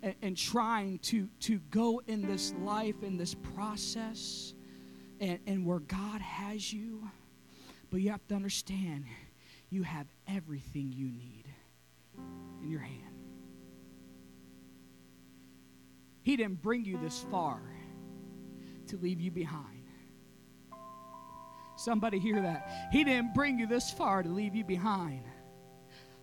and, 0.03 0.15
and, 0.23 0.37
trying 0.37 0.99
to, 1.01 1.29
to 1.41 1.59
go 1.71 2.01
in 2.07 2.27
this 2.27 2.55
life, 2.61 3.03
in 3.03 3.17
this 3.17 3.35
process, 3.35 4.55
and, 5.19 5.39
and 5.47 5.67
where 5.67 5.81
God 5.81 6.21
has 6.21 6.73
you. 6.73 7.09
But 7.91 8.01
you 8.01 8.11
have 8.11 8.27
to 8.29 8.35
understand 8.35 9.07
you 9.71 9.83
have 9.83 10.07
everything 10.29 10.93
you 10.93 11.07
need 11.07 11.45
in 12.63 12.71
your 12.71 12.81
hand. 12.81 13.01
He 16.23 16.37
didn't 16.37 16.63
bring 16.63 16.85
you 16.85 16.99
this 16.99 17.25
far 17.31 17.61
to 18.89 18.97
leave 18.97 19.21
you 19.21 19.31
behind. 19.31 19.83
Somebody 21.77 22.19
hear 22.19 22.41
that. 22.41 22.89
He 22.93 23.05
didn't 23.05 23.35
bring 23.35 23.59
you 23.59 23.67
this 23.67 23.91
far 23.91 24.23
to 24.23 24.29
leave 24.29 24.55
you 24.55 24.65
behind. 24.65 25.25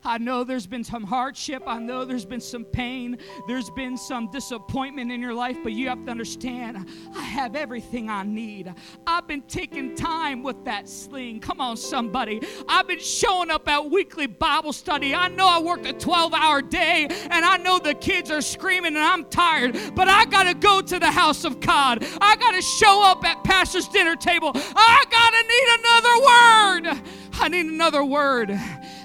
I 0.03 0.17
know 0.17 0.43
there's 0.43 0.67
been 0.67 0.83
some 0.83 1.03
hardship. 1.03 1.63
I 1.67 1.79
know 1.79 2.05
there's 2.05 2.25
been 2.25 2.41
some 2.41 2.65
pain. 2.65 3.17
There's 3.47 3.69
been 3.69 3.97
some 3.97 4.29
disappointment 4.31 5.11
in 5.11 5.21
your 5.21 5.33
life, 5.33 5.57
but 5.63 5.73
you 5.73 5.89
have 5.89 6.03
to 6.05 6.11
understand 6.11 6.87
I 7.15 7.21
have 7.21 7.55
everything 7.55 8.09
I 8.09 8.23
need. 8.23 8.73
I've 9.05 9.27
been 9.27 9.41
taking 9.43 9.95
time 9.95 10.43
with 10.43 10.65
that 10.65 10.89
sling. 10.89 11.39
Come 11.39 11.61
on, 11.61 11.77
somebody. 11.77 12.41
I've 12.67 12.87
been 12.87 12.99
showing 12.99 13.51
up 13.51 13.67
at 13.67 13.89
weekly 13.89 14.27
Bible 14.27 14.73
study. 14.73 15.13
I 15.13 15.27
know 15.27 15.47
I 15.47 15.59
work 15.59 15.85
a 15.85 15.93
12 15.93 16.33
hour 16.33 16.61
day, 16.61 17.07
and 17.29 17.45
I 17.45 17.57
know 17.57 17.77
the 17.79 17.93
kids 17.93 18.31
are 18.31 18.41
screaming 18.41 18.95
and 18.95 19.03
I'm 19.03 19.25
tired, 19.25 19.77
but 19.95 20.07
I 20.07 20.25
got 20.25 20.43
to 20.43 20.53
go 20.53 20.81
to 20.81 20.99
the 20.99 21.11
house 21.11 21.43
of 21.45 21.59
God. 21.59 22.03
I 22.19 22.35
got 22.37 22.51
to 22.51 22.61
show 22.61 23.03
up 23.03 23.23
at 23.23 23.43
Pastor's 23.43 23.87
dinner 23.87 24.15
table. 24.15 24.51
I 24.55 25.05
got 25.09 25.31
to 25.31 25.43
need 25.47 25.67
another 25.79 26.15
word. 26.25 27.21
I 27.33 27.47
need 27.47 27.65
another 27.65 28.03
word. 28.03 28.59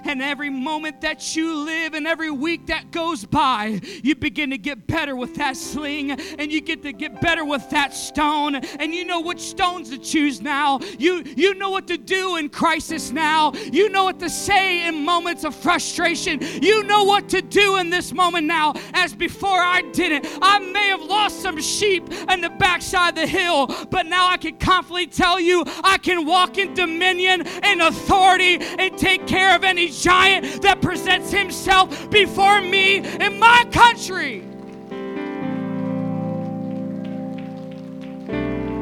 And 0.09 0.23
every 0.23 0.51
moment 0.51 1.01
that 1.01 1.35
you 1.35 1.55
live 1.55 1.95
and 1.95 2.07
every 2.07 2.31
week 2.31 2.67
that 2.67 2.91
goes 2.91 3.25
by, 3.25 3.81
you 4.03 4.15
begin 4.15 4.51
to 4.51 4.59
get 4.59 4.87
better 4.87 5.17
with 5.17 5.35
that 5.37 5.57
sling 5.57 6.13
and 6.13 6.53
you 6.53 6.61
get 6.61 6.83
to 6.83 6.93
get 6.93 7.21
better 7.21 7.45
with 7.45 7.69
that 7.71 7.93
stone. 7.93 8.55
And 8.55 8.95
you 8.95 9.05
know 9.05 9.21
which 9.21 9.41
stones 9.41 9.91
to 9.91 9.99
choose 9.99 10.41
now. 10.41 10.79
You, 10.99 11.23
you 11.37 11.55
know 11.55 11.71
what 11.71 11.89
to 11.89 11.99
do 11.99 12.37
in 12.37 12.49
crisis 12.49 13.11
now. 13.11 13.53
You 13.73 13.89
know 13.89 14.05
what 14.05 14.21
to 14.21 14.31
say 14.31 14.87
in 14.87 15.05
moments 15.05 15.45
of 15.45 15.55
frustration. 15.55 16.41
You 16.63 16.85
know 16.85 17.05
what 17.05 17.29
to 17.31 17.43
do 17.43 17.77
in 17.79 17.91
this 17.91 18.13
moment 18.13 18.47
now, 18.47 18.75
as 18.95 19.15
before 19.15 19.59
I 19.59 19.83
didn't. 19.93 20.27
I 20.41 20.59
may 20.59 20.89
have 20.89 21.03
lost 21.03 21.41
some 21.41 21.61
sheep 21.61 22.09
in 22.31 22.41
the 22.41 22.51
backside 22.51 23.11
of 23.11 23.15
the 23.17 23.27
hill, 23.27 23.67
but 23.91 24.07
now 24.07 24.29
I 24.29 24.37
can 24.37 24.57
confidently 24.57 25.07
tell 25.07 25.41
you 25.41 25.65
I 25.83 25.99
can 25.99 26.27
walk 26.27 26.59
in 26.59 26.75
dominion 26.75 27.43
and 27.47 27.83
authority 27.83 28.59
and 28.61 28.97
take 28.97 29.27
care 29.27 29.55
of 29.55 29.65
any 29.65 29.91
giant 30.03 30.63
that 30.63 30.81
presents 30.81 31.31
himself 31.31 32.11
before 32.11 32.61
me 32.61 32.97
in 32.97 33.39
my 33.39 33.65
country. 33.71 34.45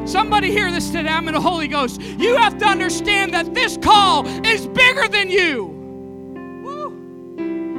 Somebody 0.05 0.51
hear 0.51 0.71
this 0.71 0.91
today. 0.91 1.09
I'm 1.09 1.27
in 1.27 1.33
the 1.33 1.41
Holy 1.41 1.67
Ghost. 1.67 1.99
You 1.99 2.37
have 2.37 2.57
to 2.59 2.65
understand 2.65 3.33
that 3.33 3.53
this 3.53 3.75
call 3.77 4.25
is 4.45 4.67
bigger 4.67 5.07
than 5.07 5.29
you. 5.29 5.73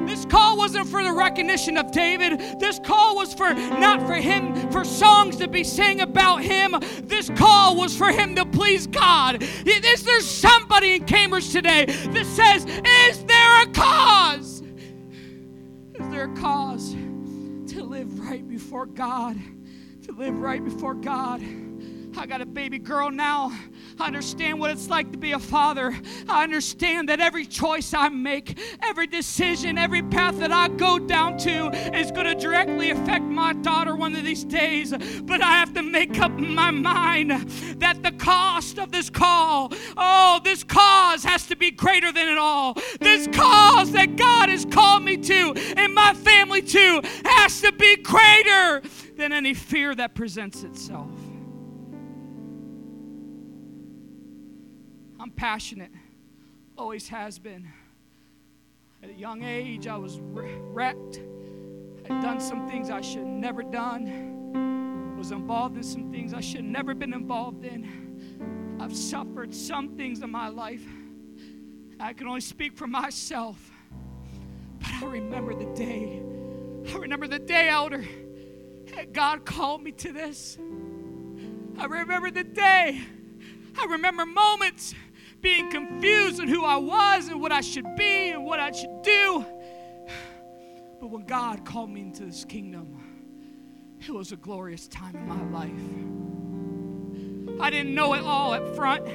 This 0.07 0.25
call 0.25 0.57
wasn't 0.57 0.89
for 0.89 1.03
the 1.03 1.13
recognition 1.13 1.77
of 1.77 1.93
David. 1.93 2.41
This 2.59 2.79
call 2.79 3.17
was 3.17 3.35
for 3.35 3.53
not 3.53 4.07
for 4.07 4.15
him, 4.15 4.71
for 4.71 4.85
songs 4.85 5.37
to 5.37 5.49
be 5.49 5.63
sang 5.63 6.01
about 6.01 6.43
him. 6.43 6.75
This 7.03 7.29
call 7.31 7.77
was 7.77 7.95
for 7.97 8.11
him 8.11 8.35
to 8.37 8.47
please 8.47 8.87
God. 8.87 9.43
Is 9.43 10.03
there 10.03 10.21
somebody 10.21 10.95
in 10.95 11.05
Cambridge 11.05 11.51
today 11.51 11.85
that 11.87 12.25
says, 12.27 12.65
before 18.67 18.87
God? 18.87 19.37
To 20.07 20.13
live 20.13 20.37
right 20.41 20.63
before 20.65 20.95
God. 20.95 21.41
I 22.19 22.27
got 22.27 22.41
a 22.41 22.47
baby 22.47 22.81
girl 22.81 23.13
now. 23.13 23.53
I 23.99 24.07
understand 24.07 24.61
what 24.61 24.71
it's 24.71 24.89
like 24.89 25.11
to 25.13 25.19
be 25.19 25.33
a 25.33 25.39
father. 25.39 25.99
I 26.29 26.43
understand 26.43 27.09
that 27.09 27.21
every 27.21 27.47
choice 27.47 27.95
I 27.95 28.09
make, 28.11 28.59
every 28.83 29.07
decision, 29.07 29.79
every 29.79 30.03
path 30.03 30.39
that 30.39 30.53
I 30.53 30.69
go 30.69 30.99
down 30.99 31.39
to 31.39 31.71
is 31.97 32.11
going 32.11 32.27
to 32.27 32.35
directly 32.35 32.91
affect 32.91 33.25
my 33.25 33.55
daughter 33.55 33.97
one 33.97 34.15
of 34.15 34.25
these 34.25 34.45
days. 34.45 34.93
But 35.23 35.43
I 35.43 35.53
have 35.53 35.73
to 35.75 35.83
make 35.83 36.19
up 36.21 36.33
my 36.33 36.71
mind 36.71 37.31
that 37.79 38.03
the 38.03 38.13
cost 38.13 38.79
of 38.79 38.93
this 38.93 39.09
call, 39.09 39.73
oh, 39.97 40.41
this 40.45 40.63
cause 40.63 41.25
has 41.25 41.47
to 41.47 41.57
be 41.57 41.71
greater 41.71 42.13
than 42.13 42.29
it 42.29 42.39
all. 42.39 42.75
This 43.01 43.27
cause 43.29 43.93
that 43.93 44.17
God 44.17 44.51
has 44.51 44.67
called 44.67 45.05
me 45.05 45.17
to 45.17 45.55
and 45.77 45.95
my 45.95 46.13
family 46.13 46.61
to 46.61 47.01
has 47.25 47.63
to 47.63 47.73
be 47.73 47.97
greater 47.97 48.83
than 49.17 49.33
any 49.33 49.55
fear 49.55 49.95
that 49.95 50.15
presents 50.15 50.63
itself. 50.65 51.09
I'm 55.27 55.33
passionate, 55.33 55.91
always 56.79 57.09
has 57.09 57.41
been. 57.41 57.69
At 59.03 59.11
a 59.11 59.13
young 59.13 59.43
age, 59.43 59.89
I 59.89 59.97
was 59.97 60.21
wrecked. 60.21 61.21
I'd 62.05 62.23
done 62.23 62.39
some 62.39 62.69
things 62.69 62.91
I 62.91 63.01
should 63.01 63.27
never 63.27 63.65
done. 63.65 65.17
Was 65.19 65.33
involved 65.33 65.77
in 65.79 65.83
some 65.83 66.13
things 66.13 66.33
I 66.33 66.39
should 66.39 66.63
never 66.63 66.95
been 66.95 67.13
involved 67.13 67.65
in. 67.65 68.77
I've 68.79 68.97
suffered 68.97 69.53
some 69.53 69.97
things 69.97 70.23
in 70.23 70.31
my 70.31 70.47
life. 70.47 70.87
I 71.99 72.13
can 72.13 72.29
only 72.29 72.41
speak 72.41 72.77
for 72.77 72.87
myself. 72.87 73.73
But 74.79 74.91
I 75.03 75.07
remember 75.07 75.57
the 75.57 75.75
day. 75.75 76.23
I 76.95 76.99
remember 76.99 77.27
the 77.27 77.41
day, 77.41 77.69
Elder, 77.69 78.05
God 79.13 79.45
called 79.45 79.83
me 79.83 79.91
to 79.91 80.13
this. 80.13 80.57
I 81.77 81.87
remember 81.87 82.31
the 82.31 82.45
day. 82.45 83.01
I 83.79 83.85
remember 83.87 84.25
moments 84.25 84.95
being 85.47 85.71
confused 85.71 86.41
on 86.41 86.49
who 86.49 86.65
I 86.65 86.75
was 86.75 87.29
and 87.29 87.41
what 87.41 87.53
I 87.53 87.61
should 87.61 87.95
be 87.95 88.31
and 88.31 88.45
what 88.45 88.59
I 88.59 88.73
should 88.73 89.03
do. 89.03 89.47
But 90.99 91.07
when 91.07 91.25
God 91.25 91.65
called 91.65 91.89
me 91.89 92.01
into 92.01 92.25
this 92.25 92.45
kingdom, 92.45 93.01
it 94.01 94.11
was 94.11 94.33
a 94.33 94.37
glorious 94.37 94.89
time 94.89 95.15
in 95.15 95.29
my 95.29 95.41
life. 95.57 95.71
I 97.61 97.71
didn't 97.71 97.95
know 97.95 98.15
it 98.15 98.25
all 98.25 98.55
up 98.55 98.75
front. 98.75 99.07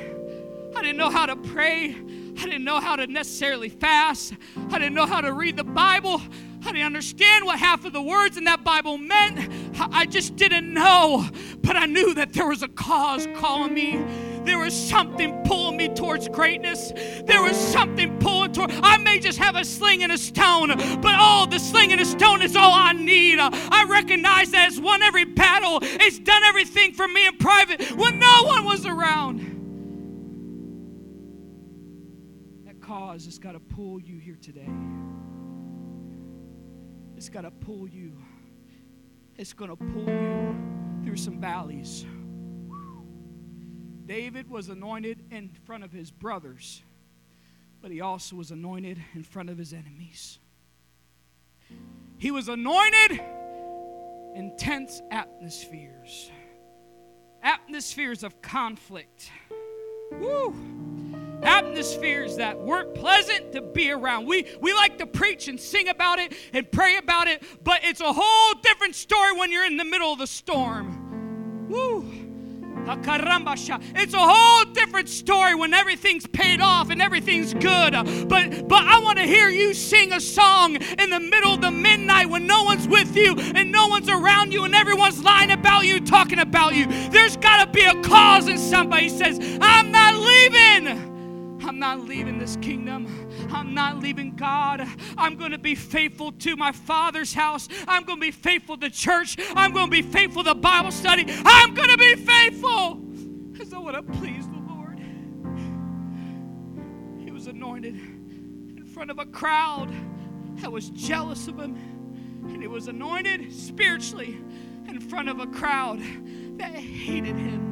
I 0.73 0.81
didn't 0.81 0.95
know 0.95 1.09
how 1.09 1.25
to 1.25 1.35
pray. 1.35 1.97
I 2.39 2.45
didn't 2.45 2.63
know 2.63 2.79
how 2.79 2.95
to 2.95 3.07
necessarily 3.07 3.67
fast. 3.67 4.33
I 4.69 4.79
didn't 4.79 4.93
know 4.93 5.05
how 5.05 5.19
to 5.19 5.33
read 5.33 5.57
the 5.57 5.65
Bible. 5.65 6.21
I 6.61 6.71
didn't 6.71 6.85
understand 6.85 7.45
what 7.45 7.59
half 7.59 7.83
of 7.83 7.91
the 7.91 8.01
words 8.01 8.37
in 8.37 8.45
that 8.45 8.63
Bible 8.63 8.97
meant. 8.97 9.51
I 9.77 10.05
just 10.05 10.37
didn't 10.37 10.73
know. 10.73 11.27
But 11.61 11.75
I 11.75 11.87
knew 11.87 12.13
that 12.13 12.31
there 12.31 12.47
was 12.47 12.63
a 12.63 12.69
cause 12.69 13.27
calling 13.35 13.73
me 13.73 14.01
there 14.45 14.59
was 14.59 14.73
something 14.73 15.43
pulling 15.43 15.77
me 15.77 15.89
towards 15.89 16.27
greatness. 16.29 16.91
There 17.25 17.41
was 17.41 17.55
something 17.55 18.19
pulling 18.19 18.53
toward. 18.53 18.71
I 18.83 18.97
may 18.97 19.19
just 19.19 19.37
have 19.39 19.55
a 19.55 19.63
sling 19.63 20.03
and 20.03 20.11
a 20.11 20.17
stone, 20.17 20.69
but 21.01 21.15
oh, 21.17 21.47
the 21.49 21.59
sling 21.59 21.91
and 21.91 22.01
a 22.01 22.05
stone 22.05 22.41
is 22.41 22.55
all 22.55 22.73
I 22.73 22.93
need. 22.93 23.39
I 23.39 23.85
recognize 23.89 24.51
that 24.51 24.67
it's 24.69 24.79
won 24.79 25.01
every 25.01 25.25
battle. 25.25 25.79
It's 25.81 26.19
done 26.19 26.43
everything 26.43 26.93
for 26.93 27.07
me 27.07 27.27
in 27.27 27.37
private 27.37 27.91
when 27.91 28.19
no 28.19 28.43
one 28.43 28.65
was 28.65 28.85
around. 28.85 29.39
That 32.65 32.81
cause 32.81 33.25
has 33.25 33.39
got 33.39 33.53
to 33.53 33.59
pull 33.59 33.99
you 34.01 34.19
here 34.19 34.37
today. 34.41 34.69
It's 37.15 37.29
got 37.29 37.41
to 37.41 37.51
pull 37.51 37.87
you. 37.87 38.13
It's 39.37 39.53
going 39.53 39.69
to 39.69 39.75
pull 39.75 40.09
you 40.09 40.55
through 41.03 41.17
some 41.17 41.39
valleys. 41.39 42.05
David 44.05 44.49
was 44.49 44.69
anointed 44.69 45.19
in 45.31 45.49
front 45.65 45.83
of 45.83 45.91
his 45.91 46.11
brothers, 46.11 46.81
but 47.81 47.91
he 47.91 48.01
also 48.01 48.35
was 48.35 48.51
anointed 48.51 48.99
in 49.13 49.23
front 49.23 49.49
of 49.49 49.57
his 49.57 49.73
enemies. 49.73 50.39
He 52.17 52.31
was 52.31 52.47
anointed 52.49 53.19
in 54.35 54.55
tense 54.57 55.01
atmospheres, 55.11 56.31
atmospheres 57.41 58.23
of 58.23 58.41
conflict. 58.41 59.31
Woo! 60.11 60.55
Atmospheres 61.43 62.37
that 62.37 62.59
weren't 62.59 62.93
pleasant 62.93 63.53
to 63.53 63.61
be 63.61 63.91
around. 63.91 64.27
We, 64.27 64.45
we 64.61 64.73
like 64.73 64.99
to 64.99 65.07
preach 65.07 65.47
and 65.47 65.59
sing 65.59 65.87
about 65.87 66.19
it 66.19 66.33
and 66.53 66.71
pray 66.71 66.97
about 66.97 67.27
it, 67.27 67.43
but 67.63 67.79
it's 67.83 68.01
a 68.01 68.13
whole 68.13 68.53
different 68.61 68.93
story 68.93 69.31
when 69.31 69.51
you're 69.51 69.65
in 69.65 69.77
the 69.77 69.85
middle 69.85 70.13
of 70.13 70.19
the 70.19 70.27
storm. 70.27 71.67
Woo! 71.67 72.30
It's 73.95 74.13
a 74.13 74.19
whole 74.19 74.65
different 74.73 75.09
story 75.09 75.55
when 75.55 75.73
everything's 75.73 76.27
paid 76.27 76.61
off 76.61 76.89
and 76.89 77.01
everything's 77.01 77.53
good. 77.53 77.93
But 78.27 78.67
but 78.67 78.83
I 78.83 78.99
want 79.03 79.17
to 79.17 79.25
hear 79.25 79.49
you 79.49 79.73
sing 79.73 80.13
a 80.13 80.19
song 80.19 80.75
in 80.75 81.09
the 81.09 81.19
middle 81.19 81.53
of 81.53 81.61
the 81.61 81.71
midnight 81.71 82.29
when 82.29 82.47
no 82.47 82.63
one's 82.63 82.87
with 82.87 83.15
you 83.15 83.35
and 83.37 83.71
no 83.71 83.87
one's 83.87 84.09
around 84.09 84.51
you 84.51 84.63
and 84.63 84.73
everyone's 84.73 85.23
lying 85.23 85.51
about 85.51 85.85
you, 85.85 85.99
talking 85.99 86.39
about 86.39 86.75
you. 86.75 86.87
There's 87.09 87.37
got 87.37 87.65
to 87.65 87.71
be 87.71 87.85
a 87.85 88.01
cause 88.01 88.47
and 88.47 88.59
somebody 88.59 89.09
says, 89.09 89.39
"I'm 89.61 89.91
not 89.91 90.15
leaving." 90.15 91.10
I'm 91.63 91.79
not 91.79 91.99
leaving 92.01 92.37
this 92.37 92.57
kingdom. 92.57 93.07
I'm 93.51 93.73
not 93.73 93.99
leaving 93.99 94.35
God. 94.35 94.87
I'm 95.17 95.35
going 95.35 95.51
to 95.51 95.57
be 95.57 95.75
faithful 95.75 96.31
to 96.33 96.55
my 96.55 96.71
Father's 96.71 97.33
house. 97.33 97.67
I'm 97.87 98.03
going 98.03 98.19
to 98.19 98.25
be 98.25 98.31
faithful 98.31 98.77
to 98.77 98.89
church. 98.89 99.37
I'm 99.55 99.73
going 99.73 99.87
to 99.87 99.91
be 99.91 100.01
faithful 100.01 100.43
to 100.43 100.55
Bible 100.55 100.91
study. 100.91 101.25
I'm 101.27 101.73
going 101.73 101.89
to 101.89 101.97
be 101.97 102.15
faithful 102.15 102.95
because 103.51 103.73
I 103.73 103.77
want 103.79 103.95
to 103.95 104.03
please 104.19 104.47
the 104.47 104.57
Lord. 104.57 104.99
He 107.23 107.31
was 107.31 107.47
anointed 107.47 107.95
in 107.95 108.85
front 108.93 109.11
of 109.11 109.19
a 109.19 109.25
crowd 109.25 109.91
that 110.57 110.71
was 110.71 110.89
jealous 110.89 111.47
of 111.47 111.59
him, 111.59 111.75
and 112.49 112.61
he 112.61 112.67
was 112.67 112.87
anointed 112.87 113.53
spiritually 113.53 114.37
in 114.87 114.99
front 114.99 115.29
of 115.29 115.39
a 115.39 115.47
crowd 115.47 115.99
that 116.57 116.73
hated 116.73 117.35
him. 117.35 117.70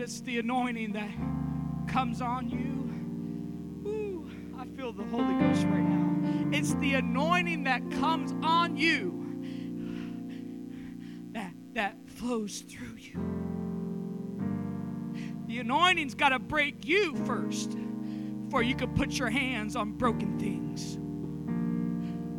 But 0.00 0.08
it's 0.08 0.22
the 0.22 0.38
anointing 0.38 0.92
that 0.94 1.10
comes 1.86 2.22
on 2.22 2.48
you. 2.48 3.86
Ooh, 3.86 4.30
I 4.56 4.64
feel 4.74 4.94
the 4.94 5.04
Holy 5.04 5.34
Ghost 5.34 5.66
right 5.66 5.82
now. 5.82 6.56
It's 6.56 6.72
the 6.76 6.94
anointing 6.94 7.64
that 7.64 7.82
comes 7.90 8.32
on 8.42 8.78
you 8.78 9.26
that, 11.32 11.52
that 11.74 11.98
flows 12.08 12.60
through 12.60 12.96
you. 12.96 13.20
The 15.48 15.58
anointing's 15.58 16.14
got 16.14 16.30
to 16.30 16.38
break 16.38 16.86
you 16.86 17.14
first 17.26 17.76
before 18.44 18.62
you 18.62 18.74
can 18.74 18.94
put 18.94 19.18
your 19.18 19.28
hands 19.28 19.76
on 19.76 19.92
broken 19.92 20.38
things. 20.38 20.96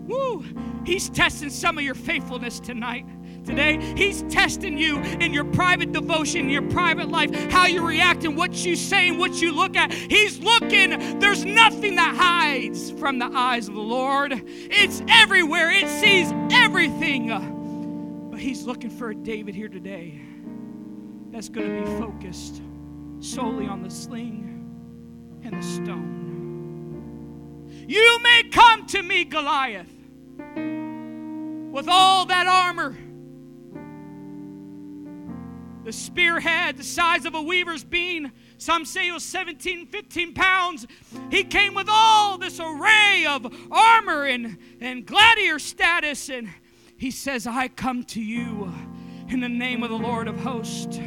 Woo! 0.09 0.43
He's 0.83 1.11
testing 1.11 1.51
some 1.51 1.77
of 1.77 1.83
your 1.83 1.93
faithfulness 1.93 2.59
tonight 2.59 3.05
today. 3.45 3.79
He's 3.95 4.23
testing 4.23 4.77
you 4.77 4.99
in 4.99 5.33
your 5.33 5.45
private 5.45 5.91
devotion, 5.91 6.49
your 6.49 6.61
private 6.69 7.09
life, 7.09 7.33
how 7.51 7.65
you 7.65 7.85
react 7.85 8.23
and 8.23 8.37
what 8.37 8.65
you 8.65 8.75
say 8.75 9.09
and 9.09 9.19
what 9.19 9.41
you 9.41 9.51
look 9.51 9.75
at. 9.75 9.93
He's 9.93 10.39
looking. 10.39 11.19
There's 11.19 11.45
nothing 11.45 11.95
that 11.95 12.15
hides 12.15 12.91
from 12.91 13.19
the 13.19 13.25
eyes 13.25 13.67
of 13.67 13.73
the 13.73 13.81
Lord. 13.81 14.33
It's 14.45 15.01
everywhere. 15.07 15.71
It 15.71 15.87
sees 15.87 16.31
everything. 16.51 18.29
But 18.29 18.39
he's 18.39 18.63
looking 18.65 18.89
for 18.89 19.09
a 19.09 19.15
David 19.15 19.55
here 19.55 19.69
today 19.69 20.21
that's 21.31 21.49
going 21.49 21.83
to 21.85 21.91
be 21.91 21.97
focused 21.97 22.61
solely 23.19 23.67
on 23.67 23.81
the 23.83 23.89
sling 23.89 25.39
and 25.43 25.55
the 25.55 25.61
stone. 25.61 26.19
You 27.87 28.19
may 28.21 28.43
come 28.51 28.85
to 28.87 29.01
me, 29.01 29.23
Goliath, 29.25 29.91
with 31.71 31.87
all 31.87 32.25
that 32.25 32.47
armor 32.47 32.95
the 35.83 35.91
spearhead, 35.91 36.77
the 36.77 36.83
size 36.83 37.25
of 37.25 37.35
a 37.35 37.41
weaver's 37.41 37.83
beam. 37.83 38.31
Some 38.57 38.85
say 38.85 39.07
it 39.07 39.11
was 39.11 39.23
17, 39.23 39.87
15 39.87 40.33
pounds. 40.33 40.85
He 41.29 41.43
came 41.43 41.73
with 41.73 41.87
all 41.89 42.37
this 42.37 42.59
array 42.59 43.25
of 43.27 43.51
armor 43.71 44.25
and, 44.25 44.57
and 44.79 45.05
gladiator 45.05 45.59
status. 45.59 46.29
And 46.29 46.49
he 46.97 47.09
says, 47.11 47.47
I 47.47 47.67
come 47.67 48.03
to 48.05 48.21
you 48.21 48.71
in 49.29 49.39
the 49.39 49.49
name 49.49 49.81
of 49.83 49.89
the 49.89 49.97
Lord 49.97 50.27
of 50.27 50.37
hosts 50.39 50.99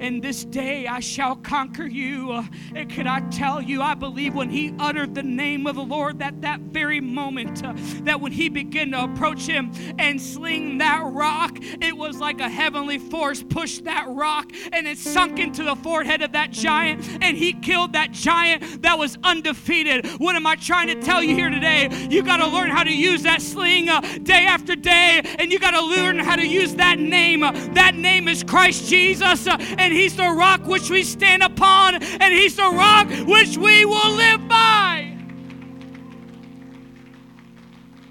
and 0.00 0.22
this 0.22 0.44
day 0.44 0.86
I 0.86 1.00
shall 1.00 1.36
conquer 1.36 1.86
you. 1.86 2.44
And 2.74 2.90
can 2.90 3.06
I 3.06 3.20
tell 3.30 3.60
you, 3.60 3.82
I 3.82 3.94
believe 3.94 4.34
when 4.34 4.50
he 4.50 4.74
uttered 4.78 5.14
the 5.14 5.22
name 5.22 5.66
of 5.66 5.76
the 5.76 5.82
Lord, 5.82 6.18
that 6.18 6.40
that 6.42 6.60
very 6.60 7.00
moment, 7.00 7.64
uh, 7.64 7.74
that 8.02 8.20
when 8.20 8.32
he 8.32 8.48
began 8.48 8.90
to 8.92 9.04
approach 9.04 9.46
him 9.46 9.72
and 9.98 10.20
sling 10.20 10.78
that 10.78 11.02
rock, 11.04 11.58
it 11.60 11.96
was 11.96 12.18
like 12.18 12.40
a 12.40 12.48
heavenly 12.48 12.98
force 12.98 13.42
pushed 13.42 13.84
that 13.84 14.06
rock 14.08 14.50
and 14.72 14.86
it 14.86 14.98
sunk 14.98 15.38
into 15.38 15.62
the 15.64 15.76
forehead 15.76 16.22
of 16.22 16.32
that 16.32 16.50
giant, 16.50 17.06
and 17.22 17.36
he 17.36 17.52
killed 17.52 17.92
that 17.92 18.12
giant 18.12 18.82
that 18.82 18.98
was 18.98 19.18
undefeated. 19.22 20.06
What 20.18 20.36
am 20.36 20.46
I 20.46 20.56
trying 20.56 20.88
to 20.88 21.00
tell 21.00 21.22
you 21.22 21.34
here 21.34 21.50
today? 21.50 21.88
You 22.10 22.22
got 22.22 22.38
to 22.38 22.46
learn 22.46 22.70
how 22.70 22.84
to 22.84 22.92
use 22.92 23.22
that 23.22 23.42
sling 23.42 23.88
uh, 23.88 24.00
day 24.22 24.46
after 24.46 24.76
day, 24.76 25.22
and 25.38 25.52
you 25.52 25.58
got 25.58 25.72
to 25.72 25.82
learn 25.82 26.18
how 26.18 26.36
to 26.36 26.46
use 26.46 26.74
that 26.76 26.98
name. 26.98 27.42
Uh, 27.42 27.52
that 27.74 27.94
name 27.94 28.28
is 28.28 28.42
Christ 28.44 28.88
Jesus, 28.88 29.46
uh, 29.46 29.56
and 29.78 29.89
and 29.90 29.98
He's 29.98 30.14
the 30.14 30.30
rock 30.30 30.64
which 30.66 30.88
we 30.88 31.02
stand 31.02 31.42
upon, 31.42 31.96
and 31.96 32.32
He's 32.32 32.54
the 32.54 32.62
rock 32.62 33.08
which 33.26 33.56
we 33.56 33.84
will 33.84 34.12
live 34.12 34.46
by. 34.46 35.16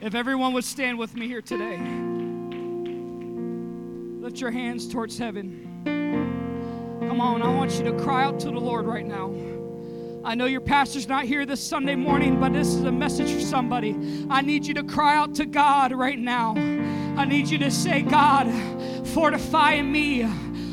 If 0.01 0.13
everyone 0.13 0.51
would 0.53 0.65
stand 0.65 0.99
with 0.99 1.15
me 1.15 1.27
here 1.27 1.41
today, 1.41 1.77
lift 4.21 4.41
your 4.41 4.51
hands 4.51 4.89
towards 4.89 5.17
heaven. 5.17 5.81
Come 6.99 7.21
on, 7.21 7.41
I 7.41 7.55
want 7.55 7.71
you 7.71 7.85
to 7.85 7.93
cry 8.03 8.25
out 8.25 8.41
to 8.41 8.47
the 8.47 8.59
Lord 8.59 8.85
right 8.85 9.05
now. 9.05 9.33
I 10.25 10.35
know 10.35 10.47
your 10.47 10.59
pastor's 10.59 11.07
not 11.07 11.23
here 11.23 11.45
this 11.45 11.65
Sunday 11.65 11.95
morning, 11.95 12.41
but 12.41 12.51
this 12.51 12.67
is 12.67 12.83
a 12.83 12.91
message 12.91 13.31
for 13.31 13.39
somebody. 13.39 13.95
I 14.29 14.41
need 14.41 14.65
you 14.65 14.73
to 14.73 14.83
cry 14.83 15.15
out 15.15 15.33
to 15.35 15.45
God 15.45 15.93
right 15.93 16.19
now. 16.19 16.55
I 16.57 17.23
need 17.23 17.47
you 17.47 17.57
to 17.59 17.71
say, 17.71 18.01
God, 18.01 18.51
fortify 19.07 19.81
me 19.81 20.27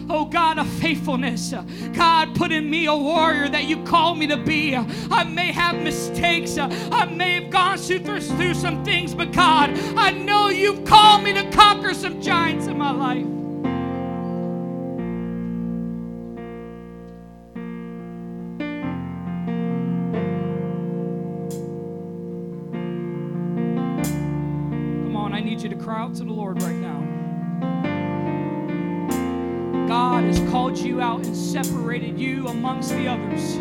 oh 0.09 0.25
God, 0.25 0.59
of 0.59 0.69
faithfulness. 0.69 1.55
God, 1.93 2.35
put 2.35 2.53
in 2.53 2.69
me 2.69 2.87
a 2.87 2.97
warrior 2.97 3.49
that 3.49 3.65
you 3.65 3.83
call 3.85 4.15
me 4.15 4.27
to 4.27 4.37
be. 4.37 4.75
I 4.77 5.25
may 5.25 5.53
have 5.53 5.83
mistakes, 5.83 6.59
I 6.59 7.05
may 7.07 7.43
have 7.43 7.51
gone 7.51 7.79
through, 7.79 8.21
through 8.21 8.55
some 8.55 8.85
things, 8.85 9.15
but 9.15 9.33
God, 9.33 9.71
I 9.97 10.11
know 10.11 10.49
you've 10.49 10.85
called 10.85 11.23
me 11.23 11.33
to 11.35 11.49
conquer 11.51 11.95
some 11.95 12.21
giants 12.21 12.67
in 12.67 12.79
my 12.79 12.91
life. 12.91 13.36
Called 30.77 30.89
you 30.89 31.01
out 31.01 31.25
and 31.25 31.35
separated 31.35 32.19
you 32.19 32.49
amongst 32.49 32.91
the 32.91 33.09
others. 33.09 33.55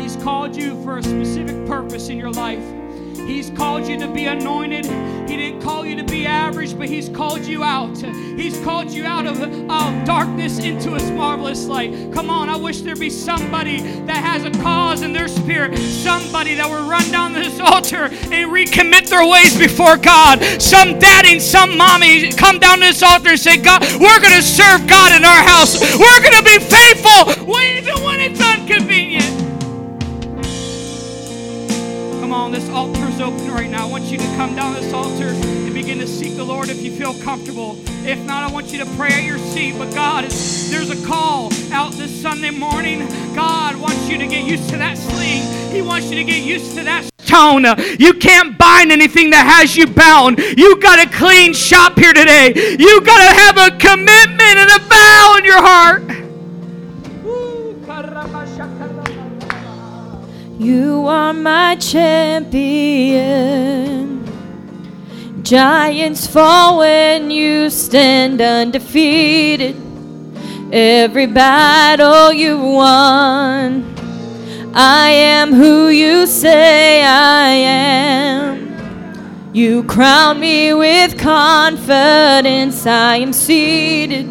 He's 0.00 0.14
called 0.22 0.54
you 0.54 0.80
for 0.84 0.98
a 0.98 1.02
specific 1.02 1.66
purpose 1.66 2.10
in 2.10 2.16
your 2.16 2.30
life. 2.30 2.77
He's 3.28 3.50
called 3.50 3.86
you 3.86 3.98
to 3.98 4.08
be 4.08 4.24
anointed. 4.24 4.86
He 5.28 5.36
didn't 5.36 5.60
call 5.60 5.84
you 5.84 5.94
to 5.96 6.02
be 6.02 6.24
average, 6.24 6.78
but 6.78 6.88
He's 6.88 7.10
called 7.10 7.44
you 7.44 7.62
out. 7.62 7.98
He's 7.98 8.58
called 8.60 8.90
you 8.90 9.04
out 9.04 9.26
of, 9.26 9.42
of 9.42 10.04
darkness 10.06 10.58
into 10.58 10.94
His 10.94 11.10
marvelous 11.10 11.66
light. 11.66 12.10
Come 12.14 12.30
on, 12.30 12.48
I 12.48 12.56
wish 12.56 12.80
there'd 12.80 12.98
be 12.98 13.10
somebody 13.10 13.82
that 14.06 14.16
has 14.16 14.46
a 14.46 14.62
cause 14.62 15.02
in 15.02 15.12
their 15.12 15.28
spirit, 15.28 15.76
somebody 15.76 16.54
that 16.54 16.70
would 16.70 16.88
run 16.88 17.06
down 17.10 17.34
this 17.34 17.60
altar 17.60 18.04
and 18.04 18.50
recommit 18.50 19.10
their 19.10 19.28
ways 19.28 19.58
before 19.58 19.98
God. 19.98 20.42
Some 20.58 20.98
daddy 20.98 21.32
and 21.32 21.42
some 21.42 21.76
mommy 21.76 22.32
come 22.32 22.58
down 22.58 22.80
this 22.80 23.02
altar 23.02 23.28
and 23.28 23.38
say, 23.38 23.58
God, 23.58 23.82
we're 24.00 24.20
going 24.20 24.36
to 24.36 24.42
serve 24.42 24.86
God 24.86 25.12
in 25.14 25.22
our 25.26 25.42
house. 25.42 25.78
We're 25.78 26.20
going 26.22 26.32
to 26.32 26.44
be 26.44 26.58
faithful 26.58 27.28
even 27.60 28.02
when 28.02 28.20
it's 28.20 28.40
inconvenient. 28.40 29.37
On, 32.48 32.54
this 32.54 32.70
altar's 32.70 33.20
open 33.20 33.50
right 33.50 33.68
now. 33.68 33.86
I 33.86 33.90
want 33.90 34.04
you 34.04 34.16
to 34.16 34.24
come 34.36 34.56
down 34.56 34.72
this 34.72 34.90
altar 34.94 35.28
and 35.28 35.74
begin 35.74 35.98
to 35.98 36.06
seek 36.06 36.34
the 36.34 36.44
Lord 36.44 36.70
if 36.70 36.80
you 36.80 36.90
feel 36.90 37.12
comfortable. 37.22 37.76
If 38.06 38.24
not, 38.24 38.42
I 38.42 38.50
want 38.50 38.72
you 38.72 38.78
to 38.78 38.86
pray 38.96 39.12
at 39.12 39.24
your 39.24 39.36
seat. 39.36 39.74
But 39.76 39.94
God, 39.94 40.24
there's 40.24 40.88
a 40.88 41.06
call 41.06 41.52
out 41.70 41.92
this 41.92 42.10
Sunday 42.10 42.48
morning. 42.48 43.06
God 43.34 43.76
wants 43.76 44.08
you 44.08 44.16
to 44.16 44.26
get 44.26 44.46
used 44.46 44.70
to 44.70 44.78
that 44.78 44.96
sling. 44.96 45.42
He 45.70 45.82
wants 45.82 46.08
you 46.08 46.16
to 46.16 46.24
get 46.24 46.42
used 46.42 46.74
to 46.76 46.84
that 46.84 47.10
tone. 47.26 47.66
You 47.98 48.14
can't 48.14 48.56
bind 48.56 48.92
anything 48.92 49.28
that 49.28 49.44
has 49.44 49.76
you 49.76 49.86
bound. 49.86 50.38
You 50.38 50.80
got 50.80 51.06
a 51.06 51.10
clean 51.10 51.52
shop 51.52 51.98
here 51.98 52.14
today. 52.14 52.54
You 52.78 53.02
got 53.02 53.28
to 53.28 53.34
have 53.34 53.58
a 53.58 53.76
commitment 53.76 54.40
and 54.40 54.70
a 54.70 54.78
vow 54.88 55.36
in 55.36 55.44
your 55.44 55.60
heart. 55.60 56.27
You 60.58 61.06
are 61.06 61.32
my 61.32 61.76
champion. 61.76 62.58
Giants 65.44 66.26
fall 66.26 66.78
when 66.78 67.30
you 67.30 67.70
stand 67.70 68.40
undefeated. 68.40 69.76
Every 70.72 71.26
battle 71.26 72.32
you 72.32 72.58
won. 72.58 73.84
I 74.74 75.10
am 75.10 75.52
who 75.52 75.90
you 75.90 76.26
say 76.26 77.04
I 77.04 77.50
am. 77.50 78.74
You 79.54 79.84
crown 79.84 80.40
me 80.40 80.74
with 80.74 81.16
confidence. 81.16 82.84
I 82.84 83.18
am 83.18 83.32
seated 83.32 84.26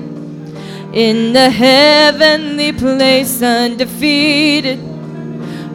in 0.94 1.32
the 1.32 1.50
heavenly 1.50 2.74
place, 2.74 3.42
undefeated, 3.42 4.87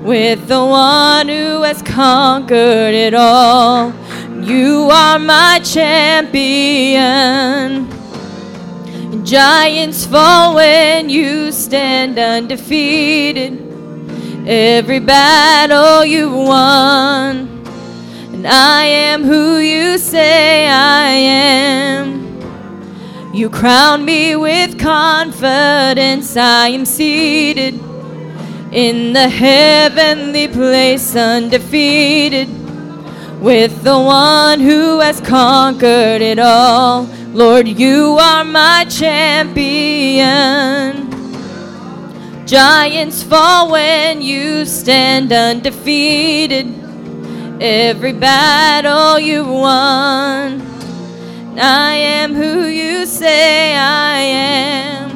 with 0.02 0.48
the 0.48 0.64
one 0.64 1.28
who 1.28 1.62
has 1.62 1.80
conquered 1.80 2.92
it 2.92 3.14
all. 3.14 3.92
You 4.42 4.88
are 4.90 5.20
my 5.20 5.60
champion. 5.62 7.02
Giants 9.24 10.04
fall 10.04 10.56
when 10.56 11.08
you 11.08 11.52
stand 11.52 12.18
undefeated. 12.18 13.60
Every 14.48 14.98
battle 14.98 16.04
you 16.04 16.32
won. 16.32 17.62
And 18.32 18.44
I 18.44 18.82
am 18.84 19.22
who 19.22 19.58
you 19.58 19.98
say 19.98 20.66
I 20.66 21.10
am. 21.10 22.42
You 23.32 23.48
crown 23.48 24.04
me 24.04 24.34
with 24.34 24.80
confidence. 24.80 26.36
I 26.36 26.68
am 26.68 26.84
seated 26.84 27.91
in 28.72 29.12
the 29.12 29.28
heavenly 29.28 30.48
place, 30.48 31.14
undefeated, 31.14 32.48
with 33.40 33.82
the 33.82 33.98
one 33.98 34.60
who 34.60 34.98
has 35.00 35.20
conquered 35.20 36.22
it 36.22 36.38
all. 36.38 37.04
Lord, 37.34 37.68
you 37.68 38.16
are 38.18 38.44
my 38.44 38.86
champion. 38.88 40.22
Giants 42.46 43.22
fall 43.22 43.70
when 43.70 44.22
you 44.22 44.64
stand 44.64 45.32
undefeated. 45.32 46.66
Every 47.60 48.12
battle 48.12 49.18
you've 49.20 49.48
won. 49.48 50.62
I 51.58 51.94
am 51.94 52.34
who 52.34 52.66
you 52.66 53.04
say 53.04 53.76
I 53.76 54.18
am. 54.18 55.11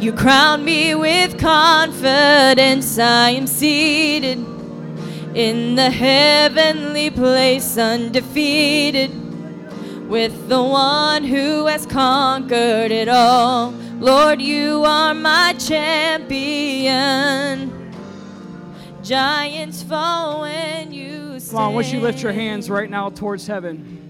You 0.00 0.12
crown 0.14 0.64
me 0.64 0.94
with 0.94 1.38
confidence. 1.38 2.98
I 2.98 3.30
am 3.32 3.46
seated 3.46 4.38
in 5.34 5.74
the 5.74 5.90
heavenly 5.90 7.10
place, 7.10 7.76
undefeated, 7.76 9.10
with 10.08 10.48
the 10.48 10.62
one 10.62 11.24
who 11.24 11.66
has 11.66 11.84
conquered 11.84 12.90
it 12.90 13.10
all. 13.10 13.72
Lord, 13.98 14.40
you 14.40 14.84
are 14.86 15.12
my 15.12 15.52
champion. 15.58 16.90
Giants 19.02 19.82
fall 19.82 20.40
when 20.40 20.92
you 20.92 21.38
stand. 21.40 21.50
Come 21.50 21.60
on, 21.60 21.74
want 21.74 21.92
you 21.92 22.00
lift 22.00 22.22
your 22.22 22.32
hands 22.32 22.70
right 22.70 22.88
now 22.88 23.10
towards 23.10 23.46
heaven. 23.46 24.09